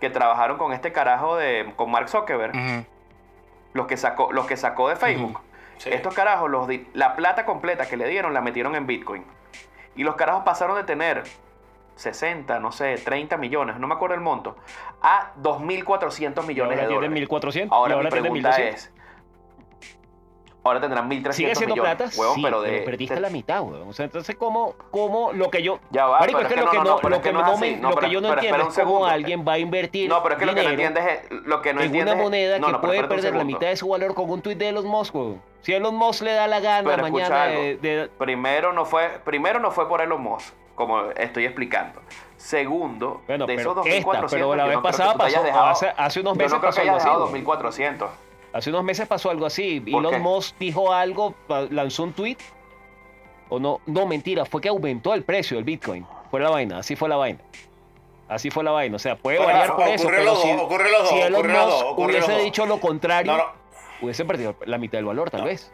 que 0.00 0.10
trabajaron 0.10 0.58
con 0.58 0.72
este 0.74 0.92
carajo 0.92 1.36
de, 1.36 1.72
con 1.76 1.90
Mark 1.90 2.08
Zuckerberg. 2.10 2.52
Los 3.72 3.86
que 3.86 3.96
sacó, 3.96 4.32
los 4.32 4.46
que 4.46 4.56
sacó 4.56 4.88
de 4.88 4.96
Facebook. 4.96 5.40
Sí. 5.78 5.90
Estos 5.92 6.14
carajos, 6.14 6.50
los 6.50 6.68
di- 6.68 6.86
la 6.92 7.16
plata 7.16 7.44
completa 7.46 7.86
que 7.86 7.96
le 7.96 8.06
dieron 8.08 8.34
la 8.34 8.40
metieron 8.40 8.74
en 8.76 8.86
Bitcoin. 8.86 9.24
Y 9.96 10.04
los 10.04 10.14
carajos 10.16 10.42
pasaron 10.44 10.76
de 10.76 10.84
tener 10.84 11.22
60, 11.96 12.60
no 12.60 12.72
sé, 12.72 12.96
30 12.96 13.36
millones, 13.36 13.76
no 13.78 13.86
me 13.86 13.94
acuerdo 13.94 14.14
el 14.14 14.20
monto, 14.20 14.56
a 15.02 15.32
2.400 15.42 16.44
Y 16.44 16.46
millones 16.48 16.78
ahora 16.78 16.88
de 16.88 16.94
dólares. 16.94 17.10
1400 17.14 17.76
Ahora 17.76 17.88
mi 17.94 17.96
ahora 17.98 18.08
tienen 18.10 18.22
pregunta 18.32 18.48
1200. 18.56 18.84
es, 18.86 18.92
ahora 20.62 20.80
tendrán 20.80 21.08
1.300 21.10 21.32
Sigue 21.32 21.54
siendo 21.54 21.74
millones, 21.76 21.96
plata, 21.96 22.12
huevón, 22.20 22.34
sí, 22.36 22.42
pero 22.42 22.62
de... 22.62 22.80
perdiste 22.82 23.14
de- 23.14 23.20
la 23.20 23.30
mitad, 23.30 23.62
weón. 23.62 23.88
O 23.88 23.92
sea, 23.92 24.04
entonces, 24.04 24.36
¿cómo, 24.36 24.74
cómo 24.90 25.32
lo 25.32 25.50
que 25.50 25.62
yo... 25.62 25.78
Ya 25.90 26.06
va, 26.06 26.20
Marico, 26.20 26.38
pero 26.38 26.48
es 26.48 26.54
que 26.54 26.60
lo 26.60 26.70
que 26.70 26.76
no, 26.78 26.84
no, 26.84 26.90
no, 26.90 26.96
pero 26.98 27.08
lo 27.16 27.22
que 27.22 27.32
no 27.32 27.56
me- 27.56 27.76
No, 27.76 27.88
lo 27.90 27.94
que 27.96 28.00
pero- 28.02 28.12
yo 28.12 28.20
no 28.20 28.28
pero 28.28 28.40
entiendo 28.40 28.68
es 28.68 28.78
cómo 28.78 29.06
alguien 29.06 29.44
va 29.46 29.52
a 29.54 29.58
invertir 29.58 30.08
No, 30.08 30.22
pero 30.22 30.34
es 30.34 30.38
que 30.38 30.46
lo 30.46 30.54
que 30.54 30.62
no 30.62 30.68
entiendes 30.70 31.04
es... 31.06 31.30
Lo 31.30 31.62
que 31.62 31.72
no 31.74 31.80
en 31.80 31.96
una 31.96 32.14
moneda 32.14 32.56
que 32.58 32.64
pero 32.66 32.80
puede 32.80 33.04
perder 33.04 33.34
la 33.36 33.44
mitad 33.44 33.68
de 33.68 33.76
su 33.76 33.88
valor 33.88 34.14
con 34.14 34.30
un 34.30 34.42
tuit 34.42 34.58
de 34.58 34.68
Elon 34.68 34.86
Musk, 34.86 35.14
weón. 35.14 35.42
Si 35.62 35.72
Elon 35.72 35.94
Musk 35.94 36.22
le 36.22 36.32
da 36.32 36.46
la 36.46 36.60
gana 36.60 36.88
Pero 36.88 37.02
mañana 37.02 37.44
de, 37.46 37.76
de- 37.76 38.08
Primero 38.18 38.72
no 38.72 38.84
fue, 38.86 39.08
primero 39.24 39.60
no 39.60 39.70
fue 39.70 39.88
por 39.88 40.00
Elon 40.00 40.20
Musk, 40.22 40.54
como 40.74 41.10
estoy 41.12 41.44
explicando. 41.44 42.00
Segundo, 42.36 43.20
Bueno, 43.26 43.46
de 43.46 43.54
pero 43.56 43.72
esos 43.72 43.86
esta, 43.86 44.10
2.400, 44.22 44.26
pero 44.30 44.56
la 44.56 44.62
yo 44.64 44.68
vez 44.68 44.76
no 44.76 44.82
pasada 44.82 45.14
pasó, 45.14 45.42
dejado- 45.42 45.66
hace- 45.66 45.92
hace 45.96 46.20
unos 46.20 46.32
yo 46.32 46.38
meses 46.38 46.52
no 46.52 46.58
creo 46.60 46.68
pasó 46.70 46.82
que 46.82 46.88
hayas 46.88 47.04
dejado 47.04 47.28
güey. 47.28 47.44
2.400. 47.44 48.08
Hace 48.52 48.70
unos 48.70 48.82
meses 48.84 49.06
pasó 49.06 49.30
algo 49.30 49.46
así. 49.46 49.82
Elon 49.86 50.20
Musk 50.20 50.56
dijo 50.58 50.92
algo, 50.92 51.34
lanzó 51.70 52.02
un 52.04 52.12
tweet. 52.12 52.36
O 53.48 53.58
no, 53.58 53.80
no, 53.86 54.06
mentira, 54.06 54.44
fue 54.44 54.60
que 54.60 54.68
aumentó 54.68 55.12
el 55.14 55.24
precio 55.24 55.56
del 55.56 55.64
Bitcoin. 55.64 56.06
Fue 56.30 56.40
la 56.40 56.50
vaina, 56.50 56.78
así 56.78 56.94
fue 56.96 57.08
la 57.08 57.16
vaina. 57.16 57.40
Así 58.28 58.50
fue 58.50 58.62
la 58.62 58.70
vaina. 58.70 58.94
O 58.96 58.98
sea, 58.98 59.16
puede 59.16 59.38
Bueno, 59.38 59.52
variar 59.52 59.74
por 59.74 59.80
ocurre 59.88 59.94
eso. 59.94 60.04
los 60.10 60.16
Pero 60.18 60.30
dos, 60.34 60.42
si, 60.42 60.50
ocurre 60.52 60.90
los 60.90 61.00
dos, 61.02 61.10
si 61.10 61.20
Elon 61.20 61.46
Musk 61.48 61.56
dos, 61.66 61.94
hubiese 61.96 62.32
dos. 62.32 62.42
dicho 62.42 62.66
lo 62.66 62.78
contrario, 62.80 63.32
No, 63.32 63.38
no. 63.38 63.44
hubiese 64.02 64.24
perdido 64.24 64.54
la 64.66 64.78
mitad 64.78 64.98
del 64.98 65.04
valor, 65.06 65.30
tal 65.30 65.42
vez. 65.44 65.72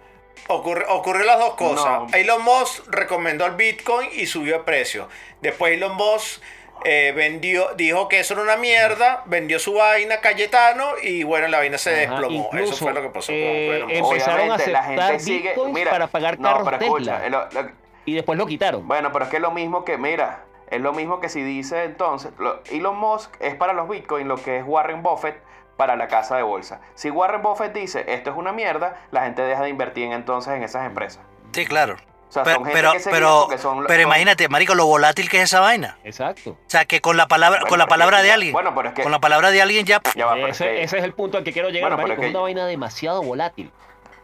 Ocurre, 0.48 0.84
ocurre 0.88 1.24
las 1.26 1.38
dos 1.38 1.54
cosas. 1.54 2.10
No. 2.10 2.16
Elon 2.16 2.42
Musk 2.44 2.86
recomendó 2.88 3.44
el 3.46 3.56
Bitcoin 3.56 4.08
y 4.12 4.24
subió 4.26 4.58
de 4.58 4.64
precio. 4.64 5.08
Después 5.42 5.74
Elon 5.74 5.96
Musk 5.96 6.42
eh, 6.84 7.12
vendió, 7.16 7.74
dijo 7.74 8.08
que 8.08 8.20
eso 8.20 8.34
era 8.34 8.42
una 8.42 8.56
mierda, 8.56 9.22
vendió 9.26 9.58
su 9.58 9.74
vaina 9.74 10.18
Cayetano 10.20 10.92
y 11.02 11.22
bueno, 11.24 11.48
la 11.48 11.58
vaina 11.58 11.78
se 11.78 11.90
Ajá, 11.90 12.00
desplomó. 12.20 12.50
eso 12.52 12.76
fue 12.76 12.92
lo 12.92 13.02
que 13.02 13.08
pasó 13.08 13.32
eh. 13.32 13.84
Empezaron 13.88 14.50
a 14.50 14.54
Obviamente, 14.54 14.70
la 14.70 14.78
aceptar 14.80 15.08
gente 15.10 15.20
sigue... 15.24 15.48
bitcoins 15.50 15.74
Mira, 15.74 15.90
para 15.90 16.06
pagar 16.06 16.38
no, 16.38 16.48
carros 16.48 16.64
pero 16.70 16.76
escucha, 16.84 17.20
Tesla. 17.22 17.48
lo- 17.52 17.62
lo- 17.62 17.70
Y 18.04 18.14
después 18.14 18.38
lo 18.38 18.46
quitaron. 18.46 18.86
Bueno, 18.86 19.10
pero 19.12 19.24
es 19.24 19.30
que 19.30 19.36
es 19.36 19.42
lo 19.42 19.50
mismo 19.50 19.84
que, 19.84 19.98
mira, 19.98 20.44
es 20.70 20.80
lo 20.80 20.92
mismo 20.92 21.20
que 21.20 21.28
si 21.28 21.42
dice 21.42 21.84
entonces, 21.84 22.30
lo- 22.38 22.60
Elon 22.70 22.96
Musk 22.96 23.34
es 23.40 23.54
para 23.54 23.72
los 23.72 23.88
Bitcoin 23.88 24.28
lo 24.28 24.36
que 24.36 24.58
es 24.58 24.64
Warren 24.66 25.02
Buffett 25.02 25.36
para 25.76 25.96
la 25.96 26.08
casa 26.08 26.36
de 26.36 26.42
bolsa. 26.42 26.80
Si 26.94 27.10
Warren 27.10 27.42
Buffett 27.42 27.72
dice 27.72 28.04
esto 28.08 28.30
es 28.30 28.36
una 28.36 28.52
mierda, 28.52 28.96
la 29.10 29.24
gente 29.24 29.42
deja 29.42 29.62
de 29.62 29.68
invertir 29.70 30.04
en- 30.04 30.12
entonces 30.12 30.54
en 30.54 30.62
esas 30.62 30.86
empresas. 30.86 31.22
Sí, 31.52 31.66
claro. 31.66 31.96
O 32.28 32.32
sea, 32.32 32.42
Pero, 32.42 32.56
son 32.56 32.64
gente 32.64 32.78
pero, 32.80 32.92
que 32.92 32.98
se 33.00 33.10
pero, 33.10 33.28
guía 33.28 33.40
porque 33.46 33.58
son- 33.58 33.84
pero 33.86 34.02
son- 34.02 34.08
imagínate, 34.10 34.48
marico, 34.48 34.74
lo 34.74 34.84
volátil 34.86 35.28
que 35.30 35.38
es 35.38 35.44
esa 35.44 35.60
vaina. 35.60 35.96
Exacto. 36.04 36.50
O 36.50 36.56
sea, 36.66 36.84
que 36.84 37.00
con 37.00 37.16
la 37.16 37.28
palabra, 37.28 37.60
Bueno, 37.60 37.68
con 37.70 37.78
la 37.78 37.84
es 37.84 37.88
palabra 37.88 38.16
que- 38.18 38.22
de 38.24 38.32
alguien, 38.32 38.52
bueno, 38.52 38.74
pero 38.74 38.88
es 38.88 38.94
que- 38.94 39.02
con 39.02 39.12
la 39.12 39.20
palabra 39.20 39.50
de 39.50 39.62
alguien 39.62 39.86
ya, 39.86 40.00
Ya 40.14 40.26
va, 40.26 40.36
ese, 40.48 40.64
que- 40.64 40.82
ese 40.82 40.98
es 40.98 41.04
el 41.04 41.12
punto 41.14 41.38
al 41.38 41.44
que 41.44 41.52
quiero 41.52 41.68
llegar, 41.70 41.90
Bueno, 41.92 42.08
marico. 42.08 42.22
es 42.24 42.30
una 42.30 42.40
vaina 42.40 42.66
demasiado 42.66 43.22
volátil. 43.22 43.70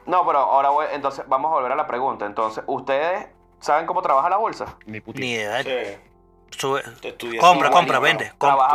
No, 0.05 0.27
pero 0.27 0.41
ahora 0.41 0.71
voy- 0.71 0.87
entonces 0.93 1.25
vamos 1.29 1.51
a 1.53 1.55
volver 1.55 1.71
a 1.73 1.77
la 1.77 1.87
pregunta. 1.87 2.27
Entonces, 2.27 2.65
¿ustedes 2.67 3.29
saben 3.61 3.87
cómo 3.87 4.03
trabaja 4.03 4.29
la 4.29 4.37
bolsa? 4.37 4.77
Ni 4.85 4.99
idea. 5.31 5.63
Sí, 5.63 5.71
Sube- 6.51 6.83
compra, 7.41 7.71
compra, 7.71 7.99
vende. 8.01 8.33
Compra, 8.37 8.69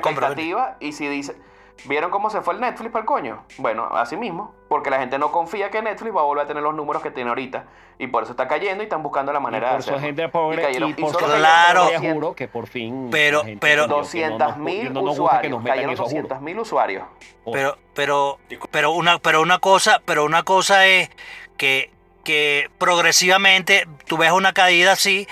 compra, 0.00 0.76
y 0.80 0.92
si 0.92 1.06
dice, 1.08 1.36
¿vieron 1.84 2.10
cómo 2.10 2.30
se 2.30 2.40
fue 2.42 2.54
el 2.54 2.60
Netflix 2.60 2.90
para 2.92 3.00
el 3.02 3.06
coño? 3.06 3.44
Bueno, 3.58 3.88
así 3.92 4.16
mismo, 4.16 4.54
porque 4.68 4.90
la 4.90 4.98
gente 4.98 5.18
no 5.18 5.32
confía 5.32 5.70
que 5.70 5.82
Netflix 5.82 6.14
va 6.14 6.20
a 6.20 6.24
volver 6.24 6.44
a 6.44 6.48
tener 6.48 6.62
los 6.62 6.74
números 6.74 7.02
que 7.02 7.10
tiene 7.10 7.30
ahorita 7.30 7.64
y 7.98 8.06
por 8.06 8.22
eso 8.22 8.32
está 8.32 8.48
cayendo 8.48 8.82
y 8.82 8.86
están 8.86 9.02
buscando 9.02 9.32
la 9.32 9.38
Y 9.38 9.42
manera 9.42 9.68
de 9.68 9.74
por 9.74 9.82
su 9.82 9.90
hacerlo. 9.90 10.06
gente 10.06 10.28
pobre, 10.28 10.62
Y 10.62 10.64
cayeron- 10.66 10.90
y 10.90 10.94
por 10.94 11.10
y 11.10 11.16
Claro. 11.36 11.88
juro 12.00 12.34
que 12.34 12.48
por 12.48 12.66
fin. 12.66 13.08
Pero- 13.10 13.42
pero- 13.42 13.52
entendió 13.52 13.82
que 13.84 13.88
no 13.88 13.96
200 13.96 14.48
nos- 14.48 14.56
mil 14.58 14.92
no 14.92 15.00
usuarios, 15.02 15.62
cayeron 15.64 15.90
esos 15.92 16.06
juros. 16.06 16.22
200 16.28 16.40
mil 16.40 16.58
usuarios. 16.58 17.04
Pero, 17.52 17.76
pero, 17.94 18.38
pero 18.70 18.90
una, 18.92 19.18
pero 19.18 19.40
una 19.42 19.58
cosa, 19.58 20.00
pero 20.04 20.24
una 20.24 20.42
cosa 20.42 20.86
es 20.86 21.10
que, 21.56 21.90
que 22.24 22.70
progresivamente 22.78 23.86
tú 24.06 24.16
ves 24.16 24.30
una 24.32 24.52
caída 24.52 24.92
así, 24.92 25.26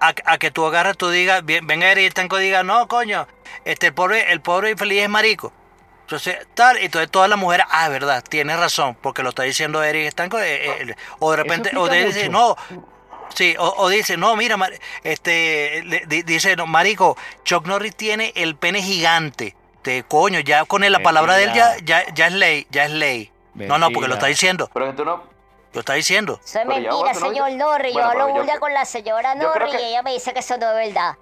a, 0.00 0.14
a 0.26 0.38
que 0.38 0.50
tú 0.50 0.64
agarras, 0.66 0.96
tú 0.96 1.10
digas, 1.10 1.42
venga 1.44 1.90
Eric 1.90 2.12
Tanco 2.14 2.36
diga, 2.36 2.62
no, 2.62 2.86
coño, 2.86 3.26
este 3.64 3.88
el 3.88 3.94
pobre, 3.94 4.30
el 4.32 4.40
pobre 4.40 4.70
infeliz 4.70 5.02
es 5.02 5.08
marico. 5.08 5.52
Entonces, 6.06 6.38
tal, 6.54 6.78
y 6.80 6.84
entonces 6.84 7.10
todas 7.10 7.28
las 7.28 7.36
mujeres, 7.36 7.66
ah, 7.68 7.88
verdad, 7.88 8.22
tienes 8.22 8.56
razón, 8.60 8.96
porque 9.02 9.24
lo 9.24 9.30
está 9.30 9.42
diciendo 9.42 9.82
Eric 9.82 10.06
Estanco, 10.06 10.38
eh, 10.38 10.82
eh, 10.90 10.94
o 11.18 11.32
de 11.32 11.36
repente, 11.36 11.70
o 11.76 11.86
explica 11.86 12.06
dice, 12.06 12.28
no, 12.28 12.56
Sí, 13.34 13.56
o, 13.58 13.74
o 13.78 13.88
dice, 13.88 14.16
no, 14.16 14.36
mira, 14.36 14.56
mar- 14.56 14.72
este, 15.02 15.82
le- 15.84 16.06
di- 16.06 16.22
dice, 16.22 16.54
no, 16.54 16.66
marico, 16.66 17.16
Chuck 17.44 17.66
Norris 17.66 17.94
tiene 17.96 18.32
el 18.36 18.54
pene 18.56 18.80
gigante. 18.80 19.56
De 19.82 20.04
coño, 20.04 20.38
ya 20.40 20.64
con 20.64 20.80
la 20.90 21.00
palabra 21.00 21.34
de 21.34 21.44
él 21.44 21.52
ya, 21.52 21.76
ya, 21.84 22.04
ya 22.14 22.26
es 22.28 22.32
ley, 22.32 22.66
ya 22.70 22.84
es 22.84 22.90
ley. 22.92 23.32
No, 23.54 23.78
no, 23.78 23.90
porque 23.90 24.08
lo 24.08 24.14
está 24.14 24.26
Mentira. 24.26 24.28
diciendo, 24.28 24.70
Pero 24.72 24.94
tú 24.94 25.04
no... 25.04 25.22
lo 25.72 25.80
está 25.80 25.94
diciendo. 25.94 26.40
Eso 26.44 26.60
es 26.60 26.66
mentira, 26.66 26.92
vos, 26.92 27.12
¿tú 27.12 27.20
no 27.20 27.28
señor? 27.30 27.52
Norris. 27.52 27.92
Bueno, 27.92 28.12
yo 28.14 28.20
hablo 28.22 28.34
burda 28.34 28.58
con 28.60 28.72
la 28.72 28.84
señora 28.84 29.34
Norris 29.34 29.74
que- 29.74 29.82
y 29.82 29.84
ella 29.86 30.02
me 30.02 30.12
dice 30.12 30.32
que 30.32 30.38
eso 30.40 30.56
no 30.56 30.70
es 30.78 30.86
verdad. 30.94 31.16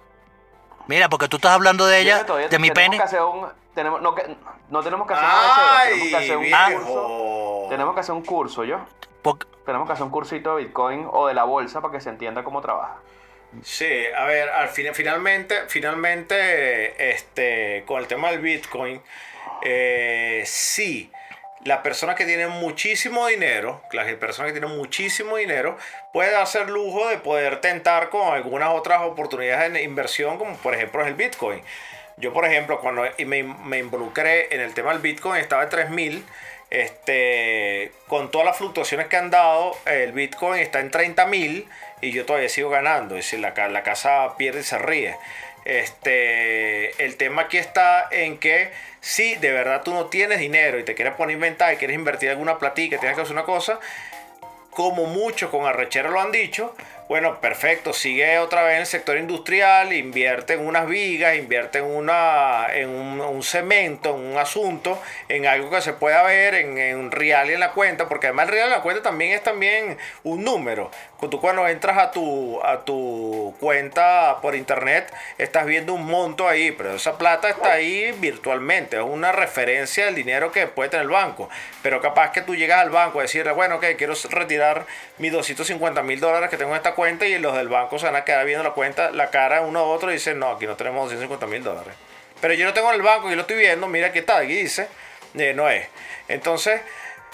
Mira, 0.87 1.09
porque 1.09 1.27
tú 1.27 1.37
estás 1.37 1.51
hablando 1.51 1.85
de 1.85 1.99
ella, 1.99 2.23
de 2.23 2.59
mi 2.59 2.69
tenemos 2.69 2.73
pene. 2.73 2.97
que 2.97 3.03
hacer 3.03 3.21
un... 3.21 3.47
Tenemos, 3.73 4.01
no, 4.01 4.15
que, 4.15 4.35
no 4.69 4.81
tenemos 4.83 5.05
que 5.07 5.13
hacer 5.13 5.25
un 5.25 5.31
Ay, 5.35 5.89
tenemos 5.91 6.09
que 6.09 6.15
hacer 6.15 6.37
un 6.37 6.75
curso. 6.85 7.65
Tenemos 7.69 7.93
que 7.93 7.99
hacer 7.99 8.15
un 8.15 8.21
curso, 8.23 8.63
¿yo? 8.63 8.79
porque- 9.21 9.47
Tenemos 9.65 9.87
que 9.87 9.93
hacer 9.93 10.03
un 10.05 10.11
cursito 10.11 10.55
de 10.55 10.63
Bitcoin 10.65 11.07
o 11.11 11.27
de 11.27 11.33
la 11.33 11.43
bolsa 11.43 11.81
para 11.81 11.91
que 11.91 11.99
se 11.99 12.09
entienda 12.09 12.43
cómo 12.43 12.61
trabaja. 12.61 12.97
Sí, 13.63 13.89
a 14.17 14.25
ver, 14.25 14.49
al 14.49 14.69
fin, 14.69 14.87
finalmente, 14.93 15.63
finalmente, 15.67 17.11
este, 17.11 17.83
con 17.87 17.99
el 17.99 18.07
tema 18.07 18.29
del 18.31 18.39
Bitcoin, 18.41 19.01
eh, 19.63 20.43
sí, 20.45 21.11
la 21.65 21.81
persona 21.81 22.13
que 22.13 22.25
tiene 22.25 22.47
muchísimo 22.47 23.25
dinero, 23.25 23.81
la 23.91 24.05
persona 24.17 24.47
que 24.47 24.53
tiene 24.53 24.67
muchísimo 24.67 25.35
dinero, 25.35 25.77
puede 26.13 26.35
hacer 26.35 26.69
lujo 26.69 27.09
de 27.09 27.17
poder 27.17 27.59
tentar 27.59 28.09
con 28.09 28.33
algunas 28.33 28.69
otras 28.69 29.01
oportunidades 29.01 29.73
de 29.73 29.81
inversión, 29.81 30.37
como 30.37 30.55
por 30.57 30.75
ejemplo 30.75 31.01
es 31.01 31.07
el 31.07 31.15
Bitcoin. 31.15 31.61
Yo, 32.17 32.31
por 32.31 32.45
ejemplo, 32.45 32.79
cuando 32.79 33.03
me, 33.25 33.79
involucré 33.79 34.53
en 34.53 34.61
el 34.61 34.75
tema 34.75 34.91
del 34.91 35.01
Bitcoin, 35.01 35.41
estaba 35.41 35.63
en 35.63 35.69
3000. 35.69 36.25
Este, 36.69 37.91
con 38.07 38.31
todas 38.31 38.45
las 38.45 38.57
fluctuaciones 38.57 39.07
que 39.07 39.17
han 39.17 39.29
dado, 39.29 39.77
el 39.85 40.11
Bitcoin 40.13 40.59
está 40.59 40.79
en 40.79 40.91
30.000 40.91 41.65
y 42.01 42.11
yo 42.11 42.25
todavía 42.25 42.49
sigo 42.49 42.69
ganando. 42.69 43.17
Es 43.17 43.25
decir, 43.25 43.39
la, 43.39 43.53
la 43.69 43.83
casa 43.83 44.35
pierde 44.37 44.61
y 44.61 44.63
se 44.63 44.77
ríe. 44.77 45.17
Este, 45.65 47.03
el 47.03 47.17
tema 47.17 47.43
aquí 47.43 47.57
está 47.57 48.07
en 48.11 48.37
que 48.37 48.71
si 49.01 49.35
de 49.35 49.51
verdad 49.51 49.81
tú 49.83 49.93
no 49.93 50.05
tienes 50.05 50.39
dinero 50.39 50.79
y 50.79 50.83
te 50.83 50.93
quieres 50.93 51.15
poner 51.15 51.33
a 51.33 51.37
inventar 51.37 51.73
y 51.73 51.77
quieres 51.77 51.95
invertir 51.95 52.29
alguna 52.29 52.59
platica, 52.59 52.99
tienes 52.99 53.15
que 53.15 53.23
hacer 53.23 53.33
una 53.33 53.45
cosa, 53.45 53.79
como 54.69 55.05
muchos 55.05 55.49
con 55.49 55.65
arrechera 55.65 56.11
lo 56.11 56.21
han 56.21 56.31
dicho, 56.31 56.75
Bueno, 57.07 57.39
perfecto. 57.39 57.93
Sigue 57.93 58.39
otra 58.39 58.63
vez 58.63 58.73
en 58.73 58.79
el 58.79 58.85
sector 58.87 59.17
industrial, 59.17 59.93
invierte 59.93 60.53
en 60.53 60.65
unas 60.65 60.87
vigas, 60.87 61.35
invierte 61.35 61.77
en, 61.77 61.85
una, 61.85 62.65
en 62.73 62.89
un, 62.89 63.43
cemento, 63.43 64.15
en 64.15 64.31
un 64.31 64.37
asunto, 64.39 64.99
en 65.29 65.45
algo 65.45 65.69
que 65.69 65.81
se 65.81 65.93
pueda 65.93 66.23
ver, 66.23 66.55
en, 66.55 66.79
en 66.79 66.97
un 66.97 67.11
real 67.11 67.51
y 67.51 67.53
en 67.53 67.59
la 67.59 67.73
cuenta, 67.73 68.09
porque 68.09 68.27
además 68.27 68.47
el 68.47 68.53
real 68.53 68.67
en 68.69 68.71
la 68.71 68.81
cuenta 68.81 69.03
también 69.03 69.33
es 69.33 69.43
también 69.43 69.99
un 70.23 70.43
número. 70.43 70.89
Tú 71.29 71.41
cuando 71.41 71.67
entras 71.67 71.97
a 71.97 72.11
tu, 72.11 72.61
a 72.63 72.85
tu 72.85 73.55
cuenta 73.59 74.37
por 74.41 74.55
internet, 74.55 75.11
estás 75.37 75.65
viendo 75.65 75.93
un 75.93 76.05
monto 76.05 76.47
ahí, 76.47 76.71
pero 76.71 76.95
esa 76.95 77.17
plata 77.17 77.49
está 77.49 77.73
ahí 77.73 78.11
virtualmente, 78.19 78.97
es 78.97 79.03
una 79.03 79.31
referencia 79.31 80.05
del 80.05 80.15
dinero 80.15 80.51
que 80.51 80.67
puede 80.67 80.89
tener 80.89 81.05
el 81.05 81.11
banco. 81.11 81.49
Pero 81.81 82.01
capaz 82.01 82.31
que 82.31 82.41
tú 82.41 82.55
llegas 82.55 82.81
al 82.81 82.89
banco 82.89 83.19
a 83.19 83.23
decirle, 83.23 83.51
bueno, 83.53 83.75
ok, 83.75 83.85
quiero 83.97 84.13
retirar 84.29 84.85
mis 85.17 85.31
250 85.31 86.03
mil 86.03 86.19
dólares 86.19 86.49
que 86.49 86.57
tengo 86.57 86.71
en 86.71 86.77
esta 86.77 86.93
cuenta 86.95 87.25
y 87.25 87.37
los 87.37 87.55
del 87.55 87.67
banco 87.67 87.99
se 87.99 88.05
van 88.05 88.15
a 88.15 88.25
quedar 88.25 88.45
viendo 88.45 88.63
la 88.63 88.71
cuenta, 88.71 89.11
la 89.11 89.29
cara 89.29 89.61
uno 89.61 89.79
a 89.79 89.83
otro 89.83 90.09
y 90.09 90.13
dicen, 90.15 90.39
no, 90.39 90.49
aquí 90.51 90.65
no 90.65 90.75
tenemos 90.75 91.03
250 91.03 91.45
mil 91.47 91.63
dólares. 91.63 91.93
Pero 92.41 92.53
yo 92.53 92.65
no 92.65 92.73
tengo 92.73 92.89
en 92.89 92.95
el 92.95 93.01
banco, 93.01 93.29
yo 93.29 93.35
lo 93.35 93.41
estoy 93.41 93.57
viendo, 93.57 93.87
mira 93.87 94.07
aquí 94.07 94.19
está, 94.19 94.37
aquí 94.37 94.55
dice, 94.55 94.87
eh, 95.37 95.53
no 95.53 95.69
es. 95.69 95.87
Entonces, 96.27 96.81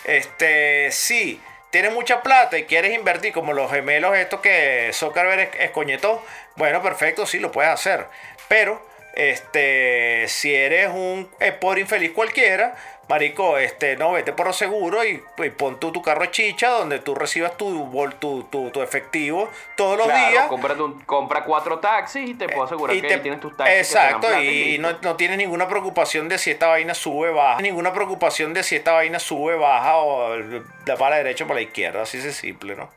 este, 0.03 0.91
sí, 0.91 1.41
tienes 1.70 1.93
mucha 1.93 2.22
plata 2.22 2.57
y 2.57 2.66
quieres 2.66 2.93
invertir 2.93 3.34
como 3.34 3.53
los 3.53 3.72
gemelos 3.72 4.16
estos 4.18 4.41
que 4.41 4.91
Zuckerberg 4.93 5.51
escoñetó, 5.59 6.24
bueno, 6.55 6.82
perfecto, 6.82 7.26
sí, 7.26 7.39
lo 7.39 7.51
puedes 7.51 7.72
hacer. 7.72 8.05
Pero, 8.47 8.86
este, 9.14 10.26
si 10.28 10.53
eres 10.53 10.89
un 10.93 11.30
pobre 11.59 11.82
infeliz 11.82 12.12
cualquiera, 12.12 12.76
marico, 13.09 13.57
este, 13.57 13.97
no, 13.97 14.14
vete 14.14 14.32
por 14.34 14.47
lo 14.47 14.53
seguro 14.53 15.03
y, 15.03 15.22
y 15.38 15.49
pon 15.49 15.80
tú 15.80 15.91
tu 15.91 16.01
carro 16.01 16.26
chicha 16.28 16.70
donde 16.70 16.99
tú 16.99 17.14
recibas 17.14 17.57
tu, 17.57 17.89
tu, 18.20 18.43
tu, 18.43 18.70
tu 18.72 18.82
efectivo 18.82 19.49
todos 19.76 19.97
los 19.97 20.07
Claro, 20.07 20.30
días. 20.32 20.45
compra, 20.47 20.76
tu- 20.76 21.05
compra 21.05 21.43
cuatro 21.43 21.80
taxis 21.80 22.30
y 22.30 22.34
te 22.36 22.47
puedo 22.47 22.64
asegurar 22.64 22.95
Y 22.95 23.01
que 23.01 23.07
te- 23.09 23.14
ahí 23.16 23.20
tienes 23.22 23.39
tus 23.41 23.55
taxis. 23.57 23.78
Exacto, 23.78 24.28
y 24.41 24.78
no, 24.80 24.93
no 25.01 25.16
tienes 25.18 25.38
ninguna 25.38 25.68
preocupación 25.68 26.30
de 26.30 26.38
si 26.38 26.51
esta 26.51 26.68
vaina 26.68 26.93
sube 26.93 27.32
baja, 27.32 27.62
ninguna 27.62 27.91
preocupación 27.93 28.53
de 28.53 28.64
si 28.64 28.76
esta 28.78 28.93
vaina 28.93 29.20
sube 29.20 29.55
baja 29.55 29.97
o 29.97 30.38
da 30.86 30.95
para 30.95 31.12
la 31.12 31.18
derecha 31.18 31.43
o 31.43 31.47
para 31.47 31.59
la 31.59 31.64
izquierda, 31.66 32.03
así 32.03 32.18
de 32.20 32.32
simple, 32.32 32.76
¿no? 32.76 32.89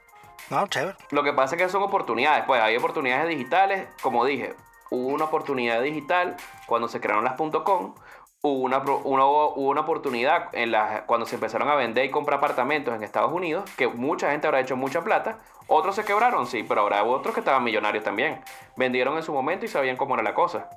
No, 0.50 0.66
chévere. 0.68 0.94
Lo 1.10 1.24
que 1.24 1.32
pasa 1.32 1.56
es 1.56 1.62
que 1.62 1.68
son 1.70 1.82
oportunidades, 1.82 2.44
pues 2.46 2.60
hay 2.60 2.76
oportunidades 2.76 3.28
digitales, 3.28 3.84
como 4.02 4.24
dije, 4.26 4.52
hubo 4.91 5.09
una 5.09 5.24
oportunidad 5.24 5.80
digital 5.82 6.37
cuando 6.66 6.89
se 6.89 7.01
crearon 7.01 7.24
las 7.24 7.35
.com, 7.35 7.95
hubo 8.43 8.61
una, 8.62 8.78
una- 8.78 9.24
hubo 9.26 9.70
una 9.70 9.80
oportunidad 9.82 10.49
en 10.53 10.70
las, 10.70 11.03
cuando 11.03 11.26
se 11.26 11.37
empezaron 11.37 11.68
a 11.70 11.74
vender 11.74 12.05
y 12.05 12.11
comprar 12.11 12.39
apartamentos 12.39 12.95
en 12.95 13.03
Estados 13.03 13.32
Unidos, 13.32 13.68
que 13.76 13.89
mucha 13.89 14.30
gente 14.30 14.47
habrá 14.47 14.61
hecho 14.61 14.76
mucha 14.76 15.03
plata, 15.03 15.39
otros 15.66 15.95
se 15.97 16.05
quebraron, 16.05 16.47
sí, 16.47 16.62
pero 16.62 16.82
habrá 16.82 17.03
otros 17.05 17.32
que 17.35 17.41
estaban 17.41 17.64
millonarios 17.64 18.05
también, 18.05 18.41
vendieron 18.76 19.16
en 19.16 19.22
su 19.22 19.32
momento 19.32 19.64
y 19.64 19.68
sabían 19.68 19.97
cómo 19.97 20.14
era 20.14 20.22
la 20.22 20.35
cosa. 20.35 20.68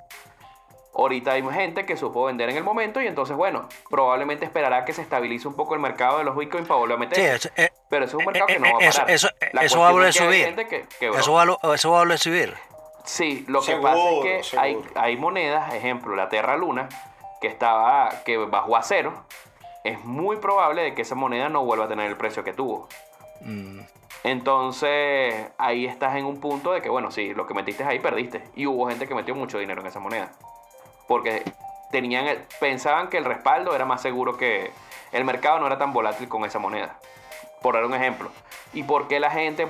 Ahorita 0.94 1.32
hay 1.32 1.42
gente 1.52 1.86
que 1.86 1.96
supo 1.96 2.24
vender 2.24 2.48
en 2.50 2.56
el 2.56 2.64
momento 2.64 3.00
y 3.00 3.06
entonces, 3.06 3.36
bueno, 3.36 3.68
probablemente 3.88 4.44
esperará 4.44 4.84
que 4.84 4.92
se 4.92 5.02
estabilice 5.02 5.46
un 5.46 5.54
poco 5.54 5.74
el 5.74 5.80
mercado 5.80 6.18
de 6.18 6.24
los 6.24 6.34
bitcoins 6.34 6.66
para 6.66 6.80
volver 6.80 6.96
a 6.96 6.98
meter. 6.98 7.16
Sí, 7.16 7.22
eso, 7.48 7.50
eh, 7.56 7.70
Pero 7.88 8.04
eso 8.06 8.16
es 8.18 8.26
un 8.26 8.32
mercado 8.32 8.46
que 8.46 8.54
eh, 8.54 8.58
no 8.58 8.64
va 8.64 8.70
a 8.88 8.90
parar. 8.90 9.10
eso- 9.10 9.28
va 9.78 9.88
a 9.88 9.92
volver 9.92 10.08
a 10.08 10.12
subir. 10.12 10.66
que 10.66 10.86
eso, 11.18 11.32
va 11.34 11.42
eso 11.74 11.90
va 11.92 11.98
a 11.98 12.00
volver 12.00 12.14
a 12.14 12.18
subir. 12.18 12.54
Sí, 13.08 13.44
lo 13.48 13.62
que 13.62 13.76
pasa 13.76 14.10
es 14.10 14.50
que 14.50 14.58
hay, 14.58 14.78
hay 14.94 15.16
monedas, 15.16 15.72
ejemplo, 15.72 16.14
la 16.14 16.28
Terra 16.28 16.56
Luna, 16.58 16.88
que 17.40 17.46
estaba, 17.46 18.10
que 18.26 18.36
bajó 18.36 18.76
a 18.76 18.82
cero. 18.82 19.14
Es 19.82 20.04
muy 20.04 20.36
probable 20.36 20.82
de 20.82 20.94
que 20.94 21.02
esa 21.02 21.14
moneda 21.14 21.48
no 21.48 21.64
vuelva 21.64 21.86
a 21.86 21.88
tener 21.88 22.06
el 22.06 22.16
precio 22.18 22.44
que 22.44 22.52
tuvo. 22.52 22.86
Mm, 23.40 23.80
Entonces, 24.24 25.34
ahí 25.56 25.86
estás 25.86 26.16
en 26.16 26.26
un 26.26 26.38
punto 26.40 26.72
de 26.72 26.82
que, 26.82 26.90
bueno, 26.90 27.10
sí, 27.10 27.32
lo 27.32 27.46
que 27.46 27.54
metiste 27.54 27.82
ahí 27.84 27.98
perdiste. 27.98 28.42
Y 28.56 28.66
hubo 28.66 28.86
gente 28.88 29.06
que 29.08 29.14
metió 29.14 29.34
mucho 29.34 29.58
dinero 29.58 29.80
en 29.80 29.86
esa 29.86 30.00
moneda. 30.00 30.32
Porque 31.06 31.42
tenían 31.90 32.26
el- 32.26 32.44
pensaban 32.60 33.08
que 33.08 33.16
el 33.16 33.24
respaldo 33.24 33.74
era 33.74 33.86
más 33.86 34.02
seguro 34.02 34.36
que 34.36 34.70
el 35.12 35.24
mercado 35.24 35.60
no 35.60 35.66
era 35.66 35.78
tan 35.78 35.92
volátil 35.94 36.28
con 36.28 36.44
esa 36.44 36.58
moneda. 36.58 36.98
Por 37.62 37.74
dar 37.74 37.84
un 37.84 37.94
ejemplo. 37.94 38.30
¿Y 38.72 38.82
por 38.82 39.08
qué 39.08 39.18
la 39.18 39.30
gente 39.30 39.66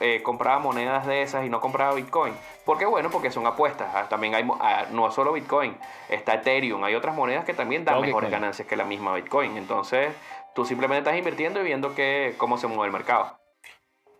eh, 0.00 0.22
compraba 0.22 0.58
monedas 0.58 1.06
de 1.06 1.22
esas 1.22 1.44
y 1.44 1.48
no 1.48 1.60
compraba 1.60 1.94
Bitcoin? 1.94 2.34
Porque 2.64 2.86
bueno, 2.86 3.10
porque 3.10 3.30
son 3.30 3.46
apuestas. 3.46 3.88
Ah, 3.94 4.08
También 4.08 4.34
hay, 4.34 4.46
ah, 4.60 4.86
no 4.90 5.10
solo 5.10 5.32
Bitcoin, 5.32 5.76
está 6.08 6.34
Ethereum, 6.34 6.82
hay 6.84 6.94
otras 6.94 7.14
monedas 7.14 7.44
que 7.44 7.54
también 7.54 7.84
dan 7.84 7.96
Dogecoin. 7.96 8.14
mejores 8.14 8.30
ganancias 8.30 8.66
que 8.66 8.76
la 8.76 8.84
misma 8.84 9.14
Bitcoin. 9.14 9.56
Entonces, 9.56 10.12
tú 10.54 10.64
simplemente 10.64 11.08
estás 11.08 11.18
invirtiendo 11.18 11.60
y 11.60 11.64
viendo 11.64 11.94
que, 11.94 12.34
cómo 12.38 12.58
se 12.58 12.66
mueve 12.66 12.86
el 12.86 12.92
mercado. 12.92 13.38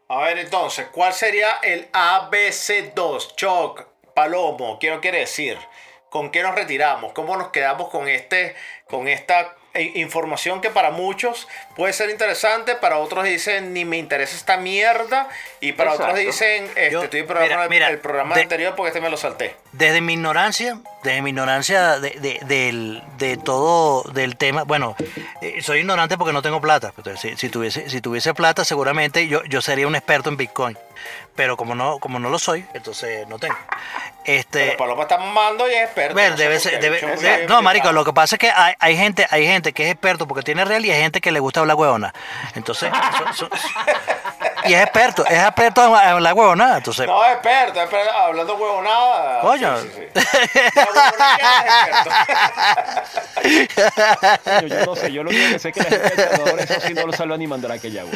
A 0.09 0.23
ver, 0.23 0.39
entonces, 0.39 0.89
¿cuál 0.93 1.13
sería 1.13 1.59
el 1.63 1.91
ABC2? 1.93 3.35
Choc, 3.37 3.87
Palomo, 4.15 4.79
¿qué 4.79 4.91
nos 4.91 5.01
quiere 5.01 5.19
decir? 5.19 5.59
¿Con 6.09 6.31
qué 6.31 6.43
nos 6.43 6.55
retiramos? 6.55 7.13
¿Cómo 7.13 7.37
nos 7.37 7.49
quedamos 7.49 7.91
con, 7.91 8.09
este, 8.09 8.57
con 8.89 9.09
esta 9.09 9.55
información 9.75 10.61
que 10.61 10.71
para 10.71 10.91
muchos 10.91 11.47
puede 11.77 11.93
ser 11.93 12.11
interesante, 12.11 12.75
para 12.75 12.99
otros 12.99 13.25
dicen 13.25 13.73
ni 13.73 13.85
me 13.85 13.97
interesa 13.99 14.35
esta 14.37 14.57
mierda 14.57 15.29
y 15.61 15.73
para 15.73 15.93
otros 15.93 16.15
dicen 16.17 16.65
este, 16.65 16.91
Yo- 16.91 17.05
estoy 17.05 17.23
programa- 17.23 17.55
mira, 17.55 17.69
mira, 17.69 17.89
el 17.89 17.99
programa 17.99 18.35
de- 18.35 18.43
anterior 18.43 18.75
porque 18.77 18.89
este 18.89 19.01
me 19.01 19.11
lo 19.11 19.17
salté. 19.17 19.55
Desde 19.73 20.01
mi 20.01 20.15
ignorancia, 20.15 20.79
desde 21.05 21.23
mi 21.23 21.31
ignorancia 21.31 22.01
de, 22.01 22.11
de- 22.11 22.41
del, 22.47 23.03
de 23.19 23.37
todo 23.37 24.03
del 24.13 24.37
tema, 24.37 24.65
bueno, 24.65 24.97
eh, 25.43 25.63
soy 25.63 25.81
ignorante 25.81 26.17
porque 26.19 26.33
no 26.33 26.43
tengo 26.43 26.61
plata. 26.61 26.93
Entonces, 26.97 27.21
si, 27.21 27.37
si 27.37 27.49
tuviese, 27.49 27.89
si 27.89 28.01
tuviese 28.01 28.35
plata, 28.35 28.65
seguramente 28.65 29.29
yo, 29.29 29.45
yo 29.45 29.63
sería 29.63 29.87
un 29.87 29.95
experto 29.95 30.29
en 30.31 30.37
Bitcoin. 30.37 30.77
Pero 31.39 31.57
como 31.57 31.77
no, 31.77 32.01
como 32.01 32.19
no 32.19 32.31
lo 32.31 32.39
soy, 32.41 32.67
entonces 32.75 33.25
no 33.29 33.39
tengo. 33.39 33.55
Este, 34.25 34.65
Pero 34.67 34.77
Paloma 34.77 35.03
está 35.03 35.19
mamando 35.19 35.69
y 35.71 35.73
es 35.73 35.85
experto. 35.85 36.17
Ver, 36.17 36.33
no 36.33 36.37
debe 36.37 36.59
ser- 36.59 36.81
debe- 36.83 37.47
no, 37.49 37.63
marico, 37.63 37.93
lo 37.93 38.05
que 38.05 38.13
pasa 38.13 38.35
es 38.35 38.41
que 38.41 38.51
hay, 38.51 38.75
hay 38.81 38.97
gente, 38.97 39.25
hay 39.31 39.47
gente 39.47 39.73
que 39.73 39.85
es 39.87 39.93
experto 39.93 40.27
porque 40.27 40.43
tiene 40.43 40.65
real 40.65 40.85
y 40.85 40.91
hay 40.91 41.01
gente 41.01 41.21
que 41.21 41.31
le 41.31 41.39
gusta 41.39 41.61
hablar 41.61 41.77
huevona. 41.77 42.13
Entonces, 42.57 42.91
so- 43.17 43.47
so- 43.47 43.51
y 44.65 44.75
es 44.75 44.83
experto, 44.83 45.25
es 45.27 45.39
experto 45.41 45.87
en 45.87 45.95
hablar 45.95 46.35
huevona. 46.35 46.77
Entonces, 46.79 47.07
No, 47.07 47.25
es 47.25 47.35
experto, 47.35 47.79
es 47.79 47.85
experto, 47.85 48.13
hablando 48.13 48.57
huevonada. 48.57 49.41
Coño. 49.41 49.79
Sí, 49.81 49.89
sí, 49.95 50.03
huevonada. 50.75 51.39
Coño, 54.45 54.67
yo 54.69 54.87
no 54.87 54.97
sé, 54.97 55.13
yo 55.13 55.23
lo 55.23 55.31
único 55.31 55.53
que 55.53 55.59
sé 55.61 55.69
es 55.69 55.75
que 55.75 55.81
la 55.83 55.91
gente 55.91 56.17
Salvador 56.31 56.61
eso 56.61 56.81
sí 56.87 56.95
no 56.95 57.07
lo 57.07 57.13
salva 57.13 57.37
ni 57.37 57.47
mandar 57.47 57.79
que 57.81 57.99
agua. 58.01 58.13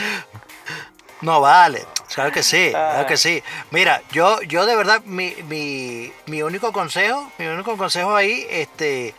No 1.22 1.40
vale, 1.40 1.84
sabes 2.08 2.32
que 2.32 2.42
sí, 2.42 2.70
sabes 2.72 3.06
que 3.06 3.16
sí. 3.16 3.42
Mira, 3.70 4.02
yo, 4.10 4.42
yo 4.42 4.66
de 4.66 4.76
verdad, 4.76 5.00
mi, 5.04 5.34
mi, 5.48 6.12
mi 6.26 6.42
único 6.42 6.72
consejo, 6.72 7.30
mi 7.38 7.46
único 7.46 7.76
consejo 7.76 8.14
ahí, 8.14 8.46
este, 8.50 9.14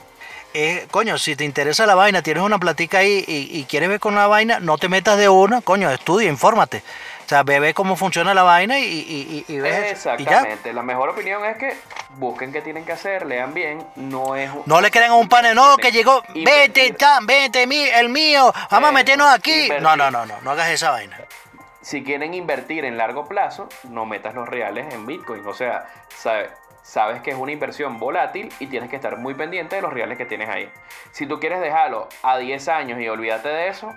es, 0.53 0.85
coño, 0.91 1.17
si 1.17 1.35
te 1.35 1.45
interesa 1.45 1.85
la 1.85 1.95
vaina, 1.95 2.21
tienes 2.21 2.43
una 2.43 2.59
platica 2.59 2.99
ahí 2.99 3.23
y, 3.27 3.57
y 3.57 3.63
quieres 3.65 3.89
ver 3.89 3.99
con 3.99 4.15
la 4.15 4.27
vaina, 4.27 4.59
no 4.59 4.77
te 4.77 4.89
metas 4.89 5.17
de 5.17 5.29
una, 5.29 5.61
coño, 5.61 5.89
estudia, 5.89 6.29
infórmate. 6.29 6.83
O 7.25 7.29
sea, 7.29 7.41
ve, 7.43 7.61
ve 7.61 7.73
cómo 7.73 7.95
funciona 7.95 8.33
la 8.33 8.43
vaina 8.43 8.77
y, 8.79 8.83
y, 8.83 9.45
y, 9.47 9.53
y 9.53 9.59
ves. 9.59 9.79
ya. 9.81 9.89
Exactamente. 9.91 10.73
La 10.73 10.83
mejor 10.83 11.07
opinión 11.09 11.43
es 11.45 11.55
que 11.57 11.77
busquen 12.17 12.51
qué 12.51 12.61
tienen 12.61 12.83
que 12.83 12.91
hacer, 12.91 13.25
lean 13.25 13.53
bien. 13.53 13.81
No 13.95 14.35
es 14.35 14.51
No 14.65 14.81
le 14.81 14.91
crean 14.91 15.11
a 15.11 15.15
un 15.15 15.29
pane, 15.29 15.55
no, 15.55 15.77
que 15.77 15.91
llegó, 15.93 16.21
Invertir. 16.33 16.83
vete, 16.83 16.93
tan, 16.95 17.25
vete, 17.25 17.65
mi, 17.65 17.79
el 17.79 18.09
mío, 18.09 18.53
vamos 18.69 18.89
a 18.89 18.91
meternos 18.91 19.33
aquí. 19.33 19.53
invertir. 19.53 19.81
No, 19.81 19.95
no, 19.95 20.11
no, 20.11 20.25
no, 20.25 20.35
no 20.41 20.51
hagas 20.51 20.69
esa 20.69 20.91
vaina. 20.91 21.17
Si 21.83 22.03
quieren 22.03 22.33
invertir 22.33 22.85
en 22.85 22.97
largo 22.97 23.25
plazo, 23.25 23.69
no 23.89 24.05
metas 24.05 24.33
los 24.33 24.49
reales 24.49 24.91
en 24.93 25.05
Bitcoin. 25.05 25.45
O 25.45 25.53
sea, 25.53 25.85
sabe- 26.09 26.49
sabes 26.81 27.21
que 27.21 27.29
es 27.31 27.37
una 27.37 27.51
inversión 27.51 27.99
volátil 27.99 28.51
y 28.59 28.67
tienes 28.67 28.89
que 28.89 28.95
estar 28.95 29.17
muy 29.17 29.33
pendiente 29.35 29.75
de 29.75 29.81
los 29.83 29.93
reales 29.93 30.17
que 30.17 30.25
tienes 30.25 30.49
ahí. 30.49 30.69
Si 31.11 31.27
tú 31.27 31.39
quieres 31.39 31.59
dejarlo 31.61 32.07
a 32.23 32.37
10 32.37 32.67
años 32.69 32.99
y 32.99 33.07
olvídate 33.07 33.49
de 33.49 33.67
eso, 33.67 33.93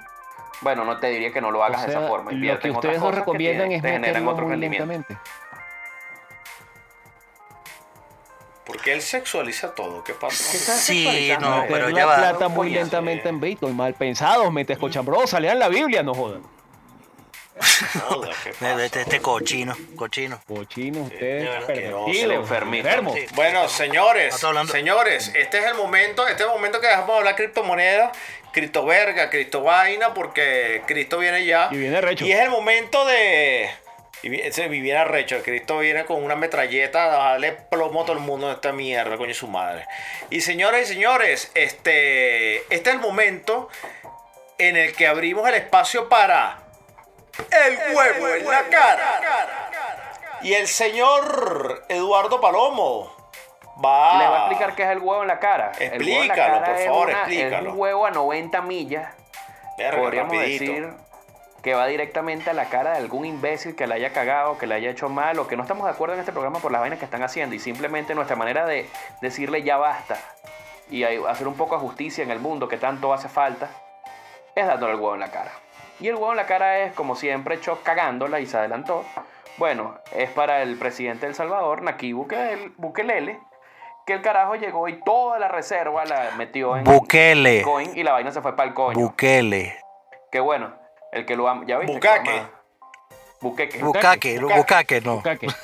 bueno, 0.62 0.84
no 0.84 0.98
te 0.98 1.06
diría 1.08 1.32
que 1.32 1.40
no 1.40 1.50
lo 1.50 1.62
hagas 1.64 1.86
de 1.86 1.92
esa 1.92 2.06
forma. 2.08 2.30
lo 2.32 2.36
Invierte 2.36 2.62
que 2.62 2.68
en 2.68 2.76
otras 2.76 2.94
ustedes 2.96 3.02
nos 3.02 3.10
que 3.14 3.18
recomiendan 3.20 3.68
tienen- 3.68 3.86
es 3.94 4.00
meterlo 4.00 4.30
otros 4.32 4.48
muy 4.48 4.56
lentamente. 4.56 5.16
Porque 8.64 8.92
él 8.94 9.00
sexualiza 9.02 9.74
todo. 9.76 10.02
¿Qué 10.02 10.12
pasa? 10.14 10.50
¿Qué 10.50 10.56
estás 10.56 10.80
Sí, 10.80 11.30
no, 11.40 11.64
pero 11.68 11.88
ya 11.90 12.04
va. 12.04 12.16
plata 12.16 12.48
muy 12.48 12.70
lentamente 12.70 13.28
en 13.28 13.38
Bitcoin, 13.40 13.76
mal 13.76 13.94
pensados, 13.94 14.52
metes 14.52 14.76
cochambrosa, 14.76 15.38
lean 15.38 15.58
la 15.60 15.68
Biblia, 15.68 16.02
no 16.02 16.14
jodan. 16.14 16.42
Este, 18.84 19.00
este 19.02 19.20
cochino, 19.20 19.76
cochino. 19.96 20.40
Cochino, 20.46 22.34
enfermos. 22.34 23.14
Sí. 23.14 23.26
Bueno, 23.34 23.68
señores, 23.68 24.34
señores, 24.72 25.32
este 25.34 25.58
es 25.58 25.64
el 25.66 25.74
momento, 25.74 26.26
este 26.26 26.42
es 26.42 26.48
el 26.48 26.54
momento 26.54 26.80
que 26.80 26.86
dejamos 26.86 27.08
de 27.10 27.16
hablar 27.18 27.36
criptomonedas, 27.36 28.16
criptoverga, 28.52 29.30
criptovaina, 29.30 30.14
porque 30.14 30.82
Cristo 30.86 31.18
viene 31.18 31.44
ya. 31.44 31.68
Y 31.72 31.76
viene 31.76 32.00
recho. 32.00 32.24
Y 32.24 32.32
es 32.32 32.40
el 32.40 32.50
momento 32.50 33.04
de. 33.04 33.68
Y 34.22 34.28
vi- 34.30 34.40
ese 34.40 34.66
viene 34.68 35.04
recho, 35.04 35.42
Cristo 35.44 35.78
viene 35.78 36.04
con 36.06 36.22
una 36.24 36.34
metralleta 36.36 37.04
a 37.04 37.08
darle 37.30 37.52
plomo 37.52 38.02
a 38.02 38.06
todo 38.06 38.16
el 38.16 38.22
mundo 38.22 38.48
de 38.48 38.54
esta 38.54 38.72
mierda, 38.72 39.16
coño 39.18 39.34
su 39.34 39.46
madre. 39.46 39.86
Y 40.30 40.40
señores 40.40 40.90
y 40.90 40.94
señores, 40.94 41.50
este, 41.54 42.56
este 42.74 42.90
es 42.90 42.94
el 42.94 42.98
momento 43.00 43.68
en 44.58 44.76
el 44.76 44.94
que 44.94 45.06
abrimos 45.06 45.46
el 45.48 45.54
espacio 45.54 46.08
para 46.08 46.62
el 47.50 47.78
huevo 47.96 48.28
en 48.28 48.44
la 48.48 48.62
cara. 48.64 49.20
Y 50.42 50.54
el 50.54 50.68
señor 50.68 51.84
Eduardo 51.88 52.40
Palomo 52.40 53.12
va, 53.84 54.18
Le 54.18 54.28
va 54.28 54.36
a 54.36 54.38
explicar 54.46 54.74
qué 54.74 54.82
es 54.84 54.90
el 54.90 54.98
huevo 54.98 55.22
en 55.22 55.28
la 55.28 55.38
cara. 55.38 55.72
El 55.78 56.02
huevo 56.02 56.22
en 56.22 56.28
la 56.28 56.34
Explícalo, 56.34 56.52
cara 56.54 56.66
por 56.66 56.76
es 56.76 56.86
favor, 56.86 57.08
una- 57.08 57.18
explícalo. 57.20 57.68
Es 57.68 57.74
un 57.74 57.80
huevo 57.80 58.06
a 58.06 58.10
90 58.10 58.60
millas. 58.62 59.12
Verga, 59.78 60.00
Podríamos 60.02 60.32
rapidito. 60.36 60.64
decir 60.72 60.90
que 61.62 61.74
va 61.74 61.86
directamente 61.86 62.50
a 62.50 62.52
la 62.52 62.66
cara 62.66 62.92
de 62.92 62.98
algún 62.98 63.24
imbécil 63.24 63.74
que 63.74 63.86
le 63.88 63.94
haya 63.94 64.12
cagado, 64.12 64.56
que 64.56 64.66
le 64.68 64.76
haya 64.76 64.88
hecho 64.90 65.08
mal 65.08 65.38
o 65.40 65.48
que 65.48 65.56
no 65.56 65.62
estamos 65.62 65.84
de 65.86 65.90
acuerdo 65.92 66.14
en 66.14 66.20
este 66.20 66.30
programa 66.32 66.60
por 66.60 66.70
las 66.70 66.80
vainas 66.80 66.98
que 67.00 67.04
están 67.04 67.22
haciendo 67.24 67.56
y 67.56 67.58
simplemente 67.58 68.14
nuestra 68.14 68.36
manera 68.36 68.66
de 68.66 68.88
decirle 69.20 69.62
ya 69.64 69.76
basta 69.76 70.16
y 70.90 71.02
hacer 71.02 71.48
un 71.48 71.56
poco 71.56 71.74
de 71.74 71.80
justicia 71.80 72.22
en 72.22 72.30
el 72.30 72.38
mundo 72.38 72.68
que 72.68 72.76
tanto 72.76 73.12
hace 73.12 73.28
falta 73.28 73.68
es 74.54 74.64
dándole 74.66 74.92
el 74.92 75.00
huevo 75.00 75.14
en 75.14 75.20
la 75.20 75.30
cara. 75.32 75.50
Y 76.00 76.08
el 76.08 76.14
huevo 76.14 76.32
en 76.32 76.36
la 76.36 76.46
cara 76.46 76.80
es, 76.80 76.92
como 76.92 77.16
siempre, 77.16 77.60
Choc 77.60 77.82
cagándola 77.82 78.40
y 78.40 78.46
se 78.46 78.58
adelantó. 78.58 79.04
Bueno, 79.56 79.98
es 80.14 80.30
para 80.30 80.62
el 80.62 80.76
presidente 80.76 81.26
del 81.26 81.34
Salvador, 81.34 81.82
Nayib 81.82 82.16
Bukele, 82.16 82.72
Bukelele, 82.76 83.40
que 84.06 84.12
el 84.12 84.22
carajo 84.22 84.56
llegó 84.56 84.86
y 84.88 85.00
toda 85.00 85.38
la 85.38 85.48
reserva 85.48 86.04
la 86.04 86.32
metió 86.36 86.76
en 86.76 86.84
Bukele. 86.84 87.58
Bitcoin 87.58 87.96
y 87.96 88.02
la 88.02 88.12
vaina 88.12 88.30
se 88.30 88.42
fue 88.42 88.54
para 88.54 88.68
el 88.68 88.74
coño. 88.74 88.98
Bukele. 88.98 89.78
Qué 90.30 90.40
bueno. 90.40 90.74
El 91.12 91.24
que 91.24 91.36
lo 91.36 91.48
ama. 91.48 91.64
¿Ya 91.66 91.78
viste? 91.78 91.94
Bucaque. 91.94 92.30
Que 92.30 92.38
ama. 92.38 92.50
Buqueque. 93.40 93.78
Bukake, 93.82 94.40
Bukake. 94.40 94.56
Bukake 94.56 95.00
no. 95.00 95.16
Bucaque. 95.16 95.46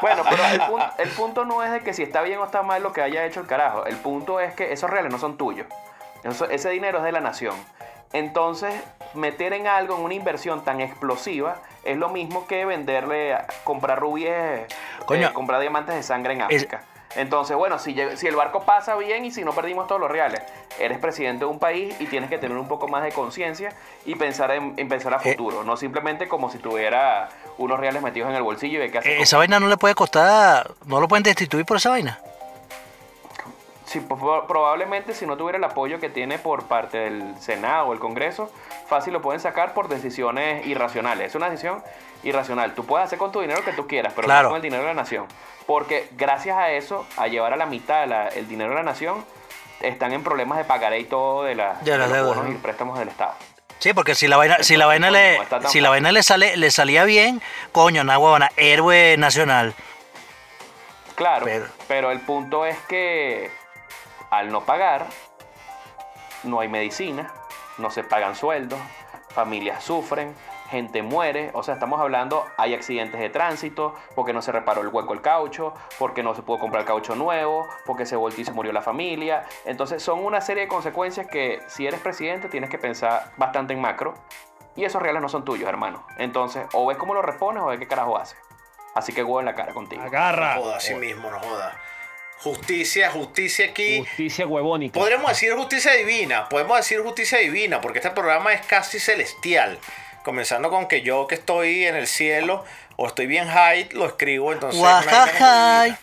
Bueno, 0.00 0.24
pero 0.28 0.44
el 0.44 0.60
punto, 0.60 0.92
el 0.98 1.08
punto 1.10 1.44
no 1.44 1.64
es 1.64 1.72
de 1.72 1.80
que 1.80 1.94
si 1.94 2.02
está 2.02 2.20
bien 2.22 2.38
o 2.38 2.44
está 2.44 2.62
mal 2.62 2.82
lo 2.82 2.92
que 2.92 3.00
haya 3.00 3.24
hecho 3.24 3.40
el 3.40 3.46
carajo. 3.46 3.86
El 3.86 3.96
punto 3.96 4.40
es 4.40 4.54
que 4.54 4.72
esos 4.72 4.90
reales 4.90 5.10
no 5.10 5.18
son 5.18 5.38
tuyos. 5.38 5.66
Ese 6.24 6.70
dinero 6.70 6.98
es 6.98 7.04
de 7.04 7.12
la 7.12 7.20
nación. 7.20 7.54
Entonces, 8.12 8.72
meter 9.14 9.52
en 9.52 9.66
algo, 9.66 9.96
en 9.96 10.02
una 10.02 10.14
inversión 10.14 10.64
tan 10.64 10.80
explosiva, 10.80 11.56
es 11.84 11.96
lo 11.96 12.08
mismo 12.08 12.46
que 12.46 12.64
venderle, 12.64 13.36
comprar 13.64 13.98
rubíes, 13.98 14.62
Coño. 15.06 15.28
eh, 15.28 15.32
comprar 15.32 15.60
diamantes 15.60 15.94
de 15.94 16.02
sangre 16.02 16.34
en 16.34 16.42
África. 16.42 16.82
Entonces, 17.16 17.56
bueno, 17.56 17.78
si, 17.78 17.96
si 18.16 18.26
el 18.26 18.36
barco 18.36 18.62
pasa 18.64 18.94
bien 18.96 19.24
y 19.24 19.30
si 19.30 19.42
no 19.42 19.52
perdimos 19.52 19.86
todos 19.86 20.00
los 20.00 20.10
reales, 20.10 20.42
eres 20.78 20.98
presidente 20.98 21.44
de 21.46 21.50
un 21.50 21.58
país 21.58 21.96
y 21.98 22.06
tienes 22.06 22.28
que 22.28 22.36
tener 22.36 22.56
un 22.58 22.68
poco 22.68 22.88
más 22.88 23.02
de 23.04 23.10
conciencia 23.12 23.72
y 24.04 24.14
pensar 24.16 24.50
en, 24.50 24.74
en 24.76 24.88
pensar 24.88 25.14
a 25.14 25.16
Eh. 25.24 25.30
futuro, 25.32 25.64
no 25.64 25.76
simplemente 25.78 26.28
como 26.28 26.50
si 26.50 26.58
tuviera 26.58 27.30
unos 27.56 27.80
reales 27.80 28.02
metidos 28.02 28.28
en 28.30 28.36
el 28.36 28.42
bolsillo 28.42 28.76
y 28.78 28.80
ve 28.82 28.90
qué 28.90 28.98
hace 28.98 29.12
Eh, 29.18 29.22
Esa 29.22 29.38
vaina 29.38 29.58
no 29.58 29.68
le 29.68 29.78
puede 29.78 29.94
costar, 29.94 30.72
no 30.84 31.00
lo 31.00 31.08
pueden 31.08 31.22
destituir 31.22 31.64
por 31.64 31.78
esa 31.78 31.88
vaina. 31.90 32.18
Po- 34.08 34.46
probablemente 34.48 35.14
si 35.14 35.26
no 35.26 35.36
tuviera 35.36 35.58
el 35.58 35.64
apoyo 35.64 36.00
que 36.00 36.08
tiene 36.08 36.38
por 36.38 36.64
parte 36.64 36.98
del 36.98 37.38
Senado 37.40 37.86
o 37.86 37.92
el 37.92 38.00
Congreso, 38.00 38.50
fácil 38.88 39.12
lo 39.12 39.22
pueden 39.22 39.40
sacar 39.40 39.74
por 39.74 39.88
decisiones 39.88 40.66
irracionales. 40.66 41.28
Es 41.28 41.34
una 41.36 41.48
decisión 41.48 41.82
irracional. 42.24 42.74
Tú 42.74 42.84
puedes 42.84 43.06
hacer 43.06 43.18
con 43.18 43.30
tu 43.30 43.40
dinero 43.40 43.60
lo 43.60 43.64
que 43.64 43.72
tú 43.72 43.86
quieras, 43.86 44.12
pero 44.14 44.26
Claro. 44.26 44.44
no 44.44 44.48
con 44.50 44.56
el 44.56 44.62
dinero 44.62 44.82
de 44.82 44.88
la 44.88 44.94
nación. 44.94 45.26
Porque 45.66 46.08
gracias 46.16 46.56
a 46.58 46.70
eso, 46.72 47.06
a 47.16 47.28
llevar 47.28 47.52
a 47.52 47.56
la 47.56 47.66
mitad 47.66 48.06
la- 48.08 48.28
el 48.28 48.48
dinero 48.48 48.70
de 48.70 48.76
la 48.76 48.82
nación, 48.82 49.24
están 49.80 50.12
en 50.12 50.24
problemas 50.24 50.58
de 50.58 50.64
pagaré 50.64 50.98
y 51.00 51.04
todo 51.04 51.44
de, 51.44 51.54
la, 51.54 51.74
De 51.74 51.96
los 51.96 52.08
bonos 52.26 52.44
¿no? 52.44 52.50
y 52.50 52.54
préstamos 52.56 52.98
del 52.98 53.08
Estado. 53.08 53.34
Sí, 53.78 53.92
porque 53.92 54.14
si 54.14 54.26
la 54.26 54.36
vaina, 54.38 54.62
si 54.62 54.76
la 54.76 54.86
vaina 54.86 55.10
le, 55.10 55.38
no 55.38 55.68
si 55.68 55.80
la 55.80 55.90
vaina 55.90 56.10
le 56.10 56.22
sale, 56.22 56.56
le 56.56 56.70
salía 56.70 57.04
bien, 57.04 57.40
coño, 57.72 58.00
una 58.02 58.18
huevona, 58.18 58.50
héroe 58.56 59.16
nacional. 59.18 59.74
Claro, 61.14 61.44
Pero- 61.46 61.66
pero... 61.88 62.10
el 62.10 62.20
punto 62.20 62.66
es 62.66 62.76
que 62.88 63.50
al 64.38 64.50
no 64.50 64.64
pagar, 64.64 65.06
no 66.44 66.60
hay 66.60 66.68
medicina, 66.68 67.32
no 67.78 67.90
se 67.90 68.04
pagan 68.04 68.34
sueldos, 68.34 68.78
familias 69.30 69.82
sufren, 69.82 70.34
gente 70.70 71.02
muere, 71.02 71.50
o 71.54 71.62
sea, 71.62 71.74
estamos 71.74 72.00
hablando, 72.00 72.44
hay 72.56 72.74
accidentes 72.74 73.20
de 73.20 73.30
tránsito, 73.30 73.94
porque 74.14 74.32
no 74.32 74.42
se 74.42 74.52
reparó 74.52 74.82
el 74.82 74.88
hueco 74.88 75.12
el 75.12 75.20
caucho, 75.20 75.72
porque 75.98 76.22
no 76.22 76.34
se 76.34 76.42
pudo 76.42 76.58
comprar 76.58 76.84
caucho 76.84 77.14
nuevo, 77.14 77.66
porque 77.84 78.06
se 78.06 78.16
volteó 78.16 78.42
y 78.42 78.44
se 78.44 78.52
murió 78.52 78.72
la 78.72 78.82
familia. 78.82 79.44
Entonces 79.64 80.02
son 80.02 80.24
una 80.24 80.40
serie 80.40 80.64
de 80.64 80.68
consecuencias 80.68 81.26
que 81.26 81.62
si 81.68 81.86
eres 81.86 82.00
presidente 82.00 82.48
tienes 82.48 82.70
que 82.70 82.78
pensar 82.78 83.32
bastante 83.36 83.72
en 83.74 83.80
macro. 83.80 84.14
Y 84.74 84.84
esos 84.84 85.00
reales 85.00 85.22
no 85.22 85.28
son 85.30 85.42
tuyos, 85.44 85.66
hermano. 85.68 86.06
Entonces, 86.18 86.66
o 86.74 86.84
ves 86.86 86.98
cómo 86.98 87.14
lo 87.14 87.22
respondes 87.22 87.62
o 87.62 87.66
ves 87.66 87.78
qué 87.78 87.86
carajo 87.86 88.18
haces. 88.18 88.36
Así 88.94 89.12
que 89.12 89.22
huevo 89.22 89.40
en 89.40 89.46
la 89.46 89.54
cara 89.54 89.72
contigo. 89.72 90.02
Agarra. 90.02 90.56
No 90.56 90.62
joda, 90.62 90.76
así 90.76 90.94
mismo, 90.94 91.30
no 91.30 91.38
joda. 91.38 91.74
Justicia, 92.38 93.10
justicia 93.10 93.66
aquí. 93.66 93.98
Justicia 94.00 94.46
huevónica. 94.46 94.98
Podríamos 94.98 95.30
decir 95.30 95.52
justicia 95.54 95.92
divina, 95.92 96.48
podemos 96.48 96.76
decir 96.76 97.00
justicia 97.00 97.38
divina, 97.38 97.80
porque 97.80 97.98
este 97.98 98.10
programa 98.10 98.52
es 98.52 98.64
casi 98.66 99.00
celestial. 99.00 99.78
Comenzando 100.22 100.70
con 100.70 100.88
que 100.88 101.02
yo 101.02 101.26
que 101.26 101.36
estoy 101.36 101.86
en 101.86 101.94
el 101.94 102.06
cielo 102.06 102.64
o 102.96 103.06
estoy 103.06 103.26
bien 103.26 103.46
high, 103.48 103.88
lo 103.92 104.06
escribo, 104.06 104.52
entonces... 104.52 104.80
Guajajay, 104.80 105.96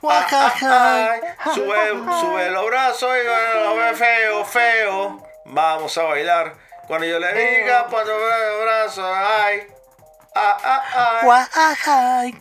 guajajay. 0.00 1.20
Ay, 1.38 1.54
sube, 1.54 1.88
sube 2.20 2.50
los 2.50 2.66
brazos 2.66 3.10
y 3.20 3.60
lo 3.60 3.76
ve 3.76 3.94
feo, 3.94 4.44
feo. 4.44 5.26
Vamos 5.46 5.96
a 5.98 6.02
bailar. 6.04 6.54
Cuando 6.86 7.06
yo 7.06 7.18
le 7.18 7.32
diga, 7.32 7.86
cuando 7.88 8.12
los 8.12 8.62
brazos, 8.62 9.04
ay. 9.04 9.66
Ah, 10.34 10.58
ah, 10.62 10.82
ay. 10.94 11.24
Guajajay. 11.24 12.34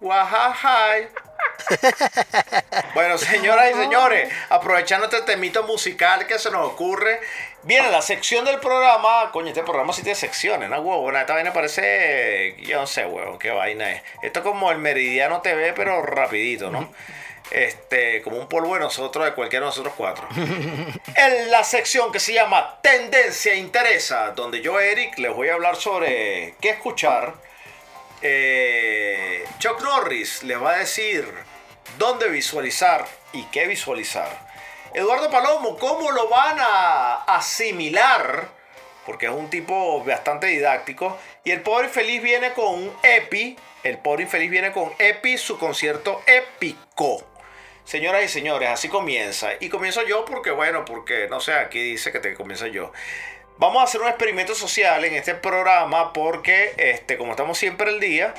Guajajay. 0.00 1.08
Bueno, 2.94 3.18
señoras 3.18 3.70
y 3.70 3.74
señores, 3.74 4.32
aprovechando 4.48 5.06
este 5.06 5.22
temito 5.22 5.62
musical 5.64 6.26
que 6.26 6.38
se 6.38 6.50
nos 6.50 6.66
ocurre, 6.72 7.20
viene 7.62 7.90
la 7.90 8.02
sección 8.02 8.44
del 8.44 8.58
programa. 8.58 9.30
Coño, 9.32 9.48
este 9.48 9.62
programa 9.62 9.92
sí 9.92 10.02
tiene 10.02 10.16
secciones, 10.16 10.68
¿no, 10.68 10.80
huevo? 10.80 11.10
Esta 11.16 11.34
vaina 11.34 11.52
parece. 11.52 12.56
Yo 12.60 12.80
no 12.80 12.86
sé, 12.86 13.06
huevo, 13.06 13.38
qué 13.38 13.50
vaina 13.50 13.90
es. 13.92 14.02
Esto 14.22 14.40
es 14.40 14.44
como 14.44 14.70
el 14.70 14.78
Meridiano 14.78 15.40
TV, 15.40 15.72
pero 15.72 16.02
rapidito, 16.02 16.70
¿no? 16.70 16.92
Este, 17.50 18.22
como 18.22 18.36
un 18.36 18.48
polvo 18.48 18.74
de 18.74 18.80
nosotros, 18.80 19.24
de 19.24 19.34
cualquiera 19.34 19.64
de 19.64 19.70
nosotros 19.70 19.94
cuatro. 19.96 20.26
En 21.16 21.50
la 21.50 21.64
sección 21.64 22.12
que 22.12 22.20
se 22.20 22.32
llama 22.32 22.78
Tendencia 22.82 23.54
Interesa, 23.54 24.32
donde 24.32 24.60
yo, 24.60 24.78
Eric, 24.78 25.18
les 25.18 25.34
voy 25.34 25.48
a 25.48 25.54
hablar 25.54 25.76
sobre 25.76 26.54
qué 26.60 26.70
escuchar. 26.70 27.34
Eh, 28.22 29.44
Chuck 29.58 29.80
Norris 29.82 30.42
les 30.42 30.60
va 30.62 30.72
a 30.72 30.78
decir 30.78 31.26
dónde 32.00 32.30
visualizar 32.30 33.04
y 33.34 33.42
qué 33.52 33.66
visualizar. 33.66 34.26
Eduardo 34.94 35.30
Palomo, 35.30 35.76
¿cómo 35.76 36.10
lo 36.10 36.30
van 36.30 36.56
a 36.58 37.24
asimilar? 37.26 38.48
Porque 39.04 39.26
es 39.26 39.32
un 39.32 39.50
tipo 39.50 40.02
bastante 40.02 40.46
didáctico. 40.46 41.18
Y 41.44 41.50
el 41.50 41.60
pobre 41.60 41.88
infeliz 41.88 42.22
viene 42.22 42.52
con 42.54 42.72
un 42.72 42.92
EPI. 43.02 43.58
El 43.82 43.98
pobre 43.98 44.22
infeliz 44.22 44.50
viene 44.50 44.72
con 44.72 44.90
EPI, 44.98 45.36
su 45.36 45.58
concierto 45.58 46.22
épico. 46.26 47.22
Señoras 47.84 48.24
y 48.24 48.28
señores, 48.28 48.70
así 48.70 48.88
comienza. 48.88 49.50
Y 49.60 49.68
comienzo 49.68 50.02
yo 50.02 50.24
porque, 50.24 50.52
bueno, 50.52 50.86
porque, 50.86 51.28
no 51.28 51.38
sé, 51.38 51.52
aquí 51.52 51.80
dice 51.82 52.12
que 52.12 52.20
te 52.20 52.32
comienza 52.32 52.66
yo. 52.68 52.92
Vamos 53.58 53.82
a 53.82 53.84
hacer 53.84 54.00
un 54.00 54.08
experimento 54.08 54.54
social 54.54 55.04
en 55.04 55.16
este 55.16 55.34
programa 55.34 56.14
porque, 56.14 56.72
este, 56.78 57.18
como 57.18 57.32
estamos 57.32 57.58
siempre 57.58 57.90
el 57.90 58.00
día, 58.00 58.32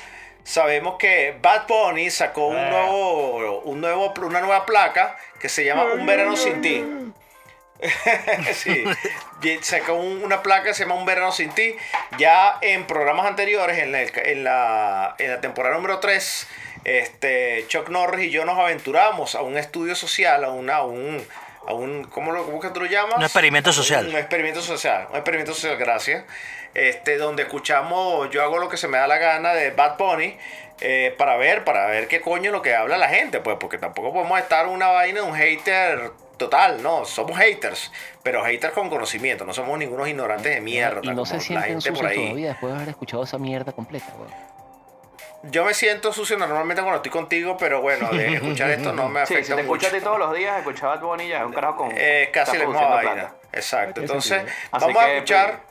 sabemos 0.44 0.96
que 0.98 1.36
Bad 1.42 1.68
Bunny 1.68 2.10
sacó 2.10 2.48
un 2.48 2.70
nuevo, 2.70 3.60
un 3.62 3.82
nuevo, 3.82 4.14
una 4.22 4.42
nueva 4.42 4.66
placa 4.66 5.18
que 5.40 5.50
se 5.50 5.64
llama 5.66 5.86
Un 5.94 6.06
Verano 6.06 6.36
Sin 6.36 6.62
Ti. 6.62 6.84
sí, 8.54 8.84
sacó 9.62 9.94
un- 9.96 10.24
una 10.24 10.44
placa 10.44 10.66
que 10.66 10.74
se 10.74 10.84
llama 10.84 10.96
Un 10.96 11.06
Verano 11.06 11.32
Sin 11.32 11.50
Ti. 11.52 11.76
Ya 12.18 12.58
en 12.62 12.86
programas 12.86 13.26
anteriores, 13.26 13.80
en 13.80 13.92
la, 13.92 14.02
en 14.02 14.44
la, 14.44 15.16
en 15.18 15.32
la 15.32 15.42
temporada 15.42 15.76
número 15.76 16.00
3, 16.00 16.48
este, 16.84 17.66
Chuck 17.68 17.90
Norris 17.90 18.28
y 18.28 18.32
yo 18.32 18.46
nos 18.46 18.58
aventuramos 18.60 19.36
a 19.36 19.42
un 19.42 19.58
estudio 19.58 19.96
social, 19.96 20.44
a, 20.44 20.50
una, 20.52 20.78
a 20.78 20.84
un... 20.84 21.26
A 21.68 21.76
un 21.76 22.06
¿cómo, 22.06 22.32
lo, 22.32 22.44
¿Cómo 22.44 22.60
que 22.60 22.70
tú 22.72 22.80
lo 22.80 22.88
llamas? 22.88 23.18
Un 23.18 23.24
experimento 23.24 23.72
social. 23.72 24.08
Un 24.08 24.16
experimento 24.16 24.64
social, 24.64 25.08
un 25.12 25.16
experimento 25.18 25.54
social, 25.54 25.78
gracias. 25.78 26.24
Este, 26.74 27.18
donde 27.18 27.44
escuchamos 27.44 28.30
Yo 28.30 28.42
hago 28.44 28.58
lo 28.58 28.70
que 28.70 28.78
se 28.78 28.88
me 28.88 28.98
da 28.98 29.08
la 29.08 29.18
gana 29.18 29.54
de 29.54 29.72
Bad 29.72 29.98
Bunny. 29.98 30.38
eh, 30.80 31.14
para 31.18 31.36
ver, 31.38 31.64
para 31.64 31.86
ver 31.88 32.08
qué 32.08 32.22
coño 32.22 32.46
es 32.50 32.52
lo 32.54 32.62
que 32.62 32.74
habla 32.76 32.98
la 32.98 33.10
gente, 33.10 33.40
pues, 33.40 33.58
porque 33.60 33.78
tampoco 33.78 34.12
podemos 34.14 34.40
estar 34.40 34.66
una 34.68 34.88
vaina, 34.88 35.22
un 35.24 35.36
hater 35.36 36.12
total, 36.38 36.82
no, 36.82 37.06
somos 37.06 37.38
haters, 37.38 37.92
pero 38.24 38.44
haters 38.44 38.74
con 38.74 38.90
conocimiento, 38.90 39.46
no 39.46 39.54
somos 39.54 39.78
ningunos 39.78 40.08
ignorantes 40.08 40.56
de 40.56 40.60
mierda. 40.62 41.02
Y 41.04 41.10
no 41.14 41.24
se 41.24 41.36
la 41.36 41.40
sienten 41.40 41.70
gente 41.82 41.90
por 41.92 41.98
sucios 42.00 42.12
ahí. 42.12 42.24
todavía 42.26 42.48
después 42.50 42.72
de 42.74 42.78
haber 42.78 42.90
escuchado 42.90 43.24
esa 43.24 43.38
mierda 43.38 43.74
completa, 43.74 44.08
weón. 44.18 44.32
Yo 45.44 45.66
me 45.66 45.74
siento 45.74 46.14
sucio 46.14 46.38
normalmente 46.38 46.82
cuando 46.82 46.98
estoy 46.98 47.12
contigo, 47.12 47.58
pero 47.58 47.82
bueno, 47.82 48.10
de 48.10 48.36
escuchar 48.36 48.70
esto 48.72 48.92
no 48.94 49.08
me 49.10 49.20
Sí, 49.26 49.34
afecta 49.36 49.44
si 49.44 49.50
te 49.56 49.64
mucho. 49.64 49.74
escuchas 49.76 49.94
a 49.94 49.98
ti 49.98 50.04
todos 50.04 50.20
los 50.20 50.36
días, 50.36 50.58
escuchar 50.58 50.86
a 50.90 50.96
Bad 50.96 51.02
Bunny 51.02 51.28
ya 51.28 51.40
es 51.40 51.46
un 51.46 51.54
carajo 51.54 51.78
con. 51.78 51.92
Eh, 51.96 52.30
casi 52.34 52.58
la 52.58 52.66
misma 52.66 52.86
vaina. 52.88 53.12
plata. 53.14 53.36
Exacto. 53.52 54.02
Entonces. 54.02 54.44
Así 54.72 54.86
vamos 54.86 55.04
a 55.04 55.12
escuchar 55.14 55.50
eh, 55.50 55.71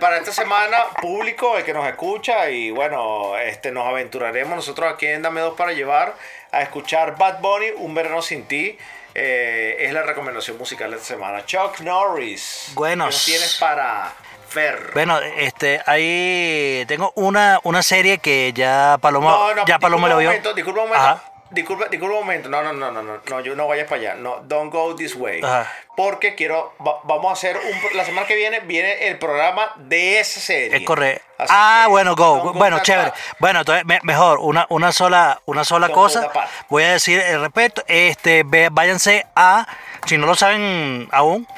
para 0.00 0.18
esta 0.18 0.32
semana 0.32 0.78
público, 1.00 1.56
el 1.56 1.64
que 1.64 1.72
nos 1.72 1.86
escucha, 1.86 2.48
y 2.50 2.70
bueno, 2.70 3.36
este 3.38 3.70
nos 3.70 3.86
aventuraremos 3.86 4.56
nosotros 4.56 4.92
aquí 4.92 5.06
en 5.06 5.22
Dame 5.22 5.40
Dos 5.40 5.56
para 5.56 5.72
llevar 5.72 6.14
a 6.52 6.62
escuchar 6.62 7.16
Bad 7.16 7.40
Bunny, 7.40 7.70
Un 7.76 7.94
Verano 7.94 8.22
Sin 8.22 8.46
Ti. 8.46 8.78
Eh, 9.14 9.76
es 9.80 9.92
la 9.92 10.02
recomendación 10.02 10.58
musical 10.58 10.90
de 10.90 10.96
esta 10.96 11.08
semana. 11.08 11.44
Chuck 11.46 11.80
Norris. 11.80 12.72
Buenos. 12.74 13.24
¿qué 13.24 13.32
tienes 13.32 13.56
para 13.56 14.12
ver. 14.54 14.90
Bueno, 14.92 15.18
este, 15.20 15.80
ahí 15.86 16.84
tengo 16.86 17.12
una, 17.14 17.60
una 17.62 17.82
serie 17.82 18.18
que 18.18 18.52
ya 18.54 18.98
Paloma, 19.00 19.30
no, 19.30 19.54
no, 19.54 19.66
ya 19.66 19.78
Paloma 19.78 20.08
lo 20.08 20.18
vio. 20.18 20.32
disculpa 20.54 20.82
un 20.82 20.88
momento. 20.88 21.35
Disculpa, 21.56 21.86
disculpa 21.88 22.14
un 22.14 22.20
momento. 22.20 22.48
No, 22.48 22.62
no, 22.62 22.72
no, 22.72 22.92
no, 22.92 23.02
no, 23.02 23.20
no, 23.28 23.40
yo 23.40 23.56
no 23.56 23.66
vayas 23.66 23.88
para 23.88 24.00
allá. 24.00 24.14
No, 24.14 24.40
don't 24.44 24.72
go 24.72 24.94
this 24.94 25.14
way. 25.16 25.40
Ajá. 25.42 25.72
Porque 25.96 26.34
quiero, 26.34 26.74
va- 26.86 27.00
vamos 27.04 27.30
a 27.30 27.32
hacer 27.32 27.56
un, 27.56 27.96
la 27.96 28.04
semana 28.04 28.26
que 28.26 28.36
viene 28.36 28.60
viene 28.60 29.08
el 29.08 29.18
programa 29.18 29.72
de 29.76 30.20
esa 30.20 30.38
serie. 30.40 30.76
Es 30.76 30.84
correcto. 30.84 31.24
Así 31.38 31.52
Ah, 31.56 31.86
bueno, 31.88 32.14
go. 32.14 32.52
Bueno, 32.52 32.80
chévere. 32.80 33.12
Bueno, 33.40 33.60
entonces 33.60 33.84
me- 33.86 33.98
mejor, 34.02 34.38
una, 34.40 34.66
una 34.68 34.92
sola, 34.92 35.40
una 35.46 35.64
sola 35.64 35.88
Don't 35.88 35.94
cosa. 35.98 36.30
Voy 36.68 36.82
a 36.84 36.92
decir 36.92 37.18
el 37.20 37.40
respeto. 37.40 37.82
Este, 37.88 38.42
ve- 38.44 38.68
váyanse 38.70 39.26
a, 39.34 39.66
si 40.06 40.18
no 40.18 40.26
lo 40.26 40.34
saben 40.34 41.08
aún, 41.10 41.48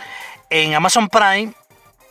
en 0.51 0.74
Amazon 0.74 1.09
Prime 1.09 1.53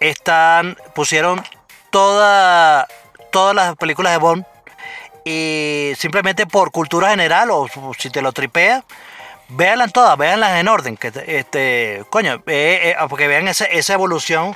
están, 0.02 0.78
pusieron 0.94 1.42
toda, 1.90 2.88
todas 3.32 3.56
las 3.56 3.76
películas 3.78 4.12
de 4.14 4.18
Bond 4.20 4.46
y 5.28 5.94
simplemente 5.96 6.46
por 6.48 6.72
cultura 6.72 7.10
general 7.10 7.50
o 7.52 7.68
si 7.98 8.10
te 8.10 8.22
lo 8.22 8.32
tripeas, 8.32 8.84
véanlas 9.50 9.92
todas, 9.92 10.18
véanlas 10.18 10.60
en 10.60 10.68
orden, 10.68 10.96
que 10.98 11.12
te- 11.12 11.40
este, 11.40 12.04
coño, 12.10 12.36
eh, 12.48 12.94
eh, 12.94 12.96
porque 13.10 13.28
vean 13.28 13.48
esa, 13.48 13.66
esa 13.66 13.94
evolución 13.94 14.54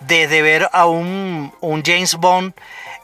desde 0.00 0.40
ver 0.42 0.68
a 0.72 0.86
un, 0.86 1.52
un 1.60 1.82
James 1.84 2.14
Bond 2.16 2.54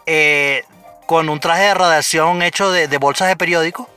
eh, 0.07 0.65
con 1.07 1.29
un 1.29 1.41
traje 1.41 1.63
de 1.65 1.75
radiación 1.75 2.43
hecho 2.43 2.71
de, 2.71 2.89
de 2.89 2.99
bolsas 2.99 3.29
de 3.29 3.37
periódico. 3.37 3.89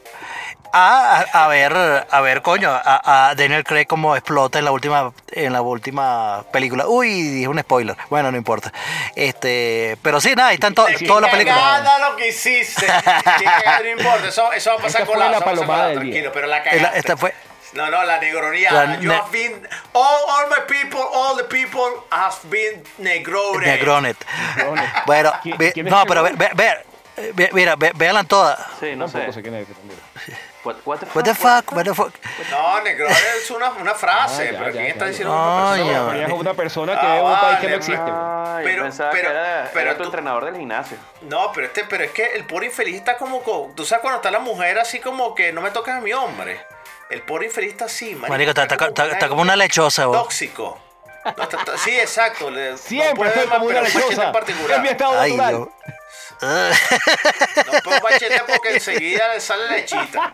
A, 0.75 1.19
a, 1.33 1.47
ver, 1.49 1.71
a 2.09 2.21
ver, 2.21 2.41
coño, 2.41 2.71
a, 2.71 3.29
a 3.29 3.35
Daniel 3.35 3.63
Craig 3.63 3.85
como 3.85 4.15
explota 4.15 4.57
en 4.57 4.65
la 4.65 4.71
última, 4.71 5.13
en 5.31 5.53
la 5.53 5.61
última 5.61 6.43
película. 6.51 6.87
Uy, 6.87 7.09
dije 7.21 7.47
un 7.47 7.59
spoiler. 7.59 7.95
Bueno, 8.09 8.31
no 8.31 8.37
importa. 8.37 8.73
Este, 9.15 9.97
pero 10.01 10.19
sí, 10.19 10.33
nada, 10.35 10.49
ahí 10.49 10.55
están 10.55 10.73
to- 10.73 10.87
lo 10.89 12.15
que 12.15 12.27
hiciste. 12.29 12.87
Qué 12.87 13.43
cagada, 13.45 13.81
no 13.83 13.89
importa, 13.89 14.27
eso, 14.29 14.51
eso 14.51 14.71
va 14.71 14.75
a 14.77 14.81
pasar 14.81 15.01
Esta 15.01 15.05
con 15.05 15.15
fue 15.15 15.23
la, 15.23 15.29
la 15.29 15.37
eso 15.37 15.45
va 15.45 15.51
a 15.51 15.53
pasar 15.53 15.57
con 15.57 15.67
palomada 15.67 15.83
la, 15.83 15.89
del 15.89 15.97
tranquilo, 15.99 16.21
día. 16.23 16.31
pero 16.33 16.47
la 16.47 16.57
la- 16.57 16.63
cagaste. 16.63 16.97
Esta 16.99 17.17
fue, 17.17 17.33
No, 17.73 17.89
no, 17.91 18.03
la 18.03 18.17
negronía. 18.19 18.71
La 18.71 18.99
you 18.99 19.09
ne- 19.09 19.15
have 19.15 19.29
been, 19.31 19.67
all, 19.93 20.21
all 20.27 20.45
my 20.49 20.61
people, 20.67 21.01
all 21.13 21.37
the 21.37 21.43
people 21.43 22.01
have 22.09 22.35
been 22.45 22.83
negrones. 22.97 23.61
Negronet. 23.67 24.17
Negronet. 24.57 24.89
Bueno, 25.05 25.31
¿Quién- 25.43 25.57
ve- 25.59 25.71
quién 25.71 25.85
es 25.85 25.93
no, 25.93 26.03
pero 26.07 26.23
ve, 26.23 26.31
Negronet? 26.31 26.55
ve- 26.57 26.83
ve- 27.17 27.31
ve- 27.33 27.49
mira, 27.53 27.75
ve- 27.75 27.91
véanlas 27.93 28.27
todas. 28.27 28.59
Sí, 28.79 28.95
no 28.95 29.07
sé 29.07 29.19
quién 29.43 29.53
es. 29.53 29.67
What, 30.63 30.75
what 30.85 30.99
the 30.99 31.05
fuck? 31.05 31.15
What 31.15 31.23
the 31.25 31.35
fuck, 31.35 31.71
what 31.73 31.83
the 31.83 31.93
fuck. 31.93 32.13
No, 32.49 32.81
negrone 32.81 33.11
es 33.37 33.51
una, 33.51 33.71
una 33.71 33.93
frase, 33.95 34.47
Ah, 34.47 34.51
ya, 34.53 34.57
pero 34.59 34.71
ya, 34.71 34.79
¿quién 34.79 34.85
está 34.85 35.05
ya. 35.05 35.09
diciendo 35.11 35.33
una 35.33 35.73
Ay, 35.73 35.83
persona? 35.83 36.17
ya. 36.17 36.25
Es 36.25 36.31
una 36.33 36.53
persona 36.53 36.99
que 37.01 37.05
Ah, 37.07 37.17
en 37.19 37.25
un 37.25 37.39
país 37.39 37.59
que 37.59 37.67
no 37.69 37.75
existe. 37.75 38.11
Ay, 38.11 38.63
Pero- 38.63 38.83
pensaba 38.83 39.11
pero- 39.11 39.29
que 39.29 39.35
era, 39.35 39.69
pero 39.73 39.85
era 39.85 39.93
tu 39.97 40.03
tú- 40.03 40.09
entrenador 40.09 40.45
del 40.45 40.55
gimnasio. 40.55 40.97
No, 41.23 41.51
pero 41.53 41.67
este, 41.67 41.83
pero 41.83 42.03
es 42.05 42.11
que 42.11 42.25
el 42.35 42.45
pobre 42.45 42.67
infeliz 42.67 42.95
está 42.95 43.17
como, 43.17 43.41
co- 43.43 43.71
tú 43.75 43.83
sabes 43.85 44.01
cuando 44.01 44.17
está 44.17 44.31
la 44.31 44.39
mujer 44.39 44.79
así 44.79 44.99
como 44.99 45.35
que 45.35 45.51
no 45.51 45.59
me 45.61 45.71
tocas 45.71 45.97
a 45.97 46.01
mi 46.01 46.13
hombre. 46.13 46.65
El 47.09 47.21
pobre 47.23 47.47
infeliz 47.47 47.71
está 47.71 47.85
así, 47.85 48.15
marico, 48.15 48.29
Marico, 48.29 48.49
está, 48.51 48.63
está- 48.63 48.85
está- 48.87 49.07
está 49.07 49.27
como 49.27 49.41
una 49.41 49.55
lechosa, 49.57 50.05
vos. 50.05 50.17
tóxico. 50.17 50.79
No, 51.25 51.43
está- 51.43 51.57
está- 51.57 51.77
sí, 51.77 51.91
exacto. 51.99 52.49
no 52.51 52.77
Siempre 52.77 53.15
puede 53.15 53.31
estoy 53.31 53.47
como 53.47 53.65
una 53.65 53.81
lechosa. 53.81 54.25
en 54.25 54.31
particular. 54.31 54.71
Es 54.77 54.81
mi 54.81 54.87
estado 54.89 55.19
Ay, 55.19 55.35
natural. 55.35 55.53
yo. 55.53 55.71
No 56.43 57.79
puedo 57.83 58.01
machete 58.01 58.41
porque 58.47 58.73
enseguida 58.75 59.27
le 59.33 59.39
sale 59.39 59.69
lechita. 59.71 60.31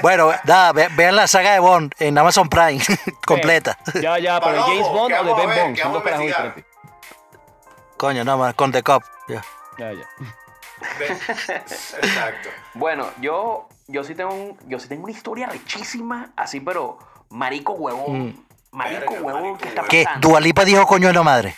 Bueno, 0.00 0.32
nada, 0.44 0.72
ve- 0.72 0.88
vean 0.92 1.16
la 1.16 1.26
saga 1.26 1.52
de 1.52 1.58
Bond 1.58 1.94
en 1.98 2.16
Amazon 2.18 2.48
Prime, 2.48 2.80
completa. 3.26 3.78
Ya, 4.00 4.18
ya, 4.18 4.40
pero 4.40 4.52
Palomo, 4.56 4.66
James 4.66 4.88
Bond 4.88 5.08
¿qué 5.14 5.18
o 5.20 5.24
de 5.24 5.34
Ben 5.34 5.48
ver? 5.48 5.62
Bond. 5.62 5.76
¿Qué 5.76 5.82
Son 5.82 5.92
dos 5.92 6.04
diferentes. 6.04 6.64
Coño, 7.96 8.24
no 8.24 8.38
más, 8.38 8.54
con 8.54 8.70
The 8.72 8.82
Cop. 8.82 9.02
ya. 9.28 9.42
Ya, 9.78 9.92
ya. 9.92 10.04
Exacto. 12.00 12.48
Bueno, 12.74 13.08
yo, 13.20 13.68
yo 13.86 14.04
sí 14.04 14.14
tengo 14.14 14.32
un- 14.32 14.58
yo 14.66 14.78
sí 14.78 14.88
tengo 14.88 15.04
una 15.04 15.12
historia 15.12 15.46
rechísima, 15.48 16.30
así, 16.36 16.60
pero 16.60 16.98
marico 17.30 17.72
huevón. 17.74 18.44
Marico 18.70 19.12
Verga, 19.12 19.24
huevón, 19.26 19.42
marico 19.42 19.58
¿qué 19.58 19.68
está 19.68 19.82
pasando? 19.82 20.28
Dualipa 20.28 20.64
dijo 20.64 20.86
coño 20.86 21.08
de 21.08 21.14
la 21.14 21.22
madre. 21.22 21.56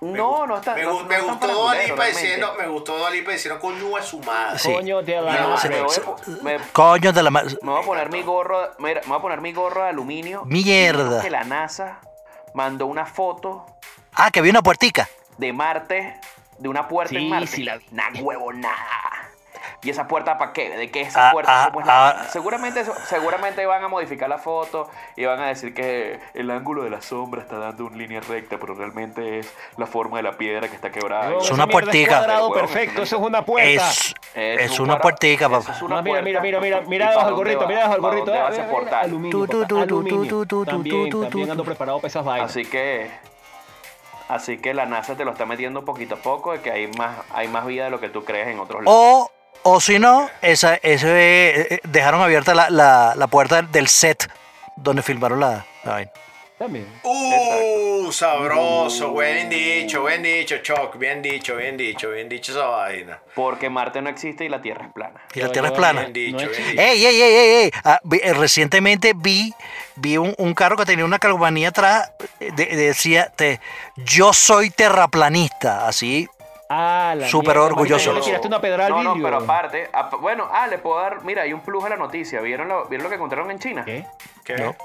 No, 0.00 0.46
no 0.46 0.56
está. 0.56 0.74
Me, 0.74 0.82
no- 0.82 0.94
no 1.02 1.04
me 1.04 1.16
tan 1.16 1.26
gustó 1.28 1.46
Dolipa 1.46 2.06
diciendo, 2.06 2.54
me 2.58 2.66
gustó 2.68 2.96
Dolipa 2.98 3.32
diciendo 3.32 3.60
coño 3.60 3.96
a 3.96 4.02
su 4.02 4.18
madre. 4.20 4.58
Sí. 4.58 4.72
Coño 4.72 5.02
de 5.02 5.20
la 5.20 5.40
No, 5.40 5.48
madre. 5.50 5.68
me, 5.68 5.82
voy 5.82 5.96
a 5.96 6.00
po- 6.02 6.16
me- 6.42 6.58
Coño 6.72 7.12
de 7.12 7.22
la 7.22 7.30
madre. 7.30 7.56
me 7.62 7.70
voy 7.70 7.82
a 7.82 7.84
poner 7.86 8.10
mi 8.10 8.22
gorro, 8.22 8.70
mira, 8.78 9.00
me 9.02 9.08
voy 9.08 9.18
a 9.18 9.20
poner 9.22 9.40
mi 9.42 9.52
gorro 9.52 9.82
de 9.82 9.88
aluminio. 9.90 10.42
Mierda. 10.46 11.20
Que 11.20 11.28
la 11.30 11.44
NASA 11.44 12.00
mandó 12.54 12.86
una 12.86 13.04
foto 13.04 13.66
Ah, 14.14 14.30
que 14.30 14.40
vi 14.40 14.48
una 14.50 14.62
puertica. 14.62 15.08
de 15.36 15.52
Marte, 15.52 16.18
de 16.58 16.68
una 16.68 16.88
puerta 16.88 17.14
en 17.18 17.28
Marte. 17.28 17.46
sí 17.48 17.62
la 17.62 17.76
vi. 17.76 17.84
Nah, 17.90 18.10
huevo, 18.22 18.52
nada. 18.52 18.76
¿Y 19.82 19.90
esa 19.90 20.06
puerta 20.08 20.38
para 20.38 20.52
qué? 20.52 20.70
¿De 20.76 20.90
qué 20.90 21.02
es 21.02 21.08
esa 21.08 21.28
Ah, 21.28 21.32
puerta? 21.32 21.64
ah, 21.64 21.68
¿Cómo 21.72 21.80
es 21.80 21.86
ah. 21.90 22.26
seguramente, 22.30 22.84
seguramente 23.06 23.64
van 23.66 23.82
a 23.84 23.88
modificar 23.88 24.28
la 24.28 24.38
foto 24.38 24.88
y 25.16 25.24
van 25.24 25.40
a 25.40 25.46
decir 25.48 25.74
que 25.74 26.20
el 26.34 26.50
ángulo 26.50 26.82
de 26.84 26.90
la 26.90 27.00
sombra 27.00 27.40
está 27.42 27.58
dando 27.58 27.86
una 27.86 27.96
línea 27.96 28.20
recta, 28.20 28.58
pero 28.58 28.74
realmente 28.74 29.38
es 29.40 29.52
la 29.76 29.86
forma 29.86 30.18
de 30.18 30.22
la 30.24 30.32
piedra 30.32 30.68
que 30.68 30.74
está 30.74 30.90
quebrada. 30.90 31.32
Es 31.38 31.50
una 31.50 31.66
puertica. 31.66 32.18
cuadrado 32.18 32.48
Huevón, 32.48 32.60
perfecto, 32.66 33.02
eso 33.02 33.16
es 33.16 33.22
una 33.22 33.44
puerta. 33.44 33.88
Es, 33.90 34.14
es 34.34 34.78
un 34.80 34.90
una 34.90 35.00
puertica, 35.00 35.48
papá. 35.48 35.72
es 35.72 35.82
una 35.82 36.02
mira, 36.02 36.22
mira, 36.22 36.40
puerta. 36.40 36.60
mira, 36.60 36.80
mira, 36.80 36.82
¿Y 36.84 36.88
mira 36.88 37.06
para 37.06 37.10
debajo 37.10 37.30
dónde 37.36 37.54
gorrito, 37.54 37.60
va? 37.60 37.66
mira 37.68 37.80
debajo 37.82 38.02
¿Para 38.02 38.14
gorrito. 38.14 38.32
mira, 38.32 38.50
mira? 38.84 39.00
Aluminio, 39.00 39.46
papá, 39.46 40.66
También, 40.66 41.10
también 41.20 41.50
ando 41.50 41.64
preparado 41.64 41.98
para 41.98 42.08
esas 42.08 42.24
vainas. 42.24 42.50
Así 42.50 42.64
que 42.64 43.10
así 44.28 44.58
que 44.58 44.74
la 44.74 44.86
NASA 44.86 45.16
te 45.16 45.24
lo 45.24 45.32
está 45.32 45.44
metiendo 45.46 45.84
poquito 45.84 46.14
a 46.14 46.18
poco 46.18 46.52
de 46.52 46.60
que 46.60 46.70
hay 46.70 46.86
más 46.88 47.16
hay 47.34 47.48
más 47.48 47.66
vida 47.66 47.84
de 47.84 47.90
lo 47.90 47.98
que 48.00 48.08
tú 48.08 48.24
crees 48.24 48.48
en 48.48 48.60
otros 48.60 48.84
lados. 48.84 48.96
O, 48.96 49.30
o 49.62 49.80
si 49.80 49.98
no, 49.98 50.30
esa, 50.42 50.74
ese, 50.76 51.74
eh, 51.74 51.80
dejaron 51.84 52.20
abierta 52.22 52.54
la, 52.54 52.70
la, 52.70 53.14
la 53.16 53.26
puerta 53.26 53.62
del 53.62 53.88
set 53.88 54.30
donde 54.76 55.02
filmaron 55.02 55.40
la, 55.40 55.66
la 55.84 55.92
vaina. 55.92 56.10
También. 56.58 56.86
Uh, 57.04 58.12
sabroso, 58.12 59.12
buen 59.12 59.48
dicho, 59.48 60.02
buen 60.02 60.22
dicho, 60.22 60.58
Choc, 60.58 60.98
bien 60.98 61.22
dicho, 61.22 61.56
bien 61.56 61.74
dicho, 61.78 62.10
bien 62.10 62.28
dicho 62.28 62.52
esa 62.52 62.66
vaina. 62.66 63.18
Porque 63.34 63.70
Marte 63.70 64.02
no 64.02 64.10
existe 64.10 64.44
y 64.44 64.50
la 64.50 64.60
Tierra 64.60 64.84
es 64.86 64.92
plana. 64.92 65.22
Y 65.34 65.40
la 65.40 65.46
Yo- 65.46 65.52
tierra 65.52 65.68
es 65.68 65.72
plana. 65.74 66.00
Bien 66.02 66.12
dicho, 66.12 66.44
No 66.44 66.50
bien 66.52 66.66
dicho. 66.72 66.82
Ey, 66.82 67.06
ey, 67.06 67.22
ey, 67.22 67.32
ey, 67.34 67.48
ey. 67.64 67.70
Ah, 67.82 67.98
vi- 68.04 68.20
eh, 68.22 68.34
recientemente 68.34 69.14
vi, 69.16 69.54
vi 69.96 70.18
un, 70.18 70.34
un 70.36 70.52
carro 70.52 70.76
que 70.76 70.84
tenía 70.84 71.06
una 71.06 71.18
calcomanía 71.18 71.68
atrás, 71.70 72.12
eh, 72.40 72.50
de- 72.54 72.66
decía, 72.76 73.32
te, 73.34 73.58
yo 73.96 74.34
soy 74.34 74.68
terraplanista, 74.68 75.88
así. 75.88 76.28
Ah, 76.72 77.14
la 77.16 77.26
Súper 77.26 77.58
orgulloso. 77.58 78.10
marico, 78.10 78.20
Le 78.20 78.24
tiraste 78.24 78.46
una 78.46 78.60
pedra 78.60 78.86
al 78.86 78.92
no, 78.92 79.02
no, 79.02 79.14
pero 79.22 79.38
aparte, 79.38 79.90
ap- 79.92 80.20
bueno, 80.20 80.48
ah, 80.52 80.68
le 80.68 80.78
puedo 80.78 81.00
dar, 81.00 81.24
mira, 81.24 81.42
hay 81.42 81.52
un 81.52 81.60
plus 81.62 81.84
a 81.84 81.88
la 81.88 81.96
noticia. 81.96 82.40
¿Vieron 82.40 82.68
lo, 82.68 82.84
¿vieron 82.84 83.02
lo 83.02 83.08
que 83.08 83.16
encontraron 83.16 83.50
en 83.50 83.58
China? 83.58 83.84
¿Qué? 83.84 84.06
¿Qué? 84.44 84.54
No. 84.56 84.76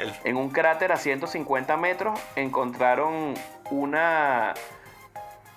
El- 0.00 0.12
En 0.24 0.36
un 0.36 0.50
cráter 0.50 0.90
a 0.90 0.96
150 0.96 1.76
metros 1.76 2.18
encontraron 2.34 3.34
una 3.70 4.52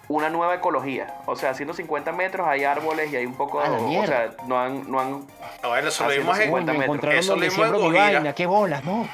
una 0.07 0.29
nueva 0.29 0.55
ecología. 0.55 1.15
O 1.27 1.35
sea, 1.35 1.51
a 1.51 1.53
150 1.53 2.11
metros 2.13 2.47
hay 2.47 2.63
árboles 2.63 3.11
y 3.11 3.15
hay 3.15 3.25
un 3.27 3.35
poco 3.35 3.59
A 3.59 3.67
la 3.69 3.77
O 3.77 4.05
sea, 4.07 4.29
no 4.47 4.59
han, 4.59 4.89
no 4.89 4.99
han 4.99 5.27
Ah, 5.63 5.67
bueno, 5.67 5.87
eso 5.89 6.03
lo 6.05 6.09
vimos 6.11 6.37
en, 6.39 6.43
50 6.45 6.71
Uy, 6.71 6.77
me 6.77 6.79
metros. 6.79 6.83
encontraron 6.95 7.19
Eso 7.19 7.35
lo 7.35 7.41
vimos 7.41 7.59
en 7.67 7.73
Gojira. 7.73 8.33
Qué 8.33 8.45
bolas, 8.47 8.83
¿no? 8.83 9.07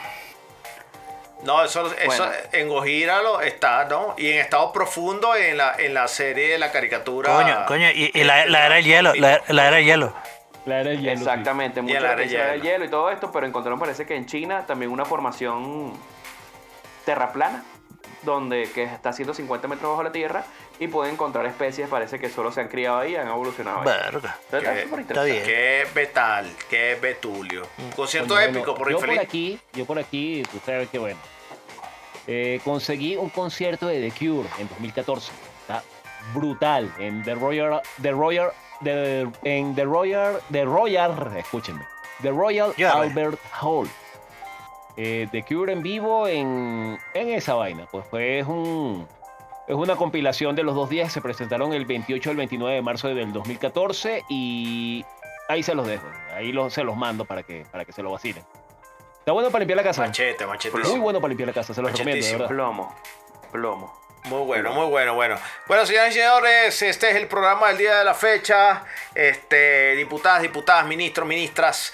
No, 1.44 1.64
eso, 1.64 1.86
eso 1.94 2.08
Bueno. 2.08 2.32
en 2.54 2.70
Gojira 2.70 3.22
lo 3.22 3.42
está, 3.42 3.86
¿no? 3.86 4.16
Y 4.18 4.32
en 4.32 4.40
estado 4.40 4.72
profundo 4.72 5.36
en 5.36 5.58
la, 5.58 5.76
en 5.78 5.94
la 5.94 6.08
serie 6.08 6.50
de 6.50 6.58
la 6.58 6.72
caricatura. 6.72 7.34
Coño, 7.34 7.66
coño, 7.68 7.90
y, 7.92 8.12
y 8.14 8.24
la, 8.24 8.46
la 8.46 8.66
era 8.66 8.76
del 8.76 8.86
hielo, 8.86 9.14
la, 9.14 9.42
la 9.48 9.68
era 9.68 9.78
del 9.78 9.86
hielo. 9.86 10.14
La 10.66 10.80
era 10.80 10.90
del 10.90 11.02
hielo. 11.02 11.12
Exactamente, 11.12 11.80
área 11.80 12.00
la 12.00 12.16
de 12.16 12.26
del 12.26 12.62
hielo 12.62 12.86
y 12.86 12.90
todo 12.90 13.12
esto, 13.12 13.32
pero 13.32 13.46
encontraron 13.46 13.80
parece 13.80 14.06
que 14.06 14.16
en 14.16 14.26
China 14.26 14.66
también 14.66 14.92
una 14.92 15.06
formación 15.06 15.94
terraplana, 17.06 17.64
donde 18.24 18.72
que 18.72 18.84
está 18.84 19.10
a 19.10 19.14
150 19.14 19.68
metros 19.68 19.92
bajo 19.92 20.02
la 20.02 20.12
tierra 20.12 20.44
y 20.80 20.88
pueden 20.88 21.14
encontrar 21.14 21.46
especies, 21.46 21.88
parece 21.88 22.20
que 22.20 22.30
solo 22.30 22.52
se 22.52 22.62
han 22.62 22.68
criado 22.68 23.00
ahí 23.00 23.14
y 23.14 23.16
han 23.16 23.28
evolucionado 23.28 23.80
ahí. 23.80 23.86
Verga. 23.86 24.38
Entonces, 24.52 24.86
Que- 24.90 25.02
está 25.02 25.24
bien. 25.24 25.44
Qué 25.44 25.88
Betal, 25.94 26.52
qué 26.70 26.98
Betulio. 27.02 27.64
Un 27.78 27.92
concierto 27.92 28.34
Bueno, 28.34 28.58
épico 28.60 28.76
por 28.76 28.92
yo 28.92 29.00
por 29.00 29.10
aquí, 29.20 29.60
yo 29.74 29.86
por 29.86 30.00
aquí, 30.00 30.44
tú 30.52 30.60
sabes 30.66 30.90
que 30.90 31.00
bueno. 31.00 31.20
eh, 32.28 32.60
conseguí 32.64 33.16
un 33.16 33.30
concierto 33.30 33.88
de 33.88 34.02
The 34.10 34.12
Cure 34.18 34.50
en 34.60 34.68
2014. 34.70 35.32
Está 35.62 35.84
brutal. 36.34 36.92
En 37.00 37.24
The 37.24 37.36
Royal, 37.36 37.82
The 38.02 38.12
Royal, 38.12 38.52
The- 38.84 39.28
en 39.44 39.76
The 39.76 39.84
Royal, 39.86 40.40
The 40.52 40.66
Royal, 40.66 41.38
escúchenme. 41.38 41.86
The 42.22 42.32
Royal. 42.32 42.74
Albert 42.84 43.40
Hall. 43.62 43.88
Eh, 44.98 45.28
The 45.32 45.44
Cure 45.44 45.74
en 45.74 45.82
vivo 45.84 46.28
en, 46.28 46.98
en 47.14 47.30
esa 47.30 47.54
vaina. 47.56 47.86
Pues 47.92 48.06
fue 48.10 48.42
un, 48.44 49.08
es 49.68 49.76
una 49.76 49.96
compilación 49.96 50.56
de 50.56 50.64
los 50.64 50.76
dos 50.76 50.90
días. 50.90 51.12
Se 51.12 51.22
presentaron 51.22 51.74
el 51.74 51.86
28 51.86 52.30
al 52.30 52.36
29 52.38 52.76
de 52.76 52.82
marzo 52.82 53.08
del 53.08 53.34
2014 53.34 54.24
y 54.30 55.04
ahí 55.48 55.64
se 55.64 55.74
los 55.74 55.88
dejo. 55.88 56.06
Ahí 56.34 56.52
los, 56.52 56.74
se 56.74 56.84
los 56.84 56.96
mando 56.96 57.26
para 57.26 57.44
que, 57.44 57.66
para 57.72 57.86
que 57.86 57.92
se 57.92 58.04
lo 58.04 58.12
vacilen. 58.12 58.44
Está 59.20 59.32
bueno 59.32 59.50
para 59.50 59.62
limpiar 59.62 59.78
la 59.78 59.84
casa. 59.84 60.02
Machete, 60.04 60.46
machete. 60.46 60.78
Muy 60.78 61.00
bueno 61.00 61.20
para 61.20 61.30
limpiar 61.30 61.48
la 61.48 61.54
casa, 61.54 61.74
se 61.74 61.82
los 61.82 61.92
recomiendo, 61.92 62.26
de 62.26 62.32
verdad. 62.34 62.48
Plomo. 62.48 62.96
plomo. 63.52 64.05
Muy 64.26 64.42
bueno, 64.42 64.72
muy 64.72 64.88
bueno, 64.88 65.14
bueno. 65.14 65.40
Bueno, 65.68 65.86
señoras 65.86 66.10
y 66.10 66.14
señores, 66.14 66.82
este 66.82 67.12
es 67.12 67.16
el 67.16 67.28
programa 67.28 67.68
del 67.68 67.78
día 67.78 68.00
de 68.00 68.04
la 68.04 68.16
fecha. 68.16 68.84
Este, 69.14 69.96
diputadas, 69.96 70.42
diputadas, 70.42 70.88
ministros, 70.88 71.28
ministras. 71.28 71.94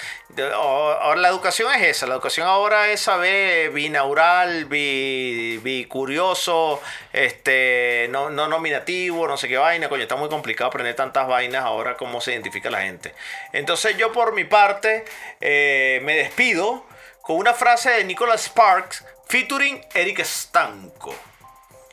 Ahora 0.54 1.20
la 1.20 1.28
educación 1.28 1.74
es 1.74 1.82
esa. 1.82 2.08
La 2.08 2.14
educación 2.14 2.48
ahora 2.48 2.90
es 2.90 3.02
saber 3.02 3.72
binaural, 3.72 4.64
bi, 4.64 5.58
bicurioso, 5.62 6.82
este, 7.12 8.08
no, 8.12 8.30
no 8.30 8.48
nominativo, 8.48 9.28
no 9.28 9.36
sé 9.36 9.50
qué 9.50 9.58
vaina. 9.58 9.90
Coño, 9.90 10.04
está 10.04 10.16
muy 10.16 10.30
complicado 10.30 10.70
aprender 10.70 10.96
tantas 10.96 11.28
vainas 11.28 11.66
ahora 11.66 11.98
cómo 11.98 12.22
se 12.22 12.32
identifica 12.32 12.70
la 12.70 12.84
gente. 12.84 13.14
Entonces 13.52 13.98
yo 13.98 14.14
por 14.14 14.34
mi 14.34 14.46
parte 14.46 15.04
eh, 15.42 16.00
me 16.04 16.16
despido 16.16 16.86
con 17.20 17.36
una 17.36 17.54
frase 17.54 17.90
de 17.90 18.06
Nicholas 18.06 18.46
Sparks 18.46 19.04
featuring 19.28 19.86
Eric 19.94 20.24
Stanco. 20.24 21.14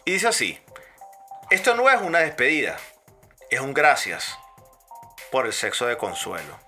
Y 0.09 0.13
dice 0.13 0.29
así, 0.29 0.59
esto 1.51 1.75
no 1.75 1.91
es 1.91 2.01
una 2.01 2.21
despedida, 2.21 2.79
es 3.51 3.61
un 3.61 3.75
gracias 3.75 4.39
por 5.31 5.45
el 5.45 5.53
sexo 5.53 5.85
de 5.85 5.99
consuelo. 5.99 6.59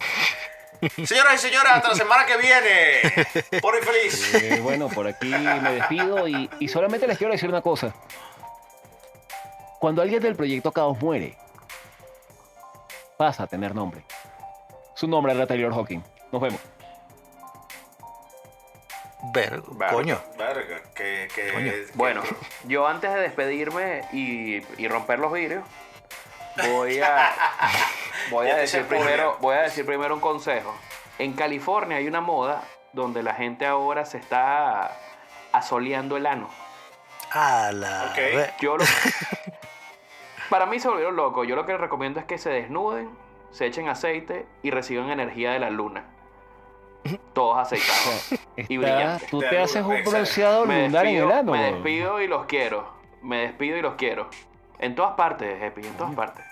Señoras 1.06 1.36
y 1.36 1.38
señores, 1.38 1.72
hasta 1.72 1.88
la 1.88 1.94
semana 1.94 2.26
que 2.26 2.36
viene. 2.36 3.60
Por 3.62 3.78
y 3.78 3.82
feliz. 3.82 4.34
Eh, 4.42 4.60
bueno, 4.60 4.90
por 4.90 5.06
aquí 5.06 5.28
me 5.28 5.72
despido 5.72 6.28
y, 6.28 6.50
y 6.58 6.68
solamente 6.68 7.06
les 7.06 7.16
quiero 7.16 7.32
decir 7.32 7.48
una 7.48 7.62
cosa. 7.62 7.94
Cuando 9.78 10.02
alguien 10.02 10.20
del 10.20 10.36
proyecto 10.36 10.70
Caos 10.70 10.98
muere, 11.00 11.38
pasa 13.16 13.44
a 13.44 13.46
tener 13.46 13.74
nombre. 13.74 14.04
Su 14.94 15.08
nombre 15.08 15.32
era 15.32 15.46
Taylor 15.46 15.72
Hawking. 15.72 16.02
Nos 16.30 16.42
vemos. 16.42 16.60
Ver, 19.22 19.62
coño. 19.90 20.18
Verga, 20.38 20.80
que, 20.94 21.28
que- 21.34 21.52
Coño. 21.52 21.70
que- 21.72 21.86
Bueno, 21.94 22.22
yo 22.64 22.86
antes 22.86 23.12
de 23.12 23.20
despedirme 23.20 24.02
y, 24.12 24.62
y 24.82 24.88
romper 24.88 25.18
los 25.18 25.32
vidrios, 25.32 25.64
voy 26.68 27.00
a, 27.00 27.30
voy, 28.30 28.48
a 28.48 28.56
decir 28.56 28.84
primero, 28.86 29.36
voy 29.40 29.56
a 29.56 29.62
decir 29.62 29.84
primero 29.84 30.14
un 30.14 30.20
consejo. 30.20 30.74
En 31.18 31.34
California 31.34 31.98
hay 31.98 32.06
una 32.08 32.20
moda 32.20 32.62
donde 32.92 33.22
la 33.22 33.34
gente 33.34 33.66
ahora 33.66 34.04
se 34.06 34.18
está 34.18 34.96
asoleando 35.52 36.16
el 36.16 36.26
ano. 36.26 36.48
A 37.30 37.70
la 37.72 38.06
Ok. 38.10 38.16
ve- 38.16 38.50
Yo 38.60 38.76
lo- 38.78 38.84
Para 40.48 40.66
mí 40.66 40.80
se 40.80 40.88
volvieron 40.88 41.14
locos. 41.14 41.46
Yo 41.46 41.54
lo 41.56 41.64
que 41.66 41.72
les 41.72 41.80
recomiendo 41.80 42.18
es 42.20 42.26
que 42.26 42.38
se 42.38 42.50
desnuden, 42.50 43.10
se 43.52 43.66
echen 43.66 43.88
aceite 43.88 44.46
y 44.62 44.70
reciban 44.70 45.10
energía 45.10 45.52
de 45.52 45.60
la 45.60 45.70
luna. 45.70 46.04
Todos 47.32 47.58
aceitados. 47.58 48.34
Y 48.56 48.76
brillantes. 48.76 49.28
tú 49.30 49.40
te 49.40 49.58
hacer 49.58 49.82
un 49.82 50.02
bronceado 50.04 50.66
Me 50.66 50.86
lunar 50.86 51.06
en 51.06 51.12
despido, 51.14 51.30
el 51.30 51.38
ano. 51.38 51.52
me 51.52 51.72
despido 51.72 52.20
y 52.20 52.28
los 52.28 52.46
quiero. 52.46 52.92
Me 53.22 53.38
despido 53.38 53.76
y 53.76 53.82
los 53.82 53.94
quiero. 53.94 54.28
En 54.78 54.94
todas 54.94 55.14
partes, 55.14 55.62
Epi, 55.62 55.86
en 55.86 55.94
todas 55.94 56.14
partes. 56.14 56.44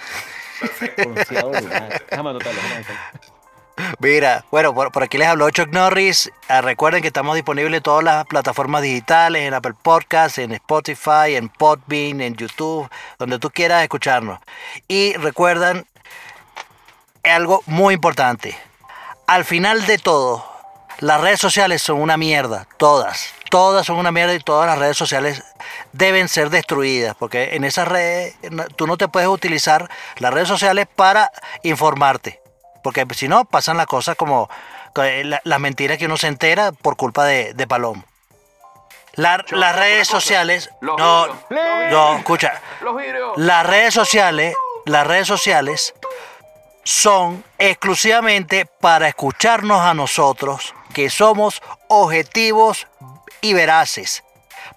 Bronceado 0.96 1.52
lunar. 1.52 2.02
Déjame 2.10 2.30
anotarlo. 2.30 2.60
Mira, 4.00 4.44
bueno, 4.50 4.74
por, 4.74 4.90
por 4.90 5.04
aquí 5.04 5.18
les 5.18 5.28
habló 5.28 5.48
Chuck 5.50 5.68
Norris. 5.68 6.30
Ah, 6.48 6.60
recuerden 6.60 7.00
que 7.00 7.08
estamos 7.08 7.36
disponibles 7.36 7.76
en 7.76 7.82
todas 7.82 8.04
las 8.04 8.26
plataformas 8.26 8.82
digitales, 8.82 9.42
en 9.42 9.54
Apple 9.54 9.74
Podcasts, 9.80 10.38
en 10.38 10.52
Spotify, 10.52 11.36
en 11.36 11.48
Podbean, 11.48 12.20
en 12.20 12.34
YouTube, 12.34 12.88
donde 13.18 13.38
tú 13.38 13.50
quieras 13.50 13.82
escucharnos. 13.82 14.40
Y 14.88 15.14
recuerden 15.14 15.86
algo 17.22 17.62
muy 17.66 17.94
importante. 17.94 18.56
Al 19.28 19.44
final 19.44 19.84
de 19.86 19.98
todo, 19.98 20.42
las 21.00 21.20
redes 21.20 21.38
sociales 21.38 21.82
son 21.82 22.00
una 22.00 22.16
mierda, 22.16 22.66
todas. 22.78 23.34
Todas 23.50 23.84
son 23.86 23.96
una 23.96 24.10
mierda 24.10 24.32
y 24.34 24.40
todas 24.40 24.66
las 24.66 24.78
redes 24.78 24.96
sociales 24.96 25.42
deben 25.92 26.28
ser 26.28 26.48
destruidas, 26.50 27.14
porque 27.14 27.54
en 27.54 27.64
esas 27.64 27.86
redes 27.88 28.36
tú 28.76 28.86
no 28.86 28.96
te 28.96 29.06
puedes 29.08 29.28
utilizar 29.28 29.90
las 30.16 30.32
redes 30.32 30.48
sociales 30.48 30.86
para 30.96 31.30
informarte, 31.62 32.40
porque 32.82 33.06
si 33.14 33.28
no 33.28 33.44
pasan 33.44 33.76
las 33.76 33.86
cosas 33.86 34.16
como 34.16 34.48
la- 34.94 35.40
las 35.44 35.60
mentiras 35.60 35.98
que 35.98 36.06
uno 36.06 36.16
se 36.16 36.26
entera 36.26 36.72
por 36.72 36.96
culpa 36.96 37.24
de, 37.26 37.52
de 37.52 37.66
Palomo. 37.66 38.02
La- 39.12 39.44
las 39.50 39.76
redes 39.76 40.08
sociales, 40.08 40.70
no, 40.80 41.26
no, 41.90 42.16
escucha, 42.18 42.60
las 43.36 43.66
redes 43.66 43.92
sociales, 43.94 44.54
las 44.86 45.06
redes 45.06 45.26
sociales 45.28 45.94
son 46.88 47.44
exclusivamente 47.58 48.64
para 48.64 49.08
escucharnos 49.08 49.78
a 49.82 49.92
nosotros, 49.92 50.74
que 50.94 51.10
somos 51.10 51.60
objetivos 51.88 52.86
y 53.42 53.52
veraces, 53.52 54.24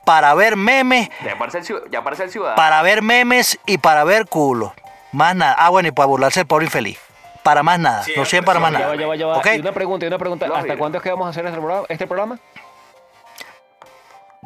para 0.03 0.33
ver 0.33 0.57
memes, 0.57 1.09
Ya 1.23 1.31
aparece 1.31 1.59
el, 1.59 1.89
ya 1.89 1.99
aparece 1.99 2.23
el 2.25 2.29
ciudadano. 2.31 2.57
para 2.57 2.81
ver 2.81 3.01
memes 3.01 3.57
y 3.65 3.77
para 3.77 4.03
ver 4.03 4.25
culo. 4.25 4.73
Más 5.13 5.33
nada. 5.37 5.55
Ah, 5.57 5.69
bueno, 5.69 5.87
y 5.87 5.91
para 5.91 6.07
burlarse 6.07 6.41
del 6.41 6.47
pobre 6.47 6.65
infeliz. 6.65 6.99
Para 7.43 7.63
más 7.63 7.79
nada. 7.79 7.99
no 7.99 8.03
Siempre, 8.03 8.25
sirven 8.25 8.43
para 8.45 8.59
más 8.59 8.71
siempre. 8.71 8.83
Ya 8.83 8.87
va, 8.89 8.95
nada. 8.95 9.01
ya 9.01 9.07
va, 9.07 9.15
ya 9.15 9.27
va. 9.27 9.37
¿Ok? 9.37 9.47
Y 9.55 9.59
una 9.61 9.71
pregunta, 9.71 10.05
y 10.05 10.07
una 10.09 10.17
pregunta. 10.17 10.47
Los 10.47 10.57
¿Hasta 10.57 10.77
cuándo 10.77 10.97
es 10.97 11.03
que 11.05 11.09
vamos 11.11 11.27
a 11.27 11.29
hacer 11.29 11.45
este 11.45 11.57
programa? 11.59 11.85
Este 11.87 12.07
programa? 12.07 12.39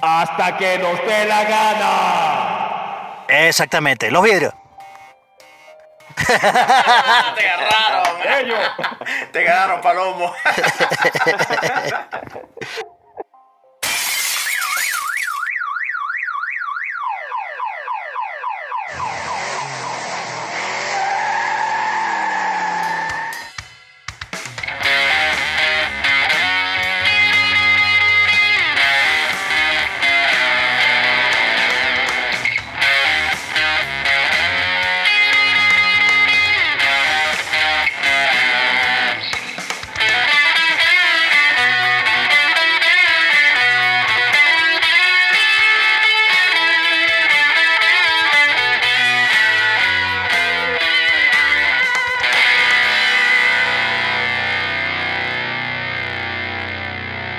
Hasta 0.03 0.55
que 0.57 0.77
nos 0.77 0.99
dé 1.07 1.25
la 1.25 1.43
gana. 1.45 3.25
Exactamente. 3.27 4.11
Los 4.11 4.21
vidrios. 4.23 4.53
Te 6.15 7.49
agarraron. 7.49 8.21
Te 9.31 9.39
agarraron, 9.39 9.81
Palomo. 9.81 10.33